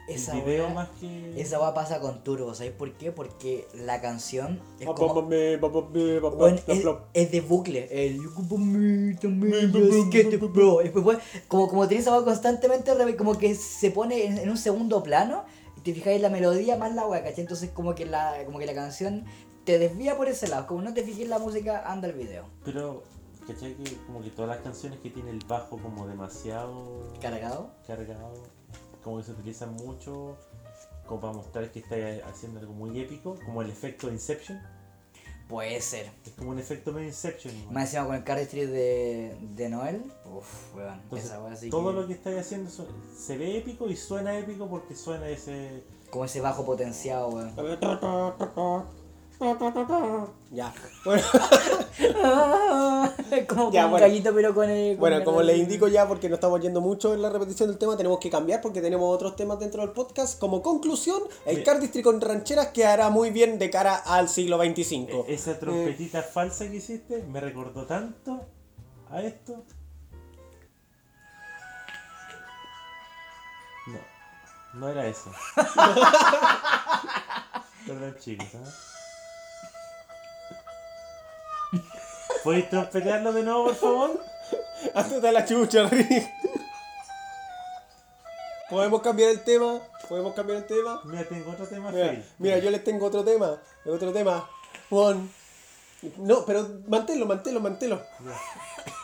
el 0.07 0.15
Esa 0.15 0.33
video 0.35 0.67
wea- 0.67 0.73
más 0.73 0.89
que... 0.99 1.39
Esa 1.41 1.57
va 1.57 1.73
pasa 1.73 1.99
con 1.99 2.23
Turbo, 2.23 2.53
¿sabes 2.53 2.71
por 2.73 2.91
qué? 2.93 3.11
Porque 3.11 3.67
la 3.73 4.01
canción 4.01 4.59
es 4.79 4.85
como. 4.93 5.13
Bueno, 6.37 6.57
es, 7.13 7.31
de 7.31 7.41
bucle. 7.41 7.87
El 7.91 8.19
después, 10.93 11.17
como, 11.47 11.67
como 11.67 11.87
tiene 11.87 12.01
esa 12.01 12.11
voz 12.13 12.23
constantemente, 12.23 12.91
como 13.17 13.37
que 13.37 13.55
se 13.55 13.91
pone 13.91 14.25
en, 14.25 14.37
en 14.37 14.49
un 14.49 14.57
segundo 14.57 15.01
plano. 15.03 15.43
Y 15.77 15.81
te 15.81 15.93
fijáis 15.93 16.21
la 16.21 16.29
melodía 16.29 16.77
más 16.77 16.93
la 16.95 17.05
wea, 17.07 17.23
¿cachai? 17.23 17.41
Entonces, 17.41 17.69
como 17.71 17.95
que, 17.95 18.05
la, 18.05 18.33
como 18.45 18.59
que 18.59 18.65
la 18.65 18.73
canción 18.73 19.25
te 19.65 19.77
desvía 19.79 20.15
por 20.17 20.27
ese 20.27 20.47
lado. 20.47 20.67
Como 20.67 20.81
no 20.81 20.93
te 20.93 21.03
fijes 21.03 21.23
en 21.23 21.29
la 21.31 21.39
música, 21.39 21.83
anda 21.91 22.07
el 22.07 22.13
video. 22.13 22.45
Pero, 22.63 23.03
¿cachai? 23.47 23.75
Que 23.75 23.95
como 24.07 24.21
que 24.21 24.29
todas 24.29 24.49
las 24.49 24.59
canciones 24.63 24.99
que 24.99 25.09
tiene 25.09 25.31
el 25.31 25.39
bajo 25.47 25.77
como 25.77 26.07
demasiado 26.07 27.11
Cargado. 27.21 27.71
cargado, 27.85 28.33
como 29.05 29.17
que 29.17 29.23
se 29.23 29.31
utilizan 29.33 29.73
mucho 29.75 30.35
como 31.05 31.21
para 31.21 31.33
mostrar 31.33 31.71
que 31.71 31.79
está 31.79 31.95
haciendo 32.27 32.59
algo 32.59 32.73
muy 32.73 32.99
épico, 32.99 33.37
como 33.45 33.61
el 33.61 33.69
efecto 33.69 34.07
de 34.07 34.13
Inception. 34.13 34.59
Puede 35.47 35.79
ser. 35.79 36.09
Es 36.25 36.31
como 36.31 36.49
un 36.49 36.57
efecto 36.57 36.91
medio 36.91 37.07
Inception. 37.09 37.55
igual. 37.55 37.73
Más 37.75 37.83
encima 37.85 38.07
con 38.07 38.15
el 38.15 38.23
cardistry 38.23 38.65
de, 38.65 39.37
de 39.55 39.69
Noel. 39.69 40.11
Uf, 40.25 40.75
weón. 40.75 40.99
Entonces, 41.03 41.27
esa 41.29 41.47
así 41.51 41.69
todo 41.69 41.91
que- 41.91 42.01
lo 42.01 42.07
que 42.07 42.13
estáis 42.13 42.39
haciendo 42.39 42.71
su- 42.71 42.87
se 43.15 43.37
ve 43.37 43.55
épico 43.59 43.87
y 43.87 43.95
suena 43.95 44.35
épico 44.35 44.67
porque 44.67 44.95
suena 44.95 45.29
ese... 45.29 45.83
Como 46.09 46.25
ese 46.25 46.41
bajo 46.41 46.65
potenciado, 46.65 47.29
weón. 47.29 47.53
Ya. 50.51 50.73
Bueno, 51.03 51.23
como, 53.49 53.71
Ya, 53.71 53.87
bueno. 53.87 54.07
gallito, 54.07 54.33
pero 54.33 54.53
con 54.55 54.69
el. 54.69 54.93
con 54.95 54.99
bueno, 55.01 55.17
el- 55.17 55.23
como 55.25 55.41
les 55.41 55.57
indico 55.57 55.87
ya, 55.89 56.07
porque 56.07 56.29
no 56.29 56.35
estamos 56.35 56.61
yendo 56.61 56.79
mucho 56.81 57.13
en 57.13 57.21
la 57.21 57.29
repetición 57.29 57.67
del 57.69 57.77
tema, 57.77 57.97
tenemos 57.97 58.19
que 58.19 58.29
cambiar 58.29 58.61
porque 58.61 58.81
tenemos 58.81 59.13
otros 59.13 59.35
temas 59.35 59.59
dentro 59.59 59.81
del 59.81 59.91
podcast. 59.91 60.39
Como 60.39 60.61
conclusión, 60.61 61.21
el. 61.45 61.61
Cardistry 61.63 62.01
con 62.01 62.21
rancheras 62.21 62.67
quedará 62.67 63.09
muy 63.09 63.31
bien 63.31 63.59
de 63.59 63.69
cara 63.69 63.95
al 63.95 64.29
siglo 64.29 64.57
XXV. 64.57 65.09
e- 65.09 65.25
Esa 65.33 65.59
trompetita 65.59 66.21
falsa 66.23 66.69
que 66.69 66.77
hiciste 66.77 67.23
me 67.23 67.41
recordó 67.41 67.85
tanto 67.85 68.45
a 69.11 69.21
esto. 69.21 69.65
No, 73.87 73.99
no 74.79 74.89
era 74.89 75.05
eso. 75.07 75.31
Perdón 77.85 78.15
chicos, 78.19 78.47
¿ah? 78.55 78.63
¿Puedes 82.45 82.69
trompetearlo 82.69 83.33
de 83.33 83.41
nuevo, 83.41 83.63
por 83.63 83.75
favor? 83.75 84.21
Ándate 84.93 85.27
a 85.27 85.31
la 85.31 85.45
chucha, 85.45 85.89
Rick. 85.89 86.31
Podemos 88.69 89.01
cambiar 89.01 89.31
el 89.31 89.43
tema. 89.43 89.79
Podemos 90.07 90.35
cambiar 90.35 90.59
el 90.59 90.67
tema. 90.67 91.01
Mira, 91.05 91.23
tengo 91.23 91.51
otro 91.51 91.65
tema 91.65 91.89
Mira, 91.89 92.23
mira, 92.37 92.59
yo 92.59 92.69
les 92.69 92.83
tengo 92.83 93.07
otro 93.07 93.23
tema. 93.23 93.59
Otro 93.83 94.13
tema. 94.13 94.47
Juan. 94.91 95.27
No, 96.17 96.45
pero 96.45 96.67
manténlo, 96.87 97.25
manténlo, 97.25 97.61
manténlo. 97.61 97.99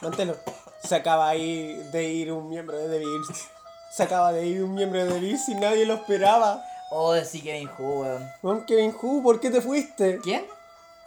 Manténlo. 0.03 0.37
Se 0.83 0.93
acaba 0.93 1.27
ahí 1.29 1.73
de 1.91 2.03
ir 2.03 2.31
un 2.31 2.47
miembro 2.47 2.77
de 2.77 2.89
The 2.89 2.99
Bears. 3.03 3.49
Se 3.91 4.03
acaba 4.03 4.31
de 4.33 4.45
ir 4.45 4.63
un 4.63 4.75
miembro 4.75 5.03
de 5.03 5.11
The 5.13 5.19
Bears 5.19 5.49
y 5.49 5.55
nadie 5.55 5.87
lo 5.87 5.95
esperaba. 5.95 6.63
Oh, 6.91 7.15
sí, 7.21 7.41
Kevin 7.41 7.71
Hu, 7.75 8.01
weón. 8.01 8.31
Juan 8.43 8.65
Kevin 8.67 8.95
Hu, 9.01 9.23
¿por 9.23 9.39
qué 9.39 9.49
te 9.49 9.61
fuiste? 9.61 10.19
¿Quién? 10.21 10.45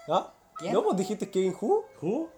¿Ah? 0.09 0.34
¿Quién? 0.59 0.73
¿No? 0.73 0.83
¿Vos 0.83 0.97
dijiste 0.97 1.31
Kevin 1.31 1.55
Hu? 1.61 1.85
¿Who? 2.03 2.29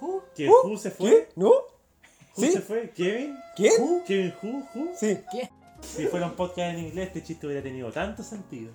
¿Who? 0.00 0.22
¿Que 0.34 0.48
¿Who? 0.48 0.62
Who 0.64 0.76
se 0.78 0.90
¿Qué? 0.90 0.96
fue? 0.96 1.28
¿No? 1.36 1.48
¿Who 1.50 2.44
¿Sí? 2.44 2.52
se 2.52 2.60
fue? 2.60 2.90
¿Kevin? 2.90 3.36
¿Quién? 3.54 4.02
¿Kevin 4.06 4.34
Who? 4.42 4.62
¿Who? 4.74 4.88
Sí. 4.96 5.18
¿Quién? 5.30 5.48
Si 5.82 6.06
fuera 6.06 6.26
un 6.26 6.32
podcast 6.34 6.70
en 6.74 6.78
inglés, 6.80 7.08
este 7.08 7.22
chiste 7.22 7.46
hubiera 7.46 7.62
tenido 7.62 7.90
tanto 7.92 8.22
sentido. 8.22 8.72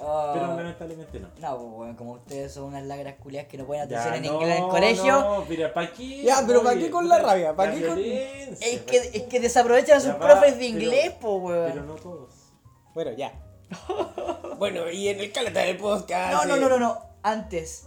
Ah, 0.00 0.32
Pero 0.34 0.46
lamentablemente 0.56 1.18
no. 1.20 1.28
No, 1.40 1.56
pues, 1.58 1.72
weón, 1.78 1.96
como 1.96 2.12
ustedes 2.12 2.52
son 2.52 2.64
unas 2.64 2.84
lagras 2.84 3.14
culias 3.16 3.46
que 3.46 3.56
no 3.56 3.64
pueden 3.64 3.88
Ya, 3.88 3.98
atención 4.00 4.24
en 4.24 4.30
no, 4.30 4.34
inglés 4.40 4.58
en 4.58 4.64
el 4.64 4.70
colegio. 4.70 5.12
No, 5.20 5.44
mira, 5.46 5.72
¿para 5.72 5.92
qué? 5.92 6.22
Ya, 6.22 6.44
pero 6.46 6.62
¿pa' 6.62 6.70
Oye, 6.70 6.80
qué 6.80 6.90
con 6.90 7.08
la 7.08 7.18
rabia? 7.18 7.56
¿Pa' 7.56 7.72
qué 7.72 7.86
con- 7.86 7.98
Es 7.98 8.80
que, 8.82 8.96
es 9.14 9.22
que 9.24 9.40
desaprovechan 9.40 9.96
a 9.96 10.00
sus 10.00 10.12
va, 10.12 10.18
profes 10.18 10.52
de 10.52 10.58
pero- 10.58 10.64
inglés, 10.66 11.12
po, 11.12 11.36
weón. 11.36 11.70
Pero 11.72 11.84
no 11.84 11.94
todos. 11.94 12.34
Bueno, 12.94 13.12
ya. 13.12 13.32
bueno, 14.58 14.90
y 14.90 15.08
en 15.08 15.20
el 15.20 15.32
caleta 15.32 15.60
del 15.60 15.78
podcast. 15.78 16.32
No, 16.32 16.44
no, 16.44 16.56
eh, 16.56 16.60
no, 16.60 16.68
no, 16.68 16.78
no. 16.78 17.00
Antes. 17.22 17.86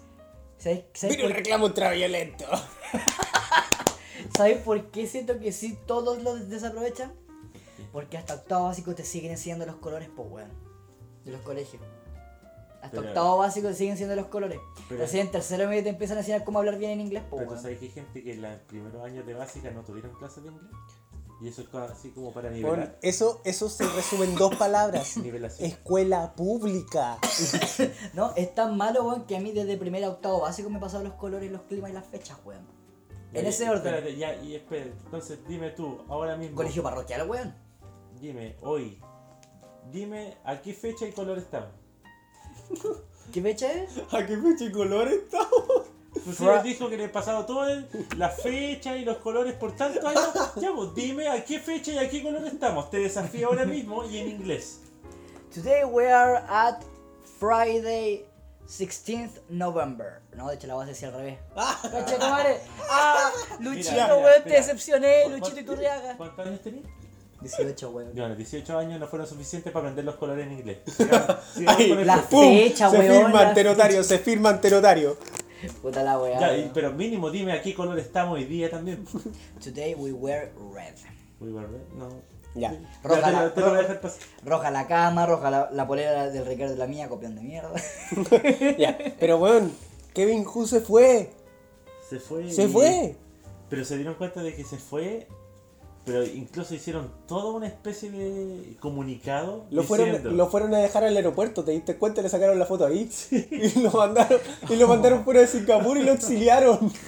¿Sabes, 0.60 0.84
sabes 0.94 1.16
un 1.18 1.24
por, 1.24 1.32
reclamo 1.32 1.66
ultraviolento. 1.66 2.46
¿sabes 4.36 4.58
por 4.60 4.92
qué 4.92 5.08
siento 5.08 5.40
que 5.40 5.52
sí 5.52 5.78
todos 5.88 6.22
lo 6.22 6.36
desaprovechan? 6.36 7.14
Porque 7.92 8.18
hasta 8.18 8.36
octavo 8.36 8.66
básico 8.66 8.94
te 8.94 9.04
siguen 9.04 9.32
enseñando 9.32 9.66
los 9.66 9.78
colores, 9.78 10.10
po, 10.10 10.24
weón. 10.24 10.52
De 11.26 11.32
los 11.32 11.42
colegios. 11.42 11.82
Hasta 12.82 12.92
Pero- 12.98 13.08
octavo 13.08 13.38
básico 13.38 13.68
te 13.70 13.74
siguen 13.74 13.94
enseñando 13.94 14.16
los 14.22 14.28
colores. 14.30 14.60
Pero- 14.88 15.02
Recién 15.02 15.26
en 15.28 15.32
tercero 15.32 15.68
medio 15.68 15.84
te 15.84 15.90
empiezan 15.90 16.18
a 16.18 16.20
enseñar 16.22 16.44
cómo 16.44 16.60
hablar 16.60 16.78
bien 16.78 16.92
en 16.92 17.02
inglés, 17.02 17.24
po, 17.30 17.38
Pero 17.38 17.50
weón. 17.52 17.62
sabes 17.62 17.80
que 17.80 17.86
hay 17.86 17.92
gente 17.92 18.24
que 18.24 18.34
en 18.34 18.42
los 18.42 18.54
primeros 18.62 19.04
años 19.04 19.26
de 19.26 19.34
básica 19.34 19.72
no 19.72 19.82
tuvieron 19.84 20.14
clases 20.16 20.44
de 20.44 20.50
inglés. 20.50 20.70
Y 21.42 21.48
eso 21.48 21.62
es 21.62 21.74
así 21.74 22.10
como 22.10 22.34
para 22.34 22.50
nivelar. 22.50 22.78
Bueno, 22.78 22.94
eso, 23.02 23.42
eso 23.46 23.70
se 23.70 23.88
resume 23.88 24.26
en 24.26 24.36
dos 24.36 24.56
palabras. 24.56 25.16
Nivelación. 25.24 25.70
Escuela 25.70 26.34
pública. 26.36 27.18
No, 28.14 28.34
es 28.36 28.54
tan 28.54 28.76
malo, 28.76 29.04
weón, 29.06 29.26
que 29.26 29.38
a 29.38 29.40
mí 29.40 29.52
desde 29.52 29.78
primero 29.78 30.08
a 30.08 30.10
octavo 30.10 30.42
básico 30.42 30.70
me 30.70 30.80
pasaban 30.80 31.06
los 31.08 31.14
colores, 31.14 31.50
los 31.52 31.62
climas 31.62 31.92
y 31.92 31.94
las 31.94 32.06
fechas, 32.06 32.38
weón. 32.44 32.66
En 33.34 33.44
Ya, 33.44 33.50
ese 33.50 33.70
orden. 33.70 33.94
Espérate, 33.94 34.18
ya, 34.18 34.36
y 34.36 34.56
espera. 34.56 34.86
Entonces, 34.86 35.40
dime 35.48 35.70
tú, 35.72 36.04
ahora 36.10 36.36
mismo. 36.36 36.58
Colegio 36.58 36.84
parroquial, 36.84 37.30
weón. 37.30 37.56
Dime, 38.20 38.58
hoy. 38.62 39.00
Dime 39.92 40.38
a 40.44 40.62
qué 40.62 40.74
fecha 40.74 41.08
y 41.08 41.12
color 41.14 41.38
estamos. 41.38 41.70
¿Qué 43.32 43.42
fecha 43.42 43.72
es? 43.72 43.98
¿A 44.14 44.26
qué 44.26 44.38
fecha 44.38 44.66
y 44.66 44.72
color 44.72 45.08
estamos? 45.08 45.89
Pues 46.26 46.38
Fra- 46.38 46.58
él 46.58 46.64
dijo 46.64 46.90
que 46.90 46.98
le 46.98 47.06
he 47.06 47.10
pasado 47.10 47.46
todo 47.46 47.68
el, 47.68 47.88
la 48.18 48.30
fecha 48.30 48.96
y 48.98 49.06
los 49.06 49.18
colores 49.18 49.54
por 49.54 49.76
tantos 49.76 50.04
años. 50.04 50.30
Ya, 50.58 50.72
pues 50.76 50.94
dime 50.96 51.28
a 51.28 51.44
qué 51.46 51.60
fecha 51.60 51.92
y 51.92 51.98
a 51.98 52.10
qué 52.10 52.22
color 52.24 52.46
estamos. 52.46 52.90
Te 52.90 52.98
desafío 53.00 53.48
ahora 53.48 53.66
mismo 53.66 54.04
y 54.06 54.18
en 54.18 54.30
inglés. 54.30 54.82
Today 55.54 55.84
we 55.86 56.12
are 56.12 56.44
at 56.48 56.82
Friday 57.40 58.26
16th 58.68 59.42
November. 59.50 60.22
No, 60.36 60.48
de 60.50 60.56
hecho 60.56 60.68
la 60.68 60.76
voy 60.76 60.84
a 60.84 60.88
decir 60.88 61.08
al 61.08 61.14
revés. 61.16 61.40
¡Cacha 61.56 62.20
tu 62.20 62.28
madre! 62.28 62.58
¡Ah! 62.90 63.32
Luchito, 63.60 64.18
weón, 64.18 64.44
te 64.44 64.50
decepcioné, 64.52 65.28
Luchito 65.30 65.60
Iturriaga. 65.60 66.18
¿Cuántos 66.18 66.46
años 66.46 66.62
tenías? 66.62 66.86
18, 67.42 67.90
weón. 67.92 68.12
Bueno, 68.14 68.36
18 68.36 68.78
años 68.78 69.00
no 69.00 69.08
fueron 69.08 69.26
suficientes 69.28 69.72
para 69.72 69.84
aprender 69.86 70.04
los 70.06 70.16
colores 70.16 70.46
en 70.46 70.54
inglés. 70.54 70.80
Sigamos, 70.98 71.38
sigamos 71.56 71.80
Ay, 71.80 72.06
la 72.06 72.18
fecha, 72.20 72.90
se 72.90 72.98
weón, 73.00 73.24
firma 73.24 73.42
la 73.44 73.50
ante 73.50 73.64
notario, 73.64 74.04
se 74.04 74.20
firma 74.20 74.50
ante 74.50 74.70
notario. 74.70 75.18
Puta 75.82 76.04
la 76.04 76.20
weá. 76.20 76.40
Ya, 76.40 76.58
y- 76.58 76.72
pero 76.74 76.92
mínimo 76.94 77.30
dime 77.32 77.54
a 77.54 77.62
qué 77.62 77.74
color 77.74 77.98
estamos 78.00 78.36
hoy 78.36 78.46
día 78.46 78.70
también. 78.70 79.06
Today 79.64 79.96
we 79.96 80.12
wear 80.12 80.52
red. 80.74 80.94
Uy, 81.40 81.52
¿verdad? 81.52 81.80
No. 81.96 82.10
Ya. 82.56 82.76
Roja 83.04 83.22
te, 83.26 83.32
la- 83.32 83.44
lo- 83.44 83.52
te 83.54 83.62
lo 83.62 83.70
voy 83.70 83.78
a 83.78 83.82
dejar 83.82 84.02
pasar. 84.02 84.20
Roja 84.44 84.72
la 84.72 84.88
cama, 84.88 85.26
roja 85.26 85.52
la, 85.52 85.70
la 85.72 85.88
polera 85.88 86.30
del 86.30 86.46
Ricardo 86.46 86.74
de 86.74 86.80
la 86.80 86.88
mía, 86.88 87.08
copión 87.08 87.36
de 87.36 87.42
mierda. 87.42 87.72
ya. 88.78 88.98
Pero 89.20 89.38
weón, 89.38 89.72
Kevin 90.14 90.46
Hu 90.46 90.66
se 90.66 90.82
fue. 90.82 91.32
Se 92.10 92.20
fue. 92.20 92.50
Se 92.52 92.64
y- 92.64 92.68
fue. 92.68 93.16
Pero 93.70 93.86
se 93.86 93.96
dieron 93.98 94.16
cuenta 94.16 94.42
de 94.42 94.56
que 94.56 94.64
se 94.64 94.78
fue. 94.78 95.28
Pero 96.06 96.26
incluso 96.26 96.74
hicieron 96.74 97.12
toda 97.28 97.54
una 97.54 97.68
especie 97.68 98.10
de 98.10 98.78
comunicado. 98.80 99.66
Lo 99.70 99.84
fueron, 99.84 100.08
diciendo, 100.08 100.32
lo 100.32 100.48
fueron 100.48 100.74
a 100.74 100.80
dejar 100.80 101.04
al 101.04 101.16
aeropuerto, 101.16 101.64
¿te 101.64 101.72
diste 101.72 101.98
cuenta? 101.98 102.22
Le 102.22 102.30
sacaron 102.30 102.58
la 102.58 102.66
foto 102.66 102.86
ahí. 102.86 103.10
Y 103.32 103.80
lo 103.82 103.92
mandaron, 103.92 104.40
y 104.70 104.76
lo 104.76 104.88
mandaron 104.88 105.24
fuera 105.24 105.42
de 105.42 105.48
Singapur 105.48 105.98
y 105.98 106.04
lo 106.04 106.14
exiliaron. 106.14 106.92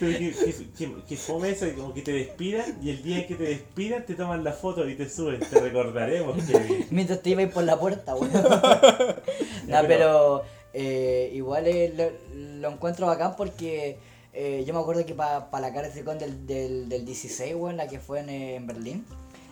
Pero 0.00 0.16
que, 0.16 0.30
que, 0.32 0.54
que, 0.76 0.94
que 1.08 1.16
fome 1.16 1.50
eso, 1.50 1.66
como 1.76 1.92
que 1.92 2.02
te 2.02 2.12
despidan 2.12 2.78
y 2.80 2.90
el 2.90 3.02
día 3.02 3.18
en 3.18 3.26
que 3.26 3.34
te 3.34 3.44
despidan 3.44 4.06
te 4.06 4.14
toman 4.14 4.44
la 4.44 4.52
foto 4.52 4.88
y 4.88 4.94
te 4.94 5.08
suben. 5.08 5.40
Te 5.40 5.60
recordaremos, 5.60 6.40
Kevin. 6.44 6.86
Mientras 6.90 7.20
te 7.20 7.30
ibas 7.30 7.52
por 7.52 7.64
la 7.64 7.78
puerta, 7.78 8.14
weón. 8.14 8.30
no, 8.32 9.78
pero 9.88 10.42
eh, 10.72 11.32
igual 11.34 11.66
eh, 11.66 11.92
lo, 11.96 12.12
lo 12.60 12.70
encuentro 12.74 13.06
bacán 13.06 13.34
porque 13.36 13.98
eh, 14.40 14.64
yo 14.64 14.72
me 14.72 14.78
acuerdo 14.78 15.04
que 15.04 15.14
para 15.14 15.48
la 15.50 15.72
cara 15.72 15.88
del, 15.88 16.46
del, 16.46 16.88
del 16.88 17.04
16, 17.04 17.56
weón, 17.56 17.76
la 17.76 17.88
que 17.88 17.98
fue 17.98 18.20
en, 18.20 18.28
eh, 18.28 18.54
en 18.54 18.68
Berlín, 18.68 19.04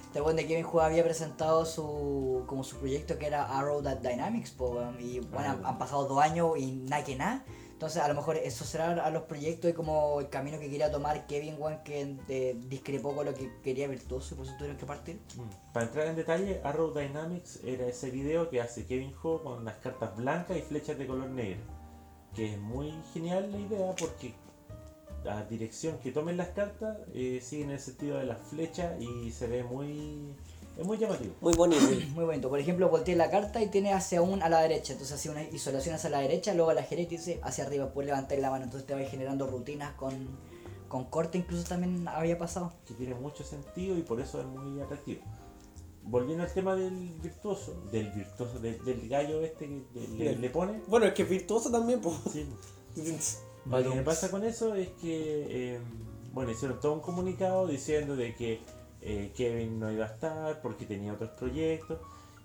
este 0.06 0.20
weón 0.20 0.36
de 0.36 0.46
Kevin 0.46 0.64
Hu 0.64 0.78
había 0.80 1.02
presentado 1.02 1.66
su 1.66 2.44
como 2.46 2.62
su 2.62 2.76
proyecto 2.76 3.18
que 3.18 3.26
era 3.26 3.58
Arrow 3.58 3.82
That 3.82 3.96
Dynamics, 3.96 4.52
po, 4.52 4.70
weón, 4.70 4.96
y 5.00 5.18
bueno, 5.18 5.50
han, 5.50 5.66
han 5.66 5.78
pasado 5.78 6.06
dos 6.06 6.22
años 6.22 6.56
y 6.56 6.70
nada 6.70 7.02
que 7.02 7.16
nada. 7.16 7.44
Entonces, 7.72 8.00
a 8.00 8.06
lo 8.06 8.14
mejor 8.14 8.36
eso 8.36 8.64
será 8.64 9.04
a 9.04 9.10
los 9.10 9.24
proyectos 9.24 9.68
y 9.68 9.74
como 9.74 10.20
el 10.20 10.28
camino 10.28 10.60
que 10.60 10.70
quería 10.70 10.92
tomar 10.92 11.26
Kevin, 11.26 11.56
weón, 11.58 11.82
que 11.82 12.16
eh, 12.28 12.56
discrepó 12.68 13.12
con 13.12 13.26
lo 13.26 13.34
que 13.34 13.50
quería 13.64 13.88
Virtuoso 13.88 14.34
y 14.34 14.36
por 14.38 14.46
eso 14.46 14.54
tuvieron 14.56 14.78
que 14.78 14.86
partir. 14.86 15.20
Mm. 15.34 15.72
Para 15.72 15.86
entrar 15.86 16.06
en 16.06 16.14
detalle, 16.14 16.60
Arrow 16.62 16.94
Dynamics 16.94 17.58
era 17.64 17.86
ese 17.88 18.10
video 18.10 18.48
que 18.48 18.60
hace 18.60 18.86
Kevin 18.86 19.12
Ho 19.20 19.42
con 19.42 19.64
las 19.64 19.78
cartas 19.78 20.16
blancas 20.16 20.56
y 20.56 20.62
flechas 20.62 20.96
de 20.96 21.08
color 21.08 21.28
negro. 21.28 21.60
Que 22.34 22.54
es 22.54 22.58
muy 22.60 22.94
genial 23.12 23.50
la 23.50 23.58
idea 23.58 23.94
porque 23.98 24.34
la 25.26 25.42
dirección 25.44 25.98
que 25.98 26.12
tomen 26.12 26.36
las 26.36 26.50
cartas 26.50 26.98
eh, 27.12 27.40
sigue 27.42 27.64
en 27.64 27.70
el 27.72 27.80
sentido 27.80 28.18
de 28.18 28.26
las 28.26 28.38
flechas 28.38 28.94
y 29.02 29.32
se 29.32 29.48
ve 29.48 29.64
muy. 29.64 30.32
es 30.78 30.86
muy 30.86 30.98
llamativo. 30.98 31.34
Muy 31.40 31.52
bonito. 31.54 31.82
Muy 32.14 32.24
bonito. 32.24 32.48
Por 32.48 32.60
ejemplo, 32.60 32.88
volteé 32.88 33.16
la 33.16 33.28
carta 33.28 33.60
y 33.60 33.66
tiene 33.66 33.92
hacia 33.92 34.22
un 34.22 34.40
a 34.40 34.48
la 34.48 34.60
derecha. 34.60 34.92
Entonces 34.92 35.16
hace 35.16 35.28
una 35.28 35.42
isolación 35.42 35.96
hacia 35.96 36.10
la 36.10 36.20
derecha, 36.20 36.54
luego 36.54 36.70
a 36.70 36.74
la 36.74 36.82
derecha 36.82 37.14
y 37.14 37.16
dice 37.16 37.40
hacia 37.42 37.64
arriba. 37.64 37.86
Después 37.86 38.06
levantar 38.06 38.38
la 38.38 38.50
mano. 38.50 38.64
Entonces 38.64 38.86
te 38.86 38.94
va 38.94 39.00
generando 39.00 39.48
rutinas 39.48 39.94
con, 39.94 40.28
con 40.88 41.06
corte. 41.06 41.38
Incluso 41.38 41.64
también 41.64 42.06
había 42.06 42.38
pasado. 42.38 42.72
que 42.86 42.94
tiene 42.94 43.16
mucho 43.16 43.42
sentido 43.42 43.98
y 43.98 44.02
por 44.02 44.20
eso 44.20 44.40
es 44.40 44.46
muy 44.46 44.80
atractivo. 44.80 45.22
Volviendo 46.04 46.44
al 46.44 46.52
tema 46.52 46.76
del 46.76 47.18
virtuoso, 47.20 47.82
del 47.90 48.12
virtuoso, 48.12 48.60
del, 48.60 48.84
del 48.84 49.08
gallo 49.08 49.42
este 49.42 49.82
que 49.92 50.36
le 50.36 50.50
pone. 50.50 50.80
Bueno, 50.86 51.06
es 51.06 51.14
que 51.14 51.24
es 51.24 51.28
virtuoso 51.28 51.68
también, 51.72 52.00
pues. 52.00 52.14
Sí. 52.32 52.46
Lo 53.68 53.92
que 53.92 54.02
pasa 54.04 54.30
con 54.30 54.44
eso 54.44 54.74
es 54.74 54.88
que, 55.00 55.74
eh, 55.74 55.80
bueno, 56.32 56.50
hicieron 56.52 56.80
todo 56.80 56.92
un 56.94 57.00
comunicado 57.00 57.66
diciendo 57.66 58.14
de 58.16 58.34
que 58.34 58.60
eh, 59.02 59.32
Kevin 59.36 59.78
no 59.80 59.90
iba 59.92 60.04
a 60.04 60.08
estar 60.08 60.60
porque 60.62 60.86
tenía 60.86 61.12
otros 61.12 61.30
proyectos. 61.30 61.98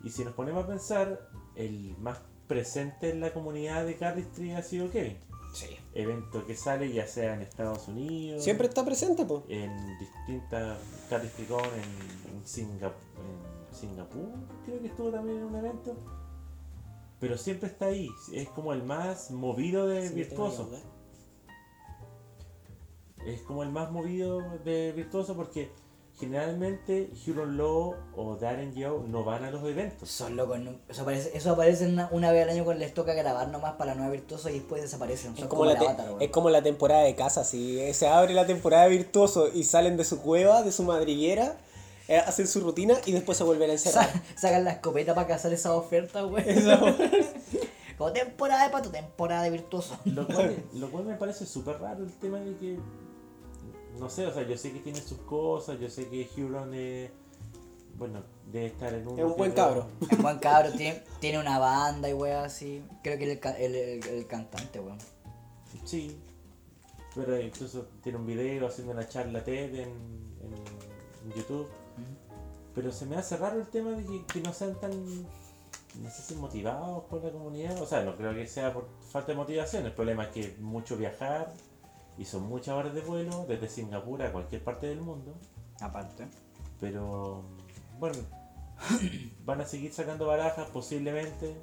Y 0.04 0.10
si 0.10 0.24
nos 0.26 0.34
ponemos 0.34 0.64
a 0.64 0.68
pensar, 0.68 1.30
el 1.56 1.96
más 2.00 2.18
presente 2.48 3.10
en 3.12 3.20
la 3.20 3.32
comunidad 3.34 3.86
de 3.86 3.96
Cardistry 3.98 4.52
ha 4.52 4.64
sido 4.64 4.90
Kevin. 4.90 5.18
Sí. 5.54 5.68
Evento 5.94 6.46
que 6.46 6.56
sale 6.56 6.92
ya 6.94 7.06
sea 7.08 7.34
en 7.36 7.42
Estados 7.42 7.88
Unidos, 7.90 8.42
Siempre 8.44 8.68
está 8.68 8.86
presente, 8.86 9.26
pues. 9.26 9.44
en 9.50 9.98
distintas 10.00 10.78
Cardistrycon, 11.10 11.60
en, 11.60 12.34
en, 12.38 12.44
Singa- 12.46 12.94
en 13.18 13.76
Singapur, 13.76 14.30
creo 14.66 14.80
que 14.82 14.88
estuvo 14.88 15.12
también 15.12 15.40
en 15.40 15.44
un 15.44 15.56
evento. 15.58 15.96
Pero 17.20 17.38
siempre 17.38 17.68
está 17.70 17.86
ahí, 17.88 18.10
es 18.34 18.48
como 18.50 18.74
el 18.74 18.84
más 18.84 19.30
movido 19.32 19.88
de 19.88 20.10
virtuoso. 20.10 20.70
Es 23.26 23.42
como 23.42 23.64
el 23.64 23.70
más 23.70 23.92
movido 23.92 24.42
de 24.64 24.92
virtuoso 24.94 25.36
porque 25.36 25.70
generalmente 26.20 27.10
Huron 27.26 27.58
Law 27.58 27.96
o 28.16 28.36
Darren 28.36 28.74
Joe 28.76 29.08
no 29.08 29.24
van 29.24 29.44
a 29.44 29.50
los 29.52 29.64
eventos. 29.64 30.10
Son 30.10 30.36
locos. 30.36 30.60
¿no? 30.60 30.72
Eso 30.88 31.02
aparece, 31.02 31.32
eso 31.36 31.52
aparece 31.52 31.88
una, 31.88 32.10
una 32.12 32.32
vez 32.32 32.44
al 32.44 32.50
año 32.52 32.64
cuando 32.64 32.82
les 32.84 32.94
toca 32.94 33.14
grabar 33.14 33.48
nomás 33.48 33.74
para 33.74 33.92
la 33.92 33.96
nueva 33.96 34.12
Virtuoso 34.12 34.50
y 34.50 34.54
después 34.60 34.82
desaparecen. 34.84 35.36
Son 35.36 35.44
Es 35.46 35.50
como, 35.50 35.62
como, 35.64 35.66
la 35.74 35.80
te- 35.80 35.86
avatar, 35.86 36.08
es 36.20 36.30
como 36.30 36.50
la 36.50 36.62
temporada 36.62 37.04
de 37.04 37.16
casa, 37.16 37.44
si 37.44 37.94
se 37.94 38.08
abre 38.08 38.34
la 38.34 38.46
temporada 38.46 38.84
de 38.84 38.90
virtuoso 38.98 39.48
y 39.52 39.64
salen 39.64 39.98
de 39.98 40.04
su 40.06 40.22
cueva, 40.22 40.62
de 40.64 40.72
su 40.72 40.84
madriguera, 40.84 41.56
eh, 42.08 42.18
hacen 42.18 42.48
su 42.48 42.60
rutina 42.60 42.96
y 43.06 43.14
después 43.14 43.38
se 43.38 43.44
vuelven 43.44 43.70
a 43.70 43.74
encerrar. 43.80 44.06
Sa- 44.12 44.22
sacan 44.42 44.64
la 44.64 44.72
escopeta 44.74 45.16
para 45.16 45.28
cazar 45.28 45.52
esa 45.54 45.74
oferta, 45.74 46.26
weón. 46.26 46.46
como 47.98 48.12
temporada 48.12 48.66
de 48.66 48.70
pato, 48.70 48.92
temporada 48.92 49.44
de 49.44 49.50
Virtuoso. 49.52 49.98
Lo 50.06 50.28
cual, 50.28 50.64
lo 50.74 50.92
cual 50.92 51.06
me 51.06 51.16
parece 51.16 51.46
súper 51.48 51.80
raro 51.80 52.04
el 52.04 52.12
tema 52.14 52.40
de 52.40 52.56
que, 52.58 52.78
no 54.00 54.10
sé, 54.10 54.26
o 54.28 54.34
sea, 54.34 54.44
yo 54.44 54.58
sé 54.58 54.72
que 54.72 54.80
tiene 54.80 55.00
sus 55.02 55.20
cosas, 55.20 55.80
yo 55.80 55.90
sé 55.90 56.08
que 56.08 56.30
Huron 56.38 56.74
es, 56.74 57.12
bueno, 57.98 58.24
debe 58.52 58.68
estar 58.68 58.94
en 58.94 59.08
un. 59.08 59.20
Es 59.20 59.26
un 59.26 59.36
buen 59.38 59.52
cabro. 59.52 59.88
Es 60.10 60.18
buen 60.22 60.40
cabro, 60.40 60.72
tiene, 60.72 61.04
tiene 61.20 61.40
una 61.40 61.60
banda 61.60 62.10
y 62.10 62.14
weón 62.14 62.46
así. 62.46 62.84
Creo 63.04 63.18
que 63.18 63.26
es 63.26 63.30
el, 63.32 63.40
ca- 63.40 63.58
el, 63.58 63.76
el- 63.76 64.08
el 64.08 64.28
cantante, 64.28 64.80
weón. 64.80 64.98
Sí. 65.86 66.18
Pero 67.14 67.40
incluso 67.42 67.88
tiene 68.02 68.18
un 68.18 68.26
video 68.26 68.68
haciendo 68.68 68.94
una 68.94 69.08
charla 69.08 69.44
TED 69.44 69.76
en, 69.76 69.90
en, 69.90 70.54
en 71.26 71.34
YouTube. 71.36 71.68
Pero 72.74 72.92
se 72.92 73.06
me 73.06 73.18
hace 73.18 73.36
raro 73.36 73.60
el 73.60 73.68
tema 73.68 73.92
de 73.92 74.06
que, 74.06 74.26
que 74.26 74.40
no 74.40 74.54
sean 74.54 74.80
tan, 74.80 74.92
no 75.24 76.10
sé 76.10 76.22
si 76.22 76.36
motivados 76.36 77.04
por 77.06 77.22
la 77.24 77.30
comunidad. 77.32 77.82
O 77.82 77.86
sea, 77.86 78.02
no 78.04 78.16
creo 78.16 78.34
que 78.34 78.48
sea 78.48 78.74
por 78.74 78.88
falta 79.12 79.34
de 79.34 79.38
motivación. 79.38 79.86
El 79.86 79.92
problema 79.94 80.24
es 80.24 80.30
que 80.30 80.40
es 80.42 80.60
mucho 80.60 80.96
viajar 80.96 81.54
y 82.22 82.26
son 82.26 82.44
muchas 82.44 82.76
horas 82.76 82.94
de 82.94 83.02
vuelo 83.02 83.46
desde 83.48 83.68
Singapur 83.68 84.22
a 84.22 84.32
cualquier 84.32 84.64
parte 84.64 84.86
del 84.86 85.02
mundo. 85.02 85.34
Aparte. 85.80 86.28
Pero 86.80 87.44
bueno, 88.00 88.20
van 89.46 89.62
a 89.62 89.66
seguir 89.66 89.92
sacando 89.92 90.28
barajas 90.28 90.70
posiblemente. 90.70 91.56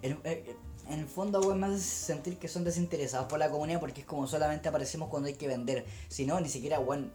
En, 0.00 0.18
eh, 0.24 0.56
en 0.88 1.00
el 1.00 1.06
fondo, 1.06 1.40
weón, 1.40 1.60
me 1.60 1.66
hace 1.66 1.80
sentir 1.80 2.38
que 2.38 2.48
son 2.48 2.64
desinteresados 2.64 3.26
por 3.26 3.38
la 3.38 3.50
comunidad 3.50 3.78
porque 3.78 4.00
es 4.00 4.06
como 4.06 4.26
solamente 4.26 4.70
aparecemos 4.70 5.10
cuando 5.10 5.28
hay 5.28 5.34
que 5.34 5.46
vender. 5.46 5.84
Si 6.08 6.24
no, 6.24 6.40
ni 6.40 6.48
siquiera, 6.48 6.80
weón. 6.80 7.12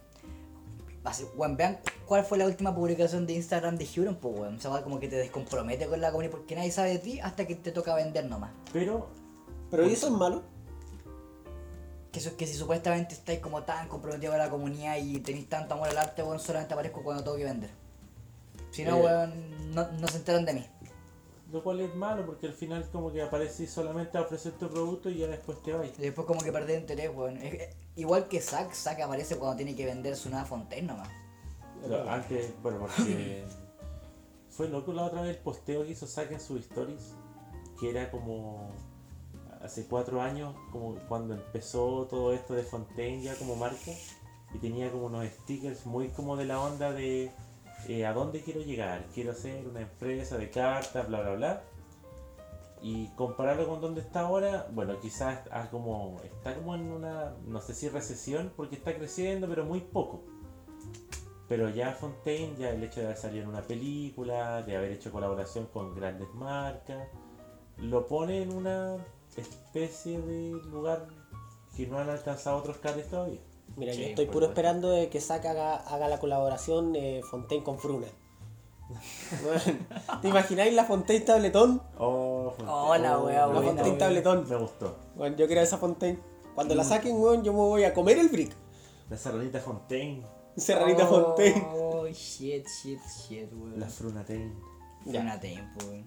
Weón, 1.36 1.56
vean 1.56 1.80
cuál 2.06 2.24
fue 2.24 2.38
la 2.38 2.46
última 2.46 2.72
publicación 2.72 3.26
de 3.26 3.32
Instagram 3.32 3.78
de 3.78 3.88
Huron, 3.96 4.14
pues, 4.14 4.38
weón. 4.38 4.56
O 4.56 4.60
sea, 4.60 4.82
como 4.84 5.00
que 5.00 5.08
te 5.08 5.16
descompromete 5.16 5.88
con 5.88 6.00
la 6.00 6.12
comunidad 6.12 6.30
porque 6.30 6.54
nadie 6.54 6.70
sabe 6.70 6.90
de 6.90 6.98
ti 7.00 7.18
hasta 7.18 7.48
que 7.48 7.56
te 7.56 7.72
toca 7.72 7.96
vender 7.96 8.26
nomás. 8.26 8.52
Pero 8.72 9.08
Pero 9.72 9.88
¿y 9.88 9.92
eso 9.92 10.06
es 10.06 10.12
malo? 10.12 10.55
Que, 12.16 12.36
que 12.36 12.46
si 12.46 12.54
supuestamente 12.54 13.14
estáis 13.14 13.40
como 13.40 13.62
tan 13.64 13.88
comprometidos 13.88 14.34
con 14.34 14.38
la 14.44 14.50
comunidad 14.50 14.96
y 14.96 15.18
tenéis 15.20 15.48
tanto 15.48 15.74
amor 15.74 15.88
al 15.88 15.98
arte, 15.98 16.22
weón, 16.22 16.40
solamente 16.40 16.72
aparezco 16.74 17.02
cuando 17.02 17.22
tengo 17.22 17.36
que 17.36 17.44
vender. 17.44 17.70
Si 18.70 18.84
no, 18.84 18.96
Eh. 18.96 19.02
weón, 19.02 19.74
no, 19.74 19.90
no 19.92 20.08
se 20.08 20.16
enteran 20.18 20.44
de 20.44 20.54
mí. 20.54 20.66
lo 21.52 21.62
cual 21.62 21.80
es 21.80 21.94
malo 21.94 22.26
porque 22.26 22.46
al 22.48 22.52
final 22.54 22.88
como 22.90 23.12
que 23.12 23.22
apareces 23.22 23.70
solamente 23.70 24.18
a 24.18 24.22
ofrecer 24.22 24.52
tu 24.52 24.68
producto 24.68 25.08
y 25.10 25.18
ya 25.18 25.28
después 25.28 25.62
te 25.62 25.72
vas. 25.72 25.86
Y 25.96 26.02
después 26.02 26.26
como 26.26 26.40
que 26.40 26.50
perdí 26.52 26.74
interés, 26.74 27.10
weón. 27.14 27.36
Es- 27.36 27.68
igual 27.94 28.26
que 28.28 28.40
Zack, 28.40 28.72
Zack 28.74 29.00
aparece 29.00 29.36
cuando 29.36 29.56
tiene 29.56 29.76
que 29.76 29.86
vender 29.86 30.16
su 30.16 30.28
nueva 30.28 30.44
Fontaine 30.44 30.86
nomás. 30.88 31.08
Pero 31.82 32.10
antes, 32.10 32.50
bueno, 32.62 32.80
porque 32.80 33.44
fue 34.50 34.68
loco 34.68 34.92
la 34.92 35.04
otra 35.04 35.20
vez 35.22 35.36
el 35.36 35.42
posteo 35.42 35.84
que 35.84 35.92
hizo 35.92 36.06
Zack 36.06 36.32
en 36.32 36.40
sus 36.40 36.60
stories, 36.62 37.12
que 37.78 37.90
era 37.90 38.10
como 38.10 38.70
hace 39.66 39.86
cuatro 39.86 40.22
años, 40.22 40.54
como 40.72 40.94
cuando 41.08 41.34
empezó 41.34 42.06
todo 42.08 42.32
esto 42.32 42.54
de 42.54 42.62
Fontaine 42.62 43.22
ya 43.22 43.34
como 43.36 43.56
marca, 43.56 43.92
y 44.54 44.58
tenía 44.58 44.90
como 44.90 45.06
unos 45.06 45.26
stickers 45.26 45.86
muy 45.86 46.08
como 46.08 46.36
de 46.36 46.46
la 46.46 46.60
onda 46.60 46.92
de 46.92 47.30
eh, 47.88 48.06
a 48.06 48.12
dónde 48.12 48.42
quiero 48.42 48.60
llegar, 48.62 49.04
quiero 49.14 49.34
ser 49.34 49.66
una 49.68 49.80
empresa 49.82 50.38
de 50.38 50.50
cartas, 50.50 51.06
bla 51.08 51.20
bla 51.20 51.34
bla. 51.34 51.62
Y 52.82 53.08
compararlo 53.16 53.66
con 53.66 53.80
donde 53.80 54.02
está 54.02 54.20
ahora, 54.20 54.68
bueno, 54.72 55.00
quizás 55.00 55.40
ah, 55.50 55.68
como, 55.70 56.20
está 56.22 56.54
como 56.54 56.74
en 56.74 56.92
una, 56.92 57.34
no 57.46 57.60
sé 57.60 57.74
si 57.74 57.88
recesión, 57.88 58.52
porque 58.54 58.76
está 58.76 58.94
creciendo, 58.94 59.48
pero 59.48 59.64
muy 59.64 59.80
poco. 59.80 60.22
Pero 61.48 61.70
ya 61.70 61.92
Fontaine, 61.92 62.54
ya 62.56 62.70
el 62.70 62.82
hecho 62.84 63.00
de 63.00 63.06
haber 63.06 63.18
salido 63.18 63.44
en 63.44 63.48
una 63.48 63.62
película, 63.62 64.62
de 64.62 64.76
haber 64.76 64.92
hecho 64.92 65.10
colaboración 65.10 65.66
con 65.66 65.94
grandes 65.94 66.32
marcas, 66.34 67.08
lo 67.78 68.06
pone 68.06 68.42
en 68.42 68.52
una 68.52 68.96
especie 69.42 70.20
de 70.20 70.52
lugar 70.70 71.06
que 71.76 71.86
no 71.86 71.98
han 71.98 72.08
alcanzado 72.10 72.56
otros 72.58 72.78
cares 72.78 73.08
todavía. 73.08 73.40
Mira, 73.76 73.92
Sí, 73.92 74.00
yo 74.00 74.06
estoy 74.08 74.26
puro 74.26 74.46
supuesto. 74.46 74.52
esperando 74.52 74.90
de 74.90 75.08
que 75.10 75.20
Zack 75.20 75.44
haga, 75.46 75.76
haga 75.76 76.08
la 76.08 76.18
colaboración 76.18 76.94
eh, 76.96 77.20
Fontaine 77.30 77.62
con 77.64 77.78
Fruna. 77.78 78.06
¿Te 80.22 80.28
imagináis 80.28 80.72
la 80.74 80.84
Fontaine 80.84 81.24
tabletón? 81.24 81.82
Oh, 81.98 82.50
Fontaine. 82.56 82.70
Hola, 82.72 83.18
wea, 83.18 83.24
me 83.24 83.32
La 83.36 83.46
buena, 83.46 83.58
gustó. 83.60 83.76
Fontaine 83.76 83.98
tabletón. 83.98 84.46
Me 84.48 84.56
gustó. 84.56 84.96
Bueno, 85.16 85.36
yo 85.36 85.46
quiero 85.46 85.60
esa 85.62 85.78
Fontaine. 85.78 86.18
Cuando 86.54 86.74
la 86.74 86.84
saquen, 86.84 87.16
weón, 87.20 87.42
yo 87.44 87.52
me 87.52 87.58
voy 87.58 87.84
a 87.84 87.92
comer 87.92 88.18
el 88.18 88.28
brick. 88.28 88.52
La 89.10 89.16
serranita 89.16 89.60
Fontaine, 89.60 90.22
Serranita 90.56 91.06
Fontaine. 91.06 91.66
Oh, 91.74 92.06
shit, 92.08 92.66
shit, 92.66 93.00
shit, 93.06 93.52
weón. 93.52 93.78
la 93.78 93.86
Frunatain. 93.88 94.54
Ya. 95.04 95.20
Frunatain, 95.20 95.74
po, 95.74 95.86
weón. 95.86 96.06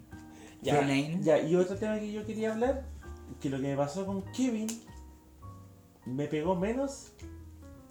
Ya. 0.62 0.74
Frunatain. 0.76 1.22
Ya, 1.22 1.38
y 1.38 1.54
otro 1.56 1.76
tema 1.76 1.98
que 2.00 2.10
yo 2.10 2.26
quería 2.26 2.52
hablar, 2.52 2.84
que 3.40 3.50
lo 3.50 3.58
que 3.58 3.68
me 3.68 3.76
pasó 3.76 4.06
con 4.06 4.22
Kevin 4.32 4.68
me 6.06 6.26
pegó 6.26 6.56
menos. 6.56 7.12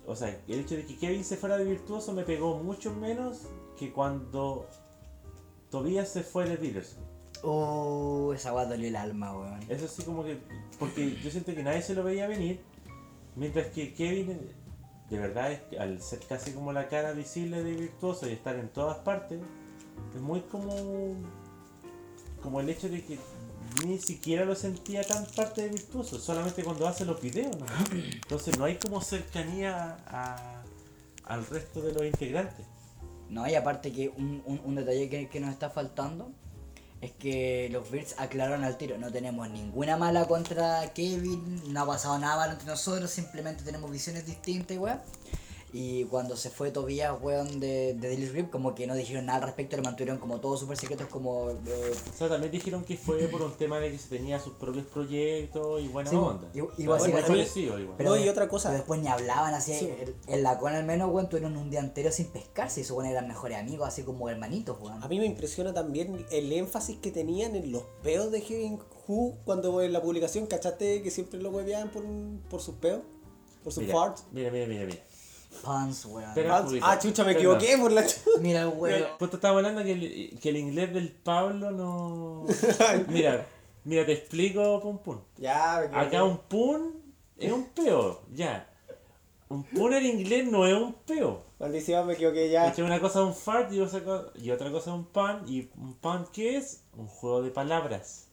O 0.06 0.16
sea, 0.16 0.40
el 0.48 0.60
hecho 0.60 0.76
de 0.76 0.86
que 0.86 0.98
Kevin 0.98 1.24
se 1.24 1.38
fuera 1.38 1.58
de 1.58 1.66
virtuoso 1.66 2.14
me 2.14 2.24
pegó 2.24 2.58
mucho 2.58 2.94
menos 2.94 3.44
que 3.78 3.92
cuando 3.92 4.68
Tobias 5.70 6.10
se 6.10 6.24
fue 6.24 6.50
de 6.50 6.58
Peterson. 6.58 7.04
Oh, 7.42 8.34
esa 8.34 8.54
weá 8.54 8.66
dolió 8.66 8.88
el 8.88 8.96
alma, 8.96 9.38
weón. 9.38 9.60
Eso 9.70 9.88
sí 9.88 10.04
como 10.04 10.24
que... 10.24 10.40
Porque 10.78 11.16
yo 11.22 11.32
siento 11.32 11.54
que 11.54 11.64
nadie 11.64 11.82
se 11.82 11.94
lo 11.94 12.04
veía 12.04 12.28
venir. 12.28 12.60
Mientras 13.36 13.68
que 13.68 13.94
Kevin, 13.94 14.40
de 15.10 15.20
verdad, 15.20 15.52
es 15.52 15.80
al 15.80 16.02
ser 16.02 16.20
casi 16.28 16.52
como 16.52 16.74
la 16.74 16.90
cara 16.90 17.14
visible 17.14 17.64
de 17.64 17.74
virtuoso 17.74 18.28
y 18.28 18.34
estar 18.34 18.56
en 18.56 18.70
todas 18.70 18.98
partes, 18.98 19.40
es 20.14 20.22
muy 20.22 20.42
como... 20.42 21.16
Como 22.42 22.62
el 22.62 22.70
hecho 22.70 22.90
de 22.90 23.04
que 23.04 23.20
ni 23.86 23.98
siquiera 24.00 24.46
lo 24.46 24.56
sentía 24.56 25.04
tan 25.04 25.26
parte 25.26 25.64
de 25.64 25.70
virtuoso, 25.70 26.20
solamente 26.20 26.64
cuando 26.64 26.88
hace 26.88 27.06
los 27.06 27.22
videos. 27.22 27.56
¿no? 27.58 27.66
Entonces 27.92 28.58
no 28.58 28.66
hay 28.66 28.76
como 28.78 29.02
cercanía 29.02 29.98
al 31.24 31.46
resto 31.48 31.82
de 31.82 31.94
los 31.94 32.04
integrantes. 32.04 32.66
No, 33.30 33.48
y 33.48 33.56
aparte 33.56 33.92
que 33.92 34.10
un, 34.10 34.42
un, 34.46 34.76
detalle 34.76 35.08
que, 35.08 35.30
que 35.30 35.40
nos 35.40 35.52
está 35.52 35.70
faltando 35.70 36.32
es 37.00 37.12
que 37.12 37.70
los 37.72 37.90
Birds 37.92 38.16
aclararon 38.18 38.64
al 38.64 38.78
tiro. 38.78 38.98
No 38.98 39.12
tenemos 39.12 39.50
ninguna 39.50 39.98
mala 39.98 40.28
contra 40.28 40.92
Kevin, 40.94 41.62
no 41.72 41.82
ha 41.82 41.86
pasado 41.86 42.18
nada 42.18 42.38
malo 42.38 42.54
entre 42.54 42.68
nosotros, 42.68 43.10
simplemente 43.10 43.64
tenemos 43.64 43.90
visiones 43.92 44.26
distintas, 44.26 44.78
weón. 44.78 45.00
Y 45.72 46.06
cuando 46.06 46.36
se 46.36 46.50
fue 46.50 46.72
Tobias, 46.72 47.14
weón, 47.22 47.60
de, 47.60 47.94
de 47.94 48.08
Daily 48.08 48.28
Rip, 48.30 48.50
como 48.50 48.74
que 48.74 48.88
no 48.88 48.96
dijeron 48.96 49.28
nada 49.28 49.38
al 49.40 49.44
respecto, 49.46 49.78
lo 49.78 49.84
mantuvieron 49.84 50.18
como 50.20 50.40
todos 50.40 50.60
súper 50.60 50.78
secretos, 50.78 51.08
como... 51.08 51.52
eh, 51.52 51.94
O 52.14 52.18
sea, 52.18 52.28
también 52.28 52.52
dijeron 52.52 52.84
que 52.84 52.98
fue 52.98 53.28
por 53.28 53.44
un 53.44 53.52
tema 53.54 53.80
de 53.80 53.92
que 53.92 53.98
se 54.00 54.10
tenía 54.10 54.40
sus 54.40 54.54
propios 54.54 54.88
proyectos 54.88 55.82
y 55.82 55.88
buena 55.88 56.10
Sí, 56.10 56.16
onda. 56.16 56.48
y- 56.54 56.58
y 56.58 56.62
O 56.62 56.72
sea, 56.76 56.88
básicamente- 56.90 57.28
fue 57.28 57.36
parecido 57.38 57.80
igual. 57.80 57.98
No, 58.04 58.18
y 58.18 58.28
otra 58.30 58.48
cosa. 58.50 58.70
pero 58.70 58.78
después 58.80 59.00
ni 59.02 59.08
hablaban 59.10 59.54
así. 59.54 59.74
Sí. 59.74 59.90
En, 60.00 60.16
en 60.34 60.44
la 60.44 60.58
con 60.58 60.74
al 60.74 60.86
menos, 60.86 61.12
weón, 61.14 61.30
tuvieron 61.30 61.56
un 61.56 61.70
día 61.70 61.82
entero 61.82 62.12
sin 62.12 62.28
pescarse 62.28 62.82
y 62.82 62.84
supone 62.84 63.12
eran 63.12 63.28
mejores 63.28 63.58
amigos, 63.60 63.88
así 63.88 64.02
como 64.04 64.28
hermanitos, 64.30 64.78
weón. 64.82 65.04
A 65.04 65.08
mí 65.08 65.20
me 65.20 65.26
impresiona 65.26 65.74
también 65.74 66.26
el 66.32 66.52
énfasis 66.52 66.98
que 66.98 67.12
tenían 67.12 67.56
en 67.56 67.72
los 67.72 67.84
peos 68.02 68.32
de 68.32 68.42
Kevin 68.42 68.80
Hu 69.08 69.36
cuando 69.46 69.82
en 69.84 69.94
la 69.94 70.02
publicación, 70.02 70.48
¿cachaste 70.48 71.04
que 71.04 71.12
siempre 71.12 71.40
lo 71.40 71.52
hueveaban 71.52 71.90
por, 71.90 72.04
por 72.50 72.60
sus 72.62 72.76
peos? 72.76 73.02
Por 73.64 73.74
sus 73.74 73.84
Mira, 73.84 73.94
farts. 73.94 74.24
mira, 74.32 74.50
mira, 74.52 74.66
mira, 74.68 74.86
mira. 74.86 75.04
Pants, 75.64 76.06
weón. 76.06 76.32
Pero- 76.36 76.54
Ah, 76.54 76.66
ah, 76.84 77.00
chucha, 77.00 77.24
me 77.24 77.34
Perdón. 77.34 77.58
equivoqué 77.58 77.78
por 77.82 77.92
la 77.92 78.06
chucha. 78.06 78.22
Mira, 78.40 78.68
weón. 78.70 79.04
Pues 79.18 79.32
te 79.32 79.38
estaba 79.38 79.58
hablando 79.58 79.84
que 79.84 79.92
el, 79.94 80.40
que 80.40 80.50
el 80.50 80.58
inglés 80.58 80.94
del 80.94 81.12
Pablo 81.12 81.72
no. 81.72 82.46
Mira, 83.10 83.46
mira, 83.84 84.06
te 84.06 84.14
explico, 84.14 84.80
pum 84.82 85.00
pum. 85.00 85.20
Ya, 85.38 85.88
me. 85.92 85.98
Acá 85.98 86.24
un 86.24 86.38
pun 86.38 87.02
es 87.38 87.52
un 87.52 87.66
peo, 87.70 88.22
ya. 88.34 88.66
Un 89.50 89.64
pun 89.64 89.94
en 89.94 90.06
inglés 90.06 90.46
no 90.52 90.66
es 90.68 90.76
un 90.76 90.94
peo. 90.94 91.44
Maldición, 91.60 92.06
me 92.08 92.14
equivoqué 92.14 92.50
ya. 92.50 92.68
Es 92.68 92.76
que 92.76 92.84
una 92.84 93.00
cosa 93.02 93.20
es 93.20 93.26
un 93.26 93.34
fart 93.36 93.74
y 93.74 93.82
otra, 93.82 94.02
co- 94.04 94.32
y 94.36 94.52
otra 94.52 94.72
cosa 94.72 94.92
es 94.92 94.96
un 94.96 95.06
pan. 95.06 95.44
¿Y 95.48 95.70
un 95.76 95.96
pan 95.96 96.26
qué 96.32 96.56
es? 96.58 96.84
Un 96.96 97.08
juego 97.08 97.42
de 97.42 97.50
palabras. 97.50 98.29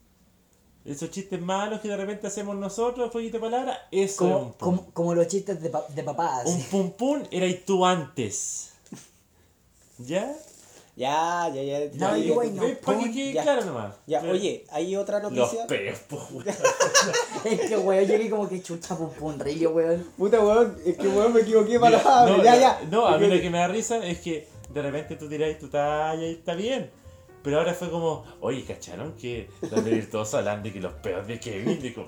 Esos 0.87 1.11
chistes 1.11 1.41
malos 1.41 1.81
que 1.81 1.89
de 1.89 1.97
repente 1.97 2.27
hacemos 2.29 2.55
nosotros, 2.57 3.11
jueguito 3.11 3.39
de 3.39 3.41
palabras, 3.41 3.79
eso 3.91 4.05
es 4.15 4.21
un 4.21 4.29
Como, 4.29 4.53
pun. 4.53 4.59
como, 4.79 4.91
como 4.93 5.15
los 5.15 5.27
chistes 5.27 5.61
de, 5.61 5.69
pa- 5.71 5.85
de 5.89 6.03
papá, 6.05 6.41
así. 6.43 6.53
Un 6.53 6.63
pum 6.71 6.91
pum 6.93 7.23
era 7.31 7.47
y 7.47 7.55
tú 7.55 7.85
antes. 7.85 8.71
¿Ya? 9.99 10.33
Ya, 10.95 11.51
ya, 11.53 11.63
ya. 11.63 11.79
No, 11.95 12.17
ya, 12.17 12.25
yo, 12.25 12.43
ya. 12.43 12.51
no. 12.53 12.63
¿Ves? 12.63 12.79
Para 12.79 12.99
que 13.13 13.33
Ya. 13.33 13.43
claro 13.43 13.65
nomás. 13.65 13.95
Ya, 14.07 14.21
Pero- 14.21 14.33
oye, 14.33 14.65
hay 14.71 14.97
otra 14.97 15.19
Los 15.21 15.33
noticia. 15.33 15.67
peos, 15.67 15.99
po, 16.09 16.17
weón. 16.33 16.45
Es 17.45 17.61
que, 17.69 17.77
weón, 17.77 18.07
llegué 18.07 18.31
como 18.31 18.49
que 18.49 18.63
chucha 18.63 18.97
pum 18.97 19.11
pum 19.11 19.39
río, 19.39 19.71
weón. 19.73 20.07
Puta 20.17 20.41
weón, 20.41 20.77
es 20.87 20.97
que 20.97 21.09
weón 21.09 21.33
me 21.35 21.41
equivoqué 21.41 21.79
para 21.81 22.03
la 22.03 22.27
no, 22.27 22.43
Ya, 22.43 22.57
ya. 22.57 22.81
No, 22.91 23.07
a 23.07 23.19
mí 23.19 23.27
lo 23.27 23.41
que 23.41 23.51
me 23.51 23.59
da 23.59 23.69
risa 23.69 23.99
es 24.07 24.21
que 24.21 24.49
de 24.73 24.83
repente 24.83 25.17
tú 25.17 25.29
tiráis 25.29 25.59
tu 25.59 25.69
talla 25.69 26.23
y 26.27 26.33
está 26.35 26.55
bien. 26.55 26.91
Pero 27.47 27.59
ahora 27.59 27.75
fue 27.75 27.89
como, 27.91 28.25
oye, 28.41 28.65
¿cacharon 28.65 29.13
que 29.13 29.49
los 29.71 29.85
de 29.85 29.91
Virtuoso 29.93 30.39
hablan 30.39 30.65
de 30.65 30.73
que 30.73 30.81
los 30.81 30.93
peos 30.95 31.29
de 31.29 31.39
Kevin? 31.39 31.81
Digo, 31.81 32.05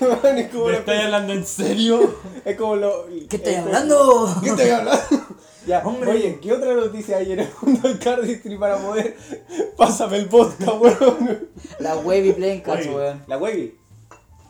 Weón, 0.00 0.36
es 0.38 0.50
como 0.50 0.64
¿me 0.66 0.72
la- 0.72 0.78
estáis 0.78 1.04
hablando 1.04 1.32
en 1.32 1.46
serio? 1.46 2.14
Es 2.44 2.56
como 2.56 2.74
lo. 2.74 3.06
¿Qué 3.30 3.36
estás 3.36 3.52
es 3.52 3.58
como- 3.60 3.66
hablando? 3.68 4.34
¿Qué 4.42 4.48
estoy 4.50 4.70
hablando? 4.70 5.02
ya, 5.68 5.78
Hombre. 5.84 6.10
oye, 6.10 6.40
¿qué 6.42 6.52
otra 6.52 6.74
noticia 6.74 7.18
hay 7.18 7.32
en 7.34 7.38
el 7.38 7.48
mundo 7.62 7.86
del 7.88 7.98
cardistry 8.00 8.58
para 8.58 8.76
poder? 8.78 9.16
Pásame 9.76 10.16
el 10.16 10.26
vodka, 10.26 10.72
weón. 10.72 11.48
La 11.78 11.94
wavy 11.94 12.32
playing 12.32 12.60
cards, 12.62 12.86
Oye. 12.88 12.96
weón. 12.96 13.22
La 13.28 13.38
wavy. 13.38 13.78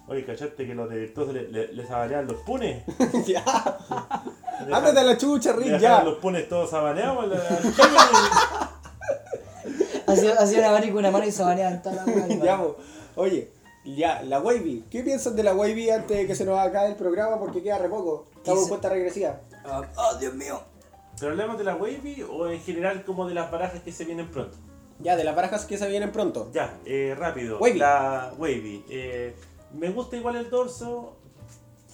Oye, 0.09 0.25
¿cachaste 0.25 0.67
que 0.67 0.75
los 0.75 0.89
de 0.89 1.01
Virtuoso 1.01 1.33
le- 1.35 1.49
le- 1.51 1.73
les 1.75 1.91
abaleaban 1.91 2.27
los 2.27 2.37
punes? 2.39 2.83
ya. 3.27 3.45
Ándate 4.73 5.01
a 5.01 5.05
la 5.05 5.19
chucha, 5.19 5.53
Rick, 5.53 5.79
ya. 5.79 6.03
los 6.03 6.17
punes 6.17 6.49
todos 6.49 6.73
al 6.73 6.95
Kevin. 6.97 7.31
Hacía, 10.15 10.35
hacía 10.35 10.59
una 10.61 10.71
mano 10.73 10.87
con 10.87 10.97
una 10.97 11.11
mano 11.11 11.27
y 11.27 11.33
se 11.33 11.43
baneaban 11.43 11.83
toda 11.83 12.05
la 12.07 12.57
po. 12.59 12.77
Oye, 13.17 13.51
ya, 13.85 14.23
la 14.23 14.41
Wavy. 14.41 14.85
¿Qué 14.91 15.03
piensan 15.03 15.37
de 15.37 15.43
la 15.43 15.55
Wavy 15.55 15.91
antes 15.91 16.17
de 16.17 16.27
que 16.27 16.35
se 16.35 16.45
nos 16.45 16.59
acabe 16.59 16.89
el 16.89 16.97
programa? 16.97 17.39
Porque 17.39 17.63
queda 17.63 17.79
re 17.79 17.89
poco. 17.89 18.27
Estamos 18.37 18.63
en 18.63 18.69
cuenta 18.69 18.89
regresiva. 18.89 19.41
Oh, 19.97 20.17
Dios 20.19 20.35
mío. 20.35 20.61
¿Pero 21.19 21.33
hablamos 21.33 21.59
de 21.59 21.65
la 21.65 21.77
Wavy 21.77 22.23
o 22.23 22.49
en 22.49 22.61
general 22.61 23.05
como 23.05 23.29
de 23.29 23.35
las 23.35 23.51
barajas 23.51 23.81
que 23.83 23.93
se 23.93 24.05
vienen 24.05 24.31
pronto? 24.31 24.57
Ya, 25.01 25.17
de 25.17 25.25
las 25.25 25.37
barajas 25.37 25.65
que 25.65 25.77
se 25.77 25.89
vienen 25.89 26.13
pronto. 26.13 26.51
Ya, 26.53 26.79
eh, 26.87 27.15
rápido. 27.17 27.59
Wavy. 27.59 27.79
La 27.79 28.33
Wavy. 28.39 28.85
Eh, 28.89 29.35
me 29.75 29.91
gusta 29.91 30.17
igual 30.17 30.37
el 30.37 30.51
dorso. 30.51 31.17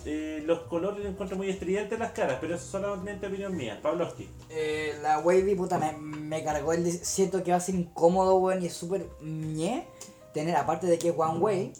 Eh, 0.04 0.42
los 0.44 0.60
colores 0.60 1.00
los 1.00 1.08
encuentro 1.12 1.36
muy 1.36 1.50
estridentes 1.50 1.98
las 1.98 2.12
caras, 2.12 2.38
pero 2.40 2.54
eso 2.54 2.64
es 2.64 2.70
solamente 2.70 3.26
opinión 3.26 3.56
mía. 3.56 3.78
Pavlovsky. 3.82 4.28
Eh, 4.48 4.94
la 5.02 5.18
Wavy, 5.18 5.54
puta, 5.54 5.78
me, 5.78 5.92
me 5.92 6.42
cargó 6.42 6.72
el. 6.72 6.90
Siento 6.90 7.42
que 7.42 7.50
va 7.50 7.58
a 7.58 7.60
ser 7.60 7.74
incómodo, 7.74 8.36
weón, 8.36 8.62
y 8.62 8.66
es 8.66 8.74
súper 8.74 9.08
ñe 9.20 9.86
tener, 10.32 10.56
aparte 10.56 10.86
de 10.86 10.98
que 10.98 11.08
es 11.08 11.14
One 11.16 11.38
Way, 11.38 11.72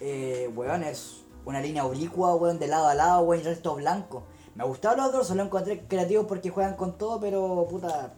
eh, 0.00 0.50
weón, 0.54 0.82
es 0.82 1.24
una 1.44 1.60
línea 1.60 1.84
oblicua, 1.84 2.34
weón, 2.34 2.58
de 2.58 2.68
lado 2.68 2.88
a 2.88 2.94
lado, 2.94 3.20
weón, 3.22 3.42
y 3.42 3.46
el 3.46 3.54
resto 3.54 3.74
blanco. 3.74 4.24
Me 4.54 4.64
gustaban 4.64 4.98
los 4.98 5.08
otros, 5.08 5.26
solo 5.26 5.42
encontré 5.42 5.86
creativos 5.86 6.26
porque 6.26 6.50
juegan 6.50 6.76
con 6.76 6.96
todo, 6.96 7.20
pero 7.20 7.66
puta, 7.68 8.14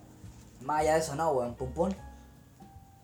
más 0.62 0.80
allá 0.80 0.94
de 0.94 1.00
eso 1.00 1.14
no, 1.16 1.30
weón, 1.32 1.54
pum 1.54 1.72
pum. 1.72 1.90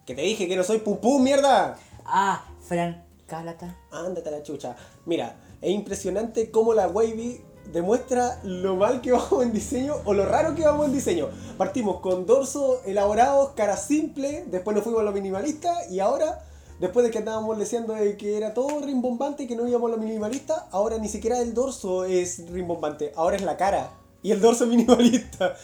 Que 0.07 0.15
te 0.15 0.23
dije 0.23 0.47
que 0.47 0.57
no 0.57 0.63
soy 0.63 0.79
pum 0.79 0.99
pum, 0.99 1.23
mierda. 1.23 1.77
Ah, 2.05 2.45
Fran 2.61 3.05
Cálata. 3.27 3.77
Ándate 3.91 4.29
a 4.29 4.33
la 4.33 4.43
chucha. 4.43 4.77
Mira, 5.07 5.35
es 5.65 5.71
impresionante 5.71 6.51
cómo 6.51 6.75
la 6.75 6.89
Wavy 6.89 7.41
demuestra 7.73 8.39
lo 8.45 8.77
mal 8.77 9.01
que 9.01 9.13
vamos 9.13 9.43
en 9.43 9.53
diseño 9.53 9.95
o 10.05 10.13
lo 10.13 10.27
raro 10.27 10.55
que 10.55 10.65
vamos 10.65 10.87
en 10.87 10.93
diseño. 10.93 11.29
Partimos 11.57 12.01
con 12.01 12.27
dorso 12.27 12.83
elaborados, 12.85 13.51
cara 13.57 13.77
simple, 13.77 14.45
después 14.51 14.75
nos 14.75 14.85
fuimos 14.85 15.01
a 15.01 15.05
lo 15.05 15.13
minimalista 15.13 15.73
y 15.91 16.01
ahora, 16.01 16.45
después 16.81 17.05
de 17.05 17.11
que 17.11 17.19
andábamos 17.19 17.59
deseando 17.59 17.95
de 17.95 18.17
que 18.17 18.37
era 18.37 18.53
todo 18.53 18.81
rimbombante 18.81 19.45
y 19.45 19.47
que 19.47 19.57
no 19.57 19.67
íbamos 19.67 19.91
a 19.91 19.97
lo 19.97 20.01
minimalista, 20.01 20.69
ahora 20.71 20.99
ni 20.99 21.09
siquiera 21.09 21.41
el 21.41 21.55
dorso 21.55 22.05
es 22.05 22.49
rimbombante, 22.51 23.13
ahora 23.17 23.37
es 23.37 23.43
la 23.43 23.57
cara. 23.57 23.91
Y 24.23 24.31
el 24.31 24.41
dorso 24.41 24.67
minimalista. 24.69 25.57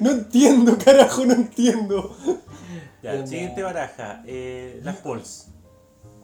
No 0.00 0.10
entiendo, 0.10 0.76
carajo, 0.82 1.24
no 1.24 1.34
entiendo. 1.34 2.16
Ya, 3.02 3.26
siguiente 3.26 3.62
baraja. 3.62 4.22
Eh, 4.26 4.80
las 4.82 4.96
Pulse. 4.96 5.50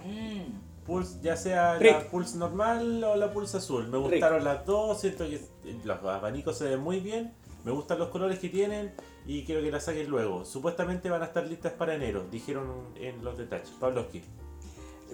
Mm. 0.05 0.64
Pulse, 0.85 1.19
ya 1.23 1.37
sea 1.37 1.77
Rick. 1.79 1.93
la 1.93 2.09
Pulse 2.11 2.37
normal 2.37 3.03
o 3.05 3.17
la 3.17 3.33
Pulse 3.33 3.57
azul. 3.59 3.89
Me 3.89 3.99
Rick. 3.99 4.11
gustaron 4.11 4.45
las 4.45 4.65
dos, 4.67 5.01
siento 5.01 5.25
que 5.25 5.41
los 5.85 5.99
abanicos 6.05 6.59
se 6.59 6.65
ven 6.65 6.81
muy 6.81 7.01
bien. 7.01 7.33
Me 7.65 7.73
gustan 7.73 7.99
los 7.99 8.09
colores 8.11 8.39
que 8.39 8.51
tienen 8.51 8.93
y 9.27 9.45
quiero 9.45 9.63
que 9.63 9.71
las 9.71 9.85
saquen 9.85 10.09
luego. 10.09 10.45
Supuestamente 10.45 11.09
van 11.09 11.23
a 11.23 11.27
estar 11.27 11.47
listas 11.47 11.73
para 11.73 11.95
enero, 11.95 12.25
dijeron 12.31 12.89
en 12.97 13.25
los 13.25 13.39
detalles. 13.39 13.71
Pavlovsky. 13.81 14.23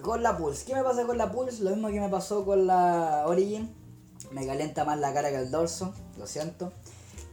Con 0.01 0.21
la 0.23 0.37
Pulse, 0.37 0.65
¿qué 0.65 0.75
me 0.75 0.83
pasa 0.83 1.05
con 1.05 1.17
la 1.17 1.31
Pulse? 1.31 1.63
Lo 1.63 1.69
mismo 1.71 1.87
que 1.89 1.99
me 2.01 2.09
pasó 2.09 2.43
con 2.45 2.67
la 2.67 3.23
Origin. 3.27 3.73
Me 4.31 4.45
calienta 4.45 4.83
más 4.85 4.99
la 4.99 5.13
cara 5.13 5.29
que 5.29 5.37
el 5.37 5.51
dorso, 5.51 5.93
lo 6.17 6.27
siento. 6.27 6.71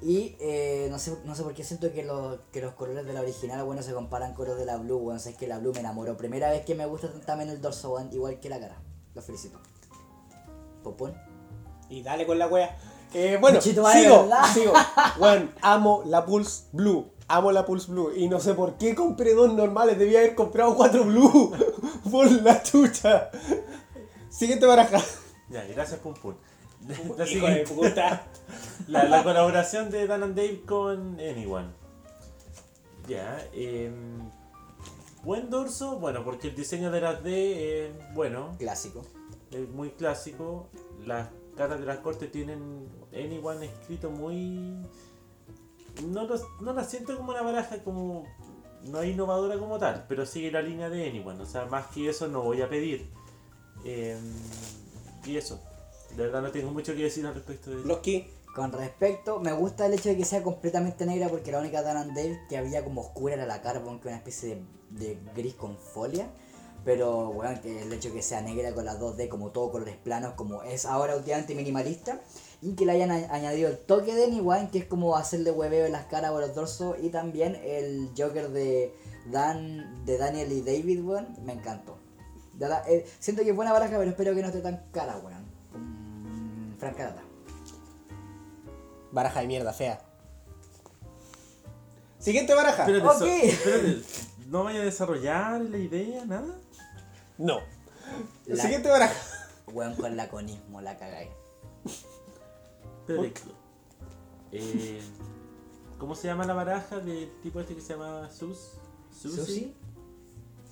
Y 0.00 0.36
eh, 0.38 0.86
no, 0.90 0.98
sé, 0.98 1.16
no 1.24 1.34
sé 1.34 1.42
por 1.42 1.54
qué 1.54 1.64
siento 1.64 1.92
que, 1.92 2.04
los 2.04 2.38
que 2.52 2.60
los 2.60 2.74
colores 2.74 3.04
de 3.04 3.12
la 3.12 3.20
original, 3.20 3.64
bueno, 3.64 3.82
se 3.82 3.92
comparan 3.92 4.32
con 4.32 4.46
los 4.46 4.56
de 4.56 4.64
la 4.64 4.76
Blue, 4.76 4.98
bueno, 4.98 5.18
es 5.18 5.36
que 5.36 5.46
la 5.48 5.58
Blue 5.58 5.72
me 5.72 5.80
enamoró. 5.80 6.16
Primera 6.16 6.50
vez 6.50 6.64
que 6.64 6.74
me 6.74 6.86
gusta 6.86 7.08
también 7.26 7.50
el 7.50 7.60
dorso, 7.60 7.90
bueno, 7.90 8.08
igual 8.12 8.38
que 8.38 8.48
la 8.48 8.60
cara. 8.60 8.76
Los 9.14 9.24
felicito. 9.24 9.58
Popón. 10.84 11.14
Y 11.88 12.02
dale 12.02 12.26
con 12.26 12.38
la 12.38 12.46
wea. 12.46 12.78
Eh, 13.14 13.38
bueno, 13.40 13.60
sigo, 13.60 13.82
¿verdad? 13.82 14.44
sigo. 14.52 14.72
Bueno, 15.18 15.50
amo 15.62 16.02
la 16.06 16.24
Pulse 16.24 16.64
Blue. 16.72 17.10
Amo 17.26 17.50
la 17.50 17.64
Pulse 17.64 17.90
Blue. 17.90 18.12
Y 18.14 18.28
no 18.28 18.38
sé 18.38 18.54
por 18.54 18.76
qué 18.78 18.94
compré 18.94 19.34
dos 19.34 19.52
normales. 19.54 19.98
Debía 19.98 20.20
haber 20.20 20.34
comprado 20.34 20.76
cuatro 20.76 21.04
Blue. 21.04 21.52
por 22.10 22.30
la 22.30 22.62
chucha. 22.62 23.30
Siguiente 24.30 24.66
baraja. 24.66 24.98
Ya, 25.48 25.64
gracias 25.64 25.98
Pum 26.00 26.14
Pum. 26.14 26.34
La, 26.88 26.94
Hijo 27.04 27.14
de 27.14 27.26
siguiente- 27.26 27.74
puta. 27.74 28.26
la, 28.88 29.04
la 29.04 29.22
colaboración 29.22 29.90
de 29.90 30.06
Dan 30.06 30.22
and 30.22 30.34
Dave 30.34 30.62
con 30.66 31.14
Anyone. 31.20 31.68
Ya, 33.06 33.42
em, 33.52 34.30
buen 35.22 35.48
dorso, 35.50 35.98
bueno, 35.98 36.24
porque 36.24 36.48
el 36.48 36.54
diseño 36.56 36.90
de 36.90 37.00
las 37.00 37.22
D 37.22 37.86
es 37.86 38.14
bueno, 38.14 38.56
Clásico. 38.58 39.04
es 39.50 39.68
muy 39.70 39.90
clásico. 39.90 40.68
Las 41.06 41.28
caras 41.56 41.80
de 41.80 41.86
las 41.86 41.98
cortes 41.98 42.30
tienen 42.30 42.88
Anyone 43.12 43.66
escrito 43.66 44.10
muy. 44.10 44.76
No, 46.06 46.24
los- 46.26 46.44
no 46.60 46.72
la 46.72 46.84
siento 46.84 47.16
como 47.16 47.30
una 47.32 47.42
baraja 47.42 47.82
como. 47.82 48.24
No 48.84 49.00
es 49.00 49.10
innovadora 49.10 49.58
como 49.58 49.76
tal, 49.78 50.04
pero 50.08 50.24
sigue 50.24 50.52
la 50.52 50.62
línea 50.62 50.88
de 50.88 51.08
Anyone. 51.08 51.42
O 51.42 51.46
sea, 51.46 51.64
más 51.66 51.86
que 51.88 52.08
eso 52.08 52.28
no 52.28 52.42
voy 52.42 52.62
a 52.62 52.68
pedir. 52.68 53.08
Em, 53.84 54.20
y 55.24 55.36
eso. 55.36 55.60
De 56.16 56.24
verdad 56.24 56.42
no 56.42 56.50
tengo 56.50 56.70
mucho 56.70 56.94
que 56.94 57.02
decir 57.02 57.26
al 57.26 57.34
respecto 57.34 57.70
de 57.70 57.78
eso. 57.78 57.86
Los 57.86 57.98
que. 57.98 58.38
Con 58.54 58.72
respecto, 58.72 59.38
me 59.38 59.52
gusta 59.52 59.86
el 59.86 59.92
hecho 59.92 60.08
de 60.08 60.16
que 60.16 60.24
sea 60.24 60.42
completamente 60.42 61.06
negra 61.06 61.28
porque 61.28 61.52
la 61.52 61.60
única 61.60 61.82
Dan 61.82 61.96
and 61.96 62.16
Dave 62.16 62.40
que 62.48 62.56
había 62.56 62.82
como 62.82 63.02
oscura 63.02 63.34
era 63.34 63.46
la 63.46 63.62
cara, 63.62 63.80
porque 63.84 64.08
una 64.08 64.16
especie 64.16 64.64
de, 64.90 65.16
gris 65.36 65.54
con 65.54 65.76
folia. 65.76 66.26
Pero 66.84 67.32
bueno, 67.32 67.60
que 67.60 67.82
el 67.82 67.92
hecho 67.92 68.08
de 68.08 68.16
que 68.16 68.22
sea 68.22 68.40
negra 68.40 68.72
con 68.74 68.84
las 68.84 68.98
2D 68.98 69.28
como 69.28 69.50
todo 69.50 69.70
colores 69.70 69.96
planos, 69.96 70.32
como 70.34 70.62
es 70.62 70.86
ahora 70.86 71.14
últimamente 71.14 71.54
minimalista. 71.54 72.20
Y 72.60 72.74
que 72.74 72.84
le 72.84 72.92
hayan 72.92 73.12
añadido 73.12 73.68
el 73.68 73.78
toque 73.78 74.14
de 74.14 74.24
Anyone, 74.24 74.70
que 74.72 74.78
es 74.78 74.84
como 74.86 75.16
hacerle 75.16 75.52
hueveo 75.52 75.86
en 75.86 75.92
las 75.92 76.06
caras 76.06 76.32
o 76.32 76.40
los 76.40 76.52
dorsos. 76.54 76.96
Y 77.00 77.10
también 77.10 77.54
el 77.62 78.10
Joker 78.16 78.48
de 78.48 78.92
Dan 79.30 80.04
de 80.04 80.18
Daniel 80.18 80.50
y 80.50 80.62
David, 80.62 81.04
weón, 81.04 81.28
me 81.44 81.52
encantó. 81.52 81.98
De 82.54 82.66
verdad, 82.66 82.82
eh, 82.88 83.06
siento 83.20 83.44
que 83.44 83.50
es 83.50 83.56
buena 83.56 83.72
baraja, 83.72 83.96
pero 83.96 84.10
espero 84.10 84.34
que 84.34 84.42
no 84.42 84.48
esté 84.48 84.60
tan 84.60 84.82
cara. 84.90 85.16
Mm, 85.18 85.37
Frank 86.78 86.96
Carata. 86.96 87.22
Baraja 89.12 89.40
de 89.40 89.46
mierda, 89.46 89.72
fea. 89.72 90.00
Siguiente 92.18 92.54
baraja. 92.54 92.82
Espérate, 92.86 93.06
Ok. 93.08 93.18
so- 93.18 93.24
espérate, 93.26 94.02
¿no 94.48 94.64
vaya 94.64 94.80
a 94.80 94.84
desarrollar 94.84 95.60
la 95.62 95.78
idea, 95.78 96.24
nada? 96.24 96.58
No. 97.38 97.60
La- 98.46 98.62
Siguiente 98.62 98.88
baraja. 98.88 99.14
Weón, 99.72 99.94
con 99.96 100.16
laconismo 100.16 100.80
la 100.80 100.96
cagáis. 100.98 101.30
Espérate. 103.06 103.40
Eh, 104.52 105.00
¿Cómo 105.98 106.14
se 106.14 106.26
llama 106.28 106.44
la 106.46 106.54
baraja 106.54 106.98
del 107.00 107.30
tipo 107.42 107.60
este 107.60 107.74
que 107.74 107.80
se 107.80 107.92
llama 107.94 108.30
Sus? 108.30 108.72
Susi? 109.12 109.36
¿Susi? 109.36 109.76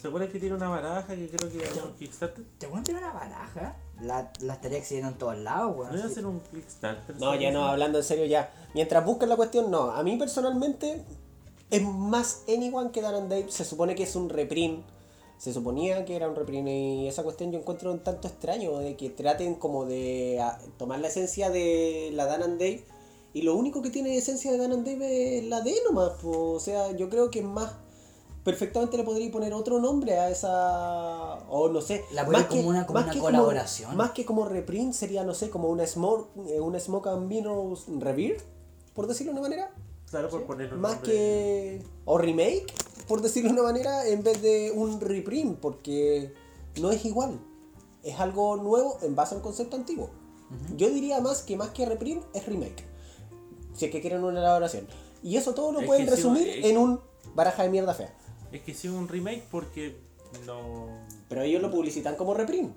¿Se 0.00 0.08
acuerdan 0.08 0.30
que 0.30 0.38
tiene 0.38 0.54
una 0.54 0.68
baraja 0.68 1.14
que 1.14 1.28
creo 1.28 1.50
que 1.50 1.62
era 1.64 1.84
un 1.84 1.94
Kickstarter? 1.94 2.44
¿Te 2.58 2.66
voy 2.66 2.80
a 2.80 2.82
tener 2.82 3.02
una 3.02 3.12
baraja? 3.12 3.76
La, 4.02 4.30
la 4.40 4.54
estaría 4.54 4.78
exhibiendo 4.78 5.10
en 5.12 5.18
todos 5.18 5.38
lados, 5.38 5.74
¿No 5.74 5.82
weón. 5.82 5.94
iba 5.94 6.04
a 6.04 6.06
hacer 6.08 6.26
un 6.26 6.40
Kickstarter? 6.40 7.16
No, 7.18 7.34
ya 7.34 7.50
no, 7.50 7.64
hablando 7.64 7.98
en 7.98 8.04
serio 8.04 8.26
ya. 8.26 8.52
Mientras 8.74 9.04
buscan 9.04 9.28
la 9.30 9.36
cuestión, 9.36 9.70
no. 9.70 9.90
A 9.90 10.02
mí 10.02 10.16
personalmente 10.18 11.02
es 11.70 11.82
más 11.82 12.42
Anyone 12.48 12.90
que 12.90 13.00
Dan 13.00 13.14
and 13.14 13.30
Dave. 13.30 13.46
Se 13.48 13.64
supone 13.64 13.94
que 13.94 14.02
es 14.02 14.14
un 14.14 14.28
reprint. 14.28 14.84
Se 15.38 15.52
suponía 15.52 16.04
que 16.04 16.16
era 16.16 16.28
un 16.28 16.36
reprint 16.36 16.68
y 16.68 17.08
esa 17.08 17.22
cuestión 17.22 17.52
yo 17.52 17.58
encuentro 17.58 17.92
un 17.92 18.00
tanto 18.00 18.26
extraño 18.28 18.78
de 18.78 18.96
que 18.96 19.10
traten 19.10 19.54
como 19.54 19.84
de 19.84 20.38
ah, 20.40 20.58
tomar 20.78 20.98
la 21.00 21.08
esencia 21.08 21.50
de 21.50 22.10
la 22.14 22.24
Dan 22.26 22.42
and 22.42 22.58
Dave 22.58 22.84
y 23.34 23.42
lo 23.42 23.54
único 23.54 23.82
que 23.82 23.90
tiene 23.90 24.16
esencia 24.16 24.50
de 24.50 24.56
Dan 24.58 24.72
and 24.72 24.86
Dave 24.86 25.38
es 25.38 25.44
la 25.44 25.60
D 25.60 25.74
nomás. 25.86 26.12
po. 26.22 26.52
O 26.52 26.60
sea, 26.60 26.92
yo 26.92 27.08
creo 27.10 27.30
que 27.30 27.40
es 27.40 27.44
más 27.44 27.72
perfectamente 28.46 28.96
le 28.96 29.02
podría 29.02 29.30
poner 29.30 29.52
otro 29.52 29.80
nombre 29.80 30.18
a 30.18 30.30
esa 30.30 31.34
o 31.50 31.68
no 31.68 31.80
sé 31.80 32.04
La 32.12 32.22
más 32.24 32.44
como 32.46 32.68
una- 32.68 32.86
como 32.86 32.94
más 33.00 33.04
una 33.06 33.12
que 33.14 33.18
colaboración. 33.20 33.96
más 33.96 34.12
que 34.12 34.24
como 34.24 34.44
reprint 34.46 34.94
sería 34.94 35.24
no 35.24 35.34
sé 35.34 35.50
como 35.50 35.68
una 35.68 35.84
smoke 35.86 36.28
eh, 36.48 36.60
una 36.60 36.78
smoke 36.78 37.08
and 37.08 37.26
mirrors 37.28 37.86
revere 37.98 38.38
por 38.94 39.06
decirlo 39.08 39.32
de 39.32 39.40
una 39.40 39.48
manera. 39.48 39.74
Claro, 40.08 40.30
por 40.30 40.44
poner 40.44 40.72
un 40.72 40.80
más 40.80 40.92
nombre. 40.94 41.12
que 41.12 41.82
o 42.04 42.16
remake 42.18 42.72
por 43.08 43.20
decirlo 43.20 43.48
de 43.50 43.54
una 43.54 43.64
manera 43.64 44.06
en 44.06 44.22
vez 44.22 44.40
de 44.40 44.70
un 44.74 45.00
reprint 45.00 45.58
porque 45.58 46.32
no 46.80 46.90
es 46.92 47.04
igual. 47.04 47.38
Es 48.04 48.20
algo 48.20 48.54
nuevo 48.56 48.96
en 49.02 49.16
base 49.16 49.34
a 49.34 49.38
un 49.38 49.42
concepto 49.42 49.74
antiguo. 49.76 50.08
Yo 50.76 50.88
diría 50.90 51.20
más 51.20 51.42
que 51.42 51.56
más 51.56 51.70
que 51.70 51.84
reprint 51.84 52.22
es 52.32 52.46
remake. 52.46 52.84
Si 53.74 53.86
es 53.86 53.90
que 53.90 54.00
quieren 54.00 54.22
una 54.22 54.38
elaboración. 54.38 54.86
Y 55.24 55.36
eso 55.36 55.52
todo 55.54 55.72
lo 55.72 55.80
Es 55.80 55.86
pueden 55.86 56.04
que 56.04 56.10
sí, 56.12 56.16
resumir 56.16 56.48
es- 56.48 56.64
en 56.66 56.78
un 56.78 57.00
baraja 57.34 57.64
de 57.64 57.70
mierda 57.70 57.92
fea 57.92 58.14
Es 58.56 58.62
que 58.62 58.74
sí, 58.74 58.88
un 58.88 59.08
remake 59.08 59.44
porque 59.50 59.96
no. 60.46 60.88
pero 61.28 61.42
ellos 61.42 61.62
lo 61.62 61.70
publicitan 61.70 62.16
como 62.16 62.34
reprint 62.34 62.74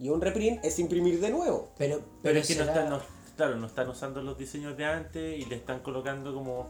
y 0.00 0.08
un 0.10 0.20
reprint 0.20 0.64
es 0.64 0.78
imprimir 0.78 1.20
de 1.20 1.30
nuevo 1.30 1.70
Pero, 1.76 1.96
pero, 1.96 2.08
Pero 2.22 2.38
es 2.38 2.46
que 2.46 2.54
no 2.56 2.64
están, 2.64 2.88
no- 2.90 3.00
claro, 3.36 3.56
no 3.56 3.66
están 3.66 3.88
usando 3.88 4.22
los 4.22 4.38
diseños 4.38 4.76
de 4.76 4.84
antes 4.84 5.38
y 5.40 5.44
le 5.44 5.56
están 5.56 5.80
colocando 5.80 6.32
como. 6.34 6.68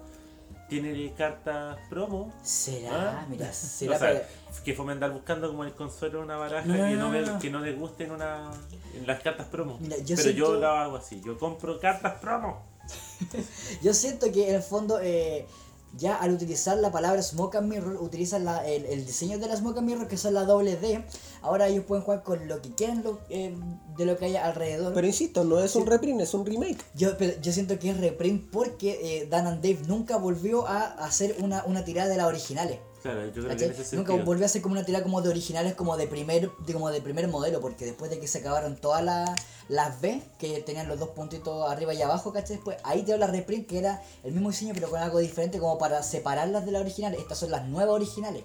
Tiene 0.68 1.14
cartas 1.16 1.78
promo. 1.88 2.30
Será, 2.42 3.20
Ah. 3.22 3.26
mira, 3.30 3.48
O 3.50 3.52
será 3.54 3.98
sea, 3.98 4.08
pero- 4.12 4.64
que 4.64 4.74
fue 4.74 4.92
andar 4.92 5.10
buscando 5.12 5.48
como 5.48 5.64
el 5.64 5.72
consuelo 5.72 6.18
de 6.18 6.24
una 6.24 6.36
baraja 6.36 6.66
No, 6.66 6.74
no, 6.76 6.84
que, 6.88 6.94
no, 6.94 6.96
no, 6.96 7.04
no, 7.04 7.10
me- 7.10 7.26
no. 7.34 7.38
que 7.38 7.50
no 7.50 7.60
les 7.60 7.78
guste 7.78 8.04
en, 8.04 8.10
una, 8.12 8.50
en 8.94 9.06
las 9.06 9.22
cartas 9.22 9.46
promo. 9.46 9.78
Mira, 9.80 9.96
yo 9.98 10.16
Pero 10.16 10.30
yo 10.30 10.54
lo 10.54 10.68
hago 10.68 10.96
así, 10.96 11.22
yo 11.24 11.38
compro 11.38 11.78
cartas 11.80 12.14
promo. 12.20 12.66
Yo 13.82 13.92
siento 13.94 14.30
que 14.32 14.48
en 14.48 14.54
el 14.56 14.62
fondo 14.62 14.98
eh, 15.02 15.46
ya 15.96 16.16
al 16.16 16.32
utilizar 16.32 16.76
la 16.78 16.90
palabra 16.92 17.22
Smoke 17.22 17.56
and 17.58 17.68
Mirror, 17.68 17.96
utilizan 18.00 18.44
la- 18.44 18.66
el, 18.66 18.84
el 18.86 19.04
diseño 19.06 19.38
de 19.38 19.46
la 19.48 19.56
Smoke 19.56 19.78
and 19.78 19.86
Mirror, 19.88 20.08
que 20.08 20.16
son 20.16 20.34
la 20.34 20.44
doble 20.44 20.76
D. 20.76 21.04
Ahora 21.42 21.68
ellos 21.68 21.84
pueden 21.84 22.04
jugar 22.04 22.22
con 22.22 22.46
lo 22.46 22.60
que 22.62 22.74
quieran 22.74 23.02
lo- 23.02 23.20
eh, 23.30 23.56
de 23.96 24.04
lo 24.06 24.16
que 24.16 24.26
haya 24.26 24.44
alrededor. 24.46 24.92
Pero 24.94 25.06
insisto, 25.06 25.44
no 25.44 25.58
es 25.60 25.74
un 25.76 25.86
reprint, 25.86 26.20
es 26.20 26.34
un 26.34 26.44
remake. 26.46 26.78
Yo, 26.94 27.16
pero 27.18 27.40
yo 27.40 27.52
siento 27.52 27.78
que 27.78 27.90
es 27.90 27.96
reprint 27.98 28.50
porque 28.50 28.98
eh, 29.22 29.26
Dan 29.28 29.46
and 29.46 29.62
Dave 29.62 29.80
nunca 29.86 30.16
volvió 30.18 30.66
a 30.66 30.82
hacer 31.04 31.36
una, 31.40 31.64
una 31.64 31.84
tirada 31.84 32.08
de 32.08 32.16
las 32.16 32.26
originales. 32.26 32.78
Claro, 33.02 33.24
yo 33.26 33.32
creo 33.44 33.56
que 33.56 33.64
en 33.64 33.70
ese 33.72 33.96
Nunca 33.96 34.12
volvió 34.24 34.44
a 34.44 34.46
hacer 34.46 34.60
como 34.62 34.72
una 34.72 34.84
tirada 34.84 35.04
como 35.04 35.20
de 35.22 35.28
originales 35.28 35.74
como 35.74 35.96
de 35.96 36.06
primer 36.08 36.50
de, 36.66 36.72
como 36.72 36.90
de 36.90 37.00
primer 37.00 37.28
modelo 37.28 37.60
porque 37.60 37.84
después 37.84 38.10
de 38.10 38.18
que 38.18 38.26
se 38.26 38.38
acabaron 38.38 38.76
todas 38.76 39.04
las 39.04 39.30
las 39.68 40.00
B 40.00 40.22
que 40.38 40.60
tenían 40.62 40.88
los 40.88 40.98
dos 40.98 41.10
puntitos 41.10 41.70
arriba 41.70 41.92
y 41.94 42.02
abajo 42.02 42.32
¿cachai? 42.32 42.56
después 42.56 42.78
ahí 42.84 43.02
te 43.02 43.16
la 43.18 43.26
reprint 43.26 43.66
que 43.68 43.78
era 43.78 44.02
el 44.24 44.32
mismo 44.32 44.50
diseño 44.50 44.72
pero 44.74 44.88
con 44.90 44.98
algo 45.00 45.18
diferente 45.18 45.58
como 45.58 45.78
para 45.78 46.02
separarlas 46.02 46.64
de 46.66 46.72
las 46.72 46.80
originales. 46.82 47.20
Estas 47.20 47.38
son 47.38 47.50
las 47.50 47.66
nuevas 47.68 47.94
originales 47.94 48.44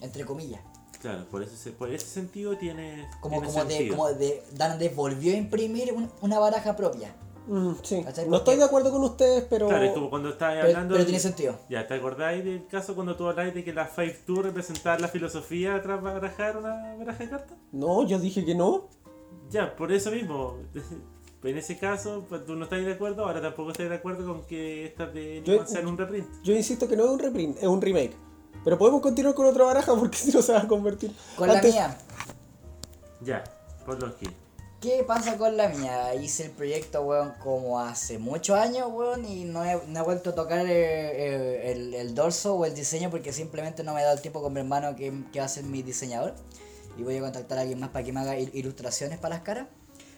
entre 0.00 0.24
comillas. 0.24 0.60
Claro, 1.02 1.26
por 1.30 1.42
ese, 1.42 1.56
se- 1.56 1.72
por 1.72 1.90
ese 1.90 2.06
sentido 2.06 2.56
tiene. 2.58 3.08
como 3.20 3.40
tiene 3.40 3.52
como 3.52 3.64
de 3.64 3.88
como 3.88 4.08
de 4.12 4.42
Dan 4.52 4.78
volvió 4.94 5.32
a 5.32 5.36
imprimir 5.36 5.92
un- 5.92 6.10
una 6.20 6.38
baraja 6.38 6.76
propia 6.76 7.14
Mm, 7.46 7.72
sí. 7.82 8.02
¿Cachai? 8.04 8.28
No 8.28 8.36
estoy 8.38 8.56
de 8.56 8.64
acuerdo 8.64 8.90
con 8.92 9.02
ustedes, 9.02 9.44
pero. 9.48 9.68
Claro, 9.68 9.84
es 9.84 9.92
como 9.92 10.10
cuando 10.10 10.28
estabas 10.28 10.56
pero, 10.56 10.68
hablando. 10.68 10.92
pero 10.94 10.98
de- 11.00 11.04
tiene 11.06 11.20
sentido 11.20 11.58
Ya, 11.68 11.86
¿te 11.86 11.94
acordáis 11.94 12.44
del 12.44 12.66
caso 12.66 12.94
cuando 12.94 13.16
tú 13.16 13.26
habláis 13.28 13.54
de 13.54 13.64
que 13.64 13.72
la 13.72 13.86
Five 13.86 14.18
Tour 14.26 14.44
representaba 14.44 14.98
la 14.98 15.08
filosofía 15.08 15.80
tras 15.82 16.00
barajar 16.02 16.56
una 16.56 16.94
baraja 16.96 17.18
de 17.24 17.30
cartas? 17.30 17.58
No, 17.72 18.06
yo 18.06 18.18
dije 18.18 18.44
que 18.44 18.54
no. 18.54 18.88
Ya, 19.50 19.74
por 19.74 19.92
eso 19.92 20.10
mismo. 20.10 20.56
En 21.42 21.56
ese 21.56 21.78
caso, 21.78 22.26
pues, 22.28 22.44
tú 22.44 22.54
no 22.54 22.64
estás 22.64 22.84
de 22.84 22.92
acuerdo, 22.92 23.24
ahora 23.24 23.40
tampoco 23.40 23.70
estás 23.70 23.88
de 23.88 23.94
acuerdo 23.94 24.26
con 24.30 24.42
que 24.44 24.84
estas 24.84 25.14
de 25.14 25.42
Yo- 25.42 25.64
sean 25.66 25.86
un 25.86 25.96
reprint. 25.96 26.28
Yo 26.42 26.52
insisto 26.52 26.86
que 26.86 26.98
no 26.98 27.04
es 27.04 27.10
un 27.12 27.18
reprint, 27.18 27.56
es 27.56 27.64
un 27.66 27.80
remake. 27.80 28.12
Pero 28.62 28.76
podemos 28.76 29.00
continuar 29.00 29.34
con 29.34 29.46
otra 29.46 29.64
baraja 29.64 29.94
porque 29.98 30.18
si 30.18 30.30
no 30.32 30.42
se 30.42 30.52
va 30.52 30.58
a 30.60 30.68
convertir. 30.68 31.10
con 31.36 31.48
Antes- 31.48 31.74
la 31.74 31.88
mía 31.88 31.98
Ya, 33.22 33.44
por 33.86 33.98
los 34.02 34.14
que. 34.16 34.28
¿Qué 34.80 35.04
pasa 35.06 35.36
con 35.36 35.56
la 35.58 35.68
mía? 35.68 36.14
Hice 36.14 36.44
el 36.46 36.50
proyecto, 36.52 37.02
weón, 37.02 37.34
como 37.42 37.80
hace 37.80 38.18
muchos 38.18 38.56
años, 38.56 38.88
weón, 38.90 39.26
y 39.26 39.44
no 39.44 39.62
he, 39.62 39.78
no 39.86 40.00
he 40.00 40.02
vuelto 40.02 40.30
a 40.30 40.34
tocar 40.34 40.66
eh, 40.66 40.70
eh, 40.70 41.72
el, 41.72 41.92
el 41.92 42.14
dorso 42.14 42.54
o 42.54 42.64
el 42.64 42.74
diseño 42.74 43.10
porque 43.10 43.32
simplemente 43.34 43.84
no 43.84 43.92
me 43.92 44.00
he 44.00 44.04
dado 44.04 44.16
el 44.16 44.22
tiempo 44.22 44.40
con 44.40 44.54
mi 44.54 44.60
hermano 44.60 44.96
que, 44.96 45.12
que 45.32 45.38
va 45.40 45.44
a 45.44 45.48
ser 45.48 45.64
mi 45.64 45.82
diseñador. 45.82 46.34
Y 46.96 47.02
voy 47.02 47.18
a 47.18 47.20
contactar 47.20 47.58
a 47.58 47.60
alguien 47.60 47.78
más 47.78 47.90
para 47.90 48.04
que 48.04 48.12
me 48.12 48.20
haga 48.20 48.38
il- 48.38 48.50
ilustraciones 48.54 49.18
para 49.18 49.34
las 49.36 49.44
caras. 49.44 49.66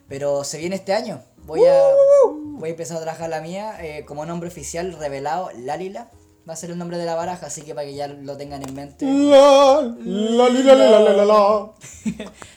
Pero 0.09 0.45
se 0.45 0.59
viene 0.59 0.77
este 0.77 0.93
año. 0.95 1.23
Voy 1.45 1.65
a, 1.65 1.89
voy 2.45 2.69
a 2.69 2.73
empezar 2.73 2.99
a 2.99 3.01
trabajar 3.01 3.31
la 3.31 3.41
mía 3.41 3.77
eh, 3.85 4.05
como 4.05 4.25
nombre 4.27 4.49
oficial 4.49 4.93
revelado, 4.93 5.51
Lalila. 5.59 6.11
Va 6.49 6.53
a 6.55 6.57
ser 6.57 6.71
el 6.71 6.79
nombre 6.79 6.99
de 6.99 7.05
la 7.05 7.15
baraja, 7.15 7.47
así 7.47 7.63
que 7.63 7.75
para 7.75 7.87
que 7.87 7.95
ya 7.95 8.09
lo 8.09 8.37
tengan 8.37 8.63
en 8.63 8.75
mente. 8.75 9.05
La, 9.07 9.81
la, 10.05 10.49
la, 10.49 10.75
la, 10.75 10.75
la, 10.75 11.01
la, 11.01 11.13
la, 11.13 11.25
la. 11.25 11.73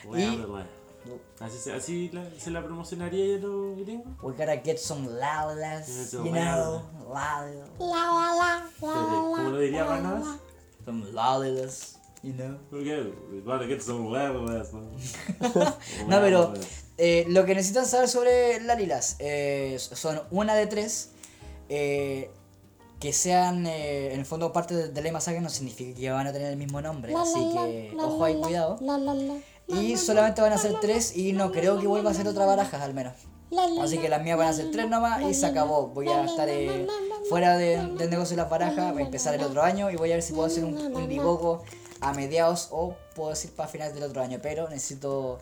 Bueno, 0.06 0.48
bueno. 0.48 0.75
Así, 1.46 1.58
se- 1.58 1.74
así 1.74 2.10
la- 2.12 2.30
se 2.40 2.52
la 2.52 2.64
promocionaría 2.64 3.36
a 3.36 3.40
los 3.40 3.78
gringos. 3.78 4.08
We 4.24 4.32
gotta 4.34 4.58
get 4.64 4.78
some 4.78 5.08
lalilas, 5.10 5.88
Eso, 5.90 6.24
you 6.26 6.32
know, 6.32 6.82
lalilas. 7.14 7.70
Espérate, 8.74 9.16
¿Cómo 9.36 9.50
lo 9.50 9.60
diría 9.60 9.84
Barnabas? 9.84 10.38
Some 10.86 11.06
lollitas, 11.12 12.00
you 12.24 12.34
know. 12.34 12.58
Porque 12.70 13.14
van 13.46 13.62
a 13.64 13.66
get 13.68 13.82
some 13.82 14.10
levels, 14.12 14.74
¿no? 14.74 14.82
No, 16.08 16.22
pero 16.22 16.54
eh, 16.98 17.26
lo 17.30 17.46
que 17.46 17.56
necesitan 17.56 17.86
saber 17.86 18.08
sobre 18.08 18.62
Lalilas 18.62 19.16
eh, 19.20 19.78
son 19.80 20.22
una 20.32 20.56
de 20.56 20.68
tres. 20.68 21.10
eh, 21.70 22.30
que 23.00 23.12
sean 23.12 23.68
eh, 23.68 24.14
en 24.14 24.20
el 24.22 24.26
fondo 24.26 24.54
parte 24.54 24.74
de, 24.74 24.88
de 24.88 25.02
la 25.04 25.12
masacre 25.12 25.42
no 25.42 25.50
significa 25.50 26.00
que 26.00 26.10
van 26.12 26.28
a 26.28 26.32
tener 26.34 26.50
el 26.52 26.58
mismo 26.58 26.82
nombre. 26.82 27.14
Así 27.14 27.34
que 27.54 27.92
ojo 28.00 28.24
ahí, 28.24 28.36
cuidado. 28.46 28.78
Y 29.68 29.98
solamente 29.98 30.42
van 30.42 30.54
a 30.54 30.58
ser 30.58 30.76
tres 30.80 31.16
y 31.16 31.34
no 31.34 31.52
creo 31.52 31.80
que 31.80 31.88
vuelva 31.88 32.12
a 32.12 32.14
ser 32.14 32.28
otra 32.28 32.46
baraja 32.46 32.84
al 32.84 32.94
menos. 32.94 33.14
Así 33.82 33.98
que 34.00 34.10
las 34.10 34.22
mías 34.22 34.38
van 34.38 34.48
a 34.50 34.54
ser 34.54 34.70
tres 34.72 34.90
nomás 34.90 35.22
y 35.22 35.34
se 35.34 35.46
acabó. 35.46 35.88
Voy 35.88 36.10
a 36.10 36.26
estar 36.26 36.48
eh, 36.50 36.88
fuera 37.30 37.58
de- 37.58 37.78
del 37.98 38.10
negocio 38.10 38.36
de 38.36 38.42
las 38.42 38.50
barajas, 38.52 38.92
voy 38.94 39.02
a 39.04 39.06
empezar 39.06 39.34
el 39.34 39.44
otro 39.44 39.62
año 39.64 39.90
y 39.90 39.96
voy 39.96 40.12
a 40.12 40.16
ver 40.16 40.24
si 40.24 40.34
puedo 40.34 40.48
hacer 40.48 40.66
un, 40.66 40.78
un 40.78 41.60
a 42.02 42.14
mediados 42.14 42.68
o 42.72 42.96
puedo 43.16 43.30
decir 43.30 43.52
para 43.52 43.70
finales 43.70 43.94
del 43.96 44.04
otro 44.04 44.22
año. 44.22 44.40
Pero 44.42 44.68
necesito 44.70 45.40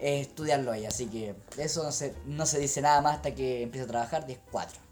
eh, 0.00 0.20
estudiarlo 0.20 0.70
ahí, 0.72 0.86
así 0.86 1.06
que 1.06 1.34
eso 1.58 1.82
no 1.82 1.92
se, 1.92 2.14
no 2.26 2.46
se 2.46 2.58
dice 2.60 2.80
nada 2.80 3.00
más 3.00 3.16
hasta 3.16 3.34
que 3.34 3.62
empiece 3.62 3.84
a 3.84 3.88
trabajar 3.88 4.26
10-4. 4.26 4.36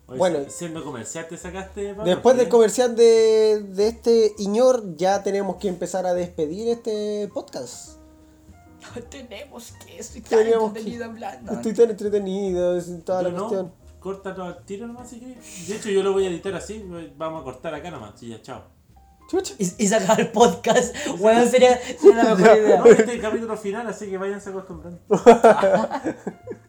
Oye, 0.06 0.18
Bueno. 0.18 0.38
siendo 0.48 0.84
comercial 0.84 1.26
te 1.28 1.38
sacaste. 1.38 1.94
Después 2.04 2.36
del 2.36 2.48
comercial 2.48 2.94
de, 2.96 3.62
de 3.68 3.88
este 3.88 4.32
Iñor, 4.38 4.96
ya 4.96 5.22
tenemos 5.22 5.56
que 5.56 5.68
empezar 5.68 6.06
a 6.06 6.12
despedir 6.12 6.68
este 6.68 7.28
podcast. 7.32 7.98
No 8.96 9.02
tenemos 9.02 9.72
que, 9.84 9.98
estoy 9.98 10.20
tan 10.20 10.38
Tenemos 10.40 10.72
que- 10.72 10.78
entretenido 10.80 11.04
hablando. 11.04 11.52
Estoy 11.52 11.74
tan 11.74 11.90
entretenido, 11.90 12.76
es 12.76 13.04
toda 13.04 13.22
Yo 13.22 13.28
la 13.28 13.34
no, 13.34 13.40
cuestión. 13.48 13.72
córtalo 14.00 14.44
al 14.44 14.64
tiro 14.64 14.86
nomás 14.86 15.08
si 15.10 15.20
querés. 15.20 15.68
De 15.68 15.76
hecho, 15.76 15.88
yo 15.90 16.02
lo 16.02 16.12
voy 16.12 16.26
a 16.26 16.30
editar 16.30 16.54
así. 16.54 16.84
Vamos 17.16 17.40
a 17.40 17.44
cortar 17.44 17.74
acá 17.74 17.90
nomás. 17.90 18.12
Sí, 18.18 18.28
ya, 18.28 18.40
chao. 18.42 18.62
Chucha. 19.30 19.54
Y, 19.58 19.84
y 19.84 19.88
sacar 19.88 20.20
el 20.20 20.28
podcast, 20.32 20.94
bueno, 21.18 21.46
sería, 21.46 21.78
sería 21.98 22.24
la 22.24 22.34
mejor 22.34 22.58
idea. 22.58 22.78
No, 22.78 22.84
este 22.90 23.02
es 23.04 23.08
el 23.08 23.20
capítulo 23.22 23.56
final, 23.56 23.86
así 23.88 24.06
que 24.10 24.18
váyanse 24.18 24.50
acostumbrando. 24.50 25.00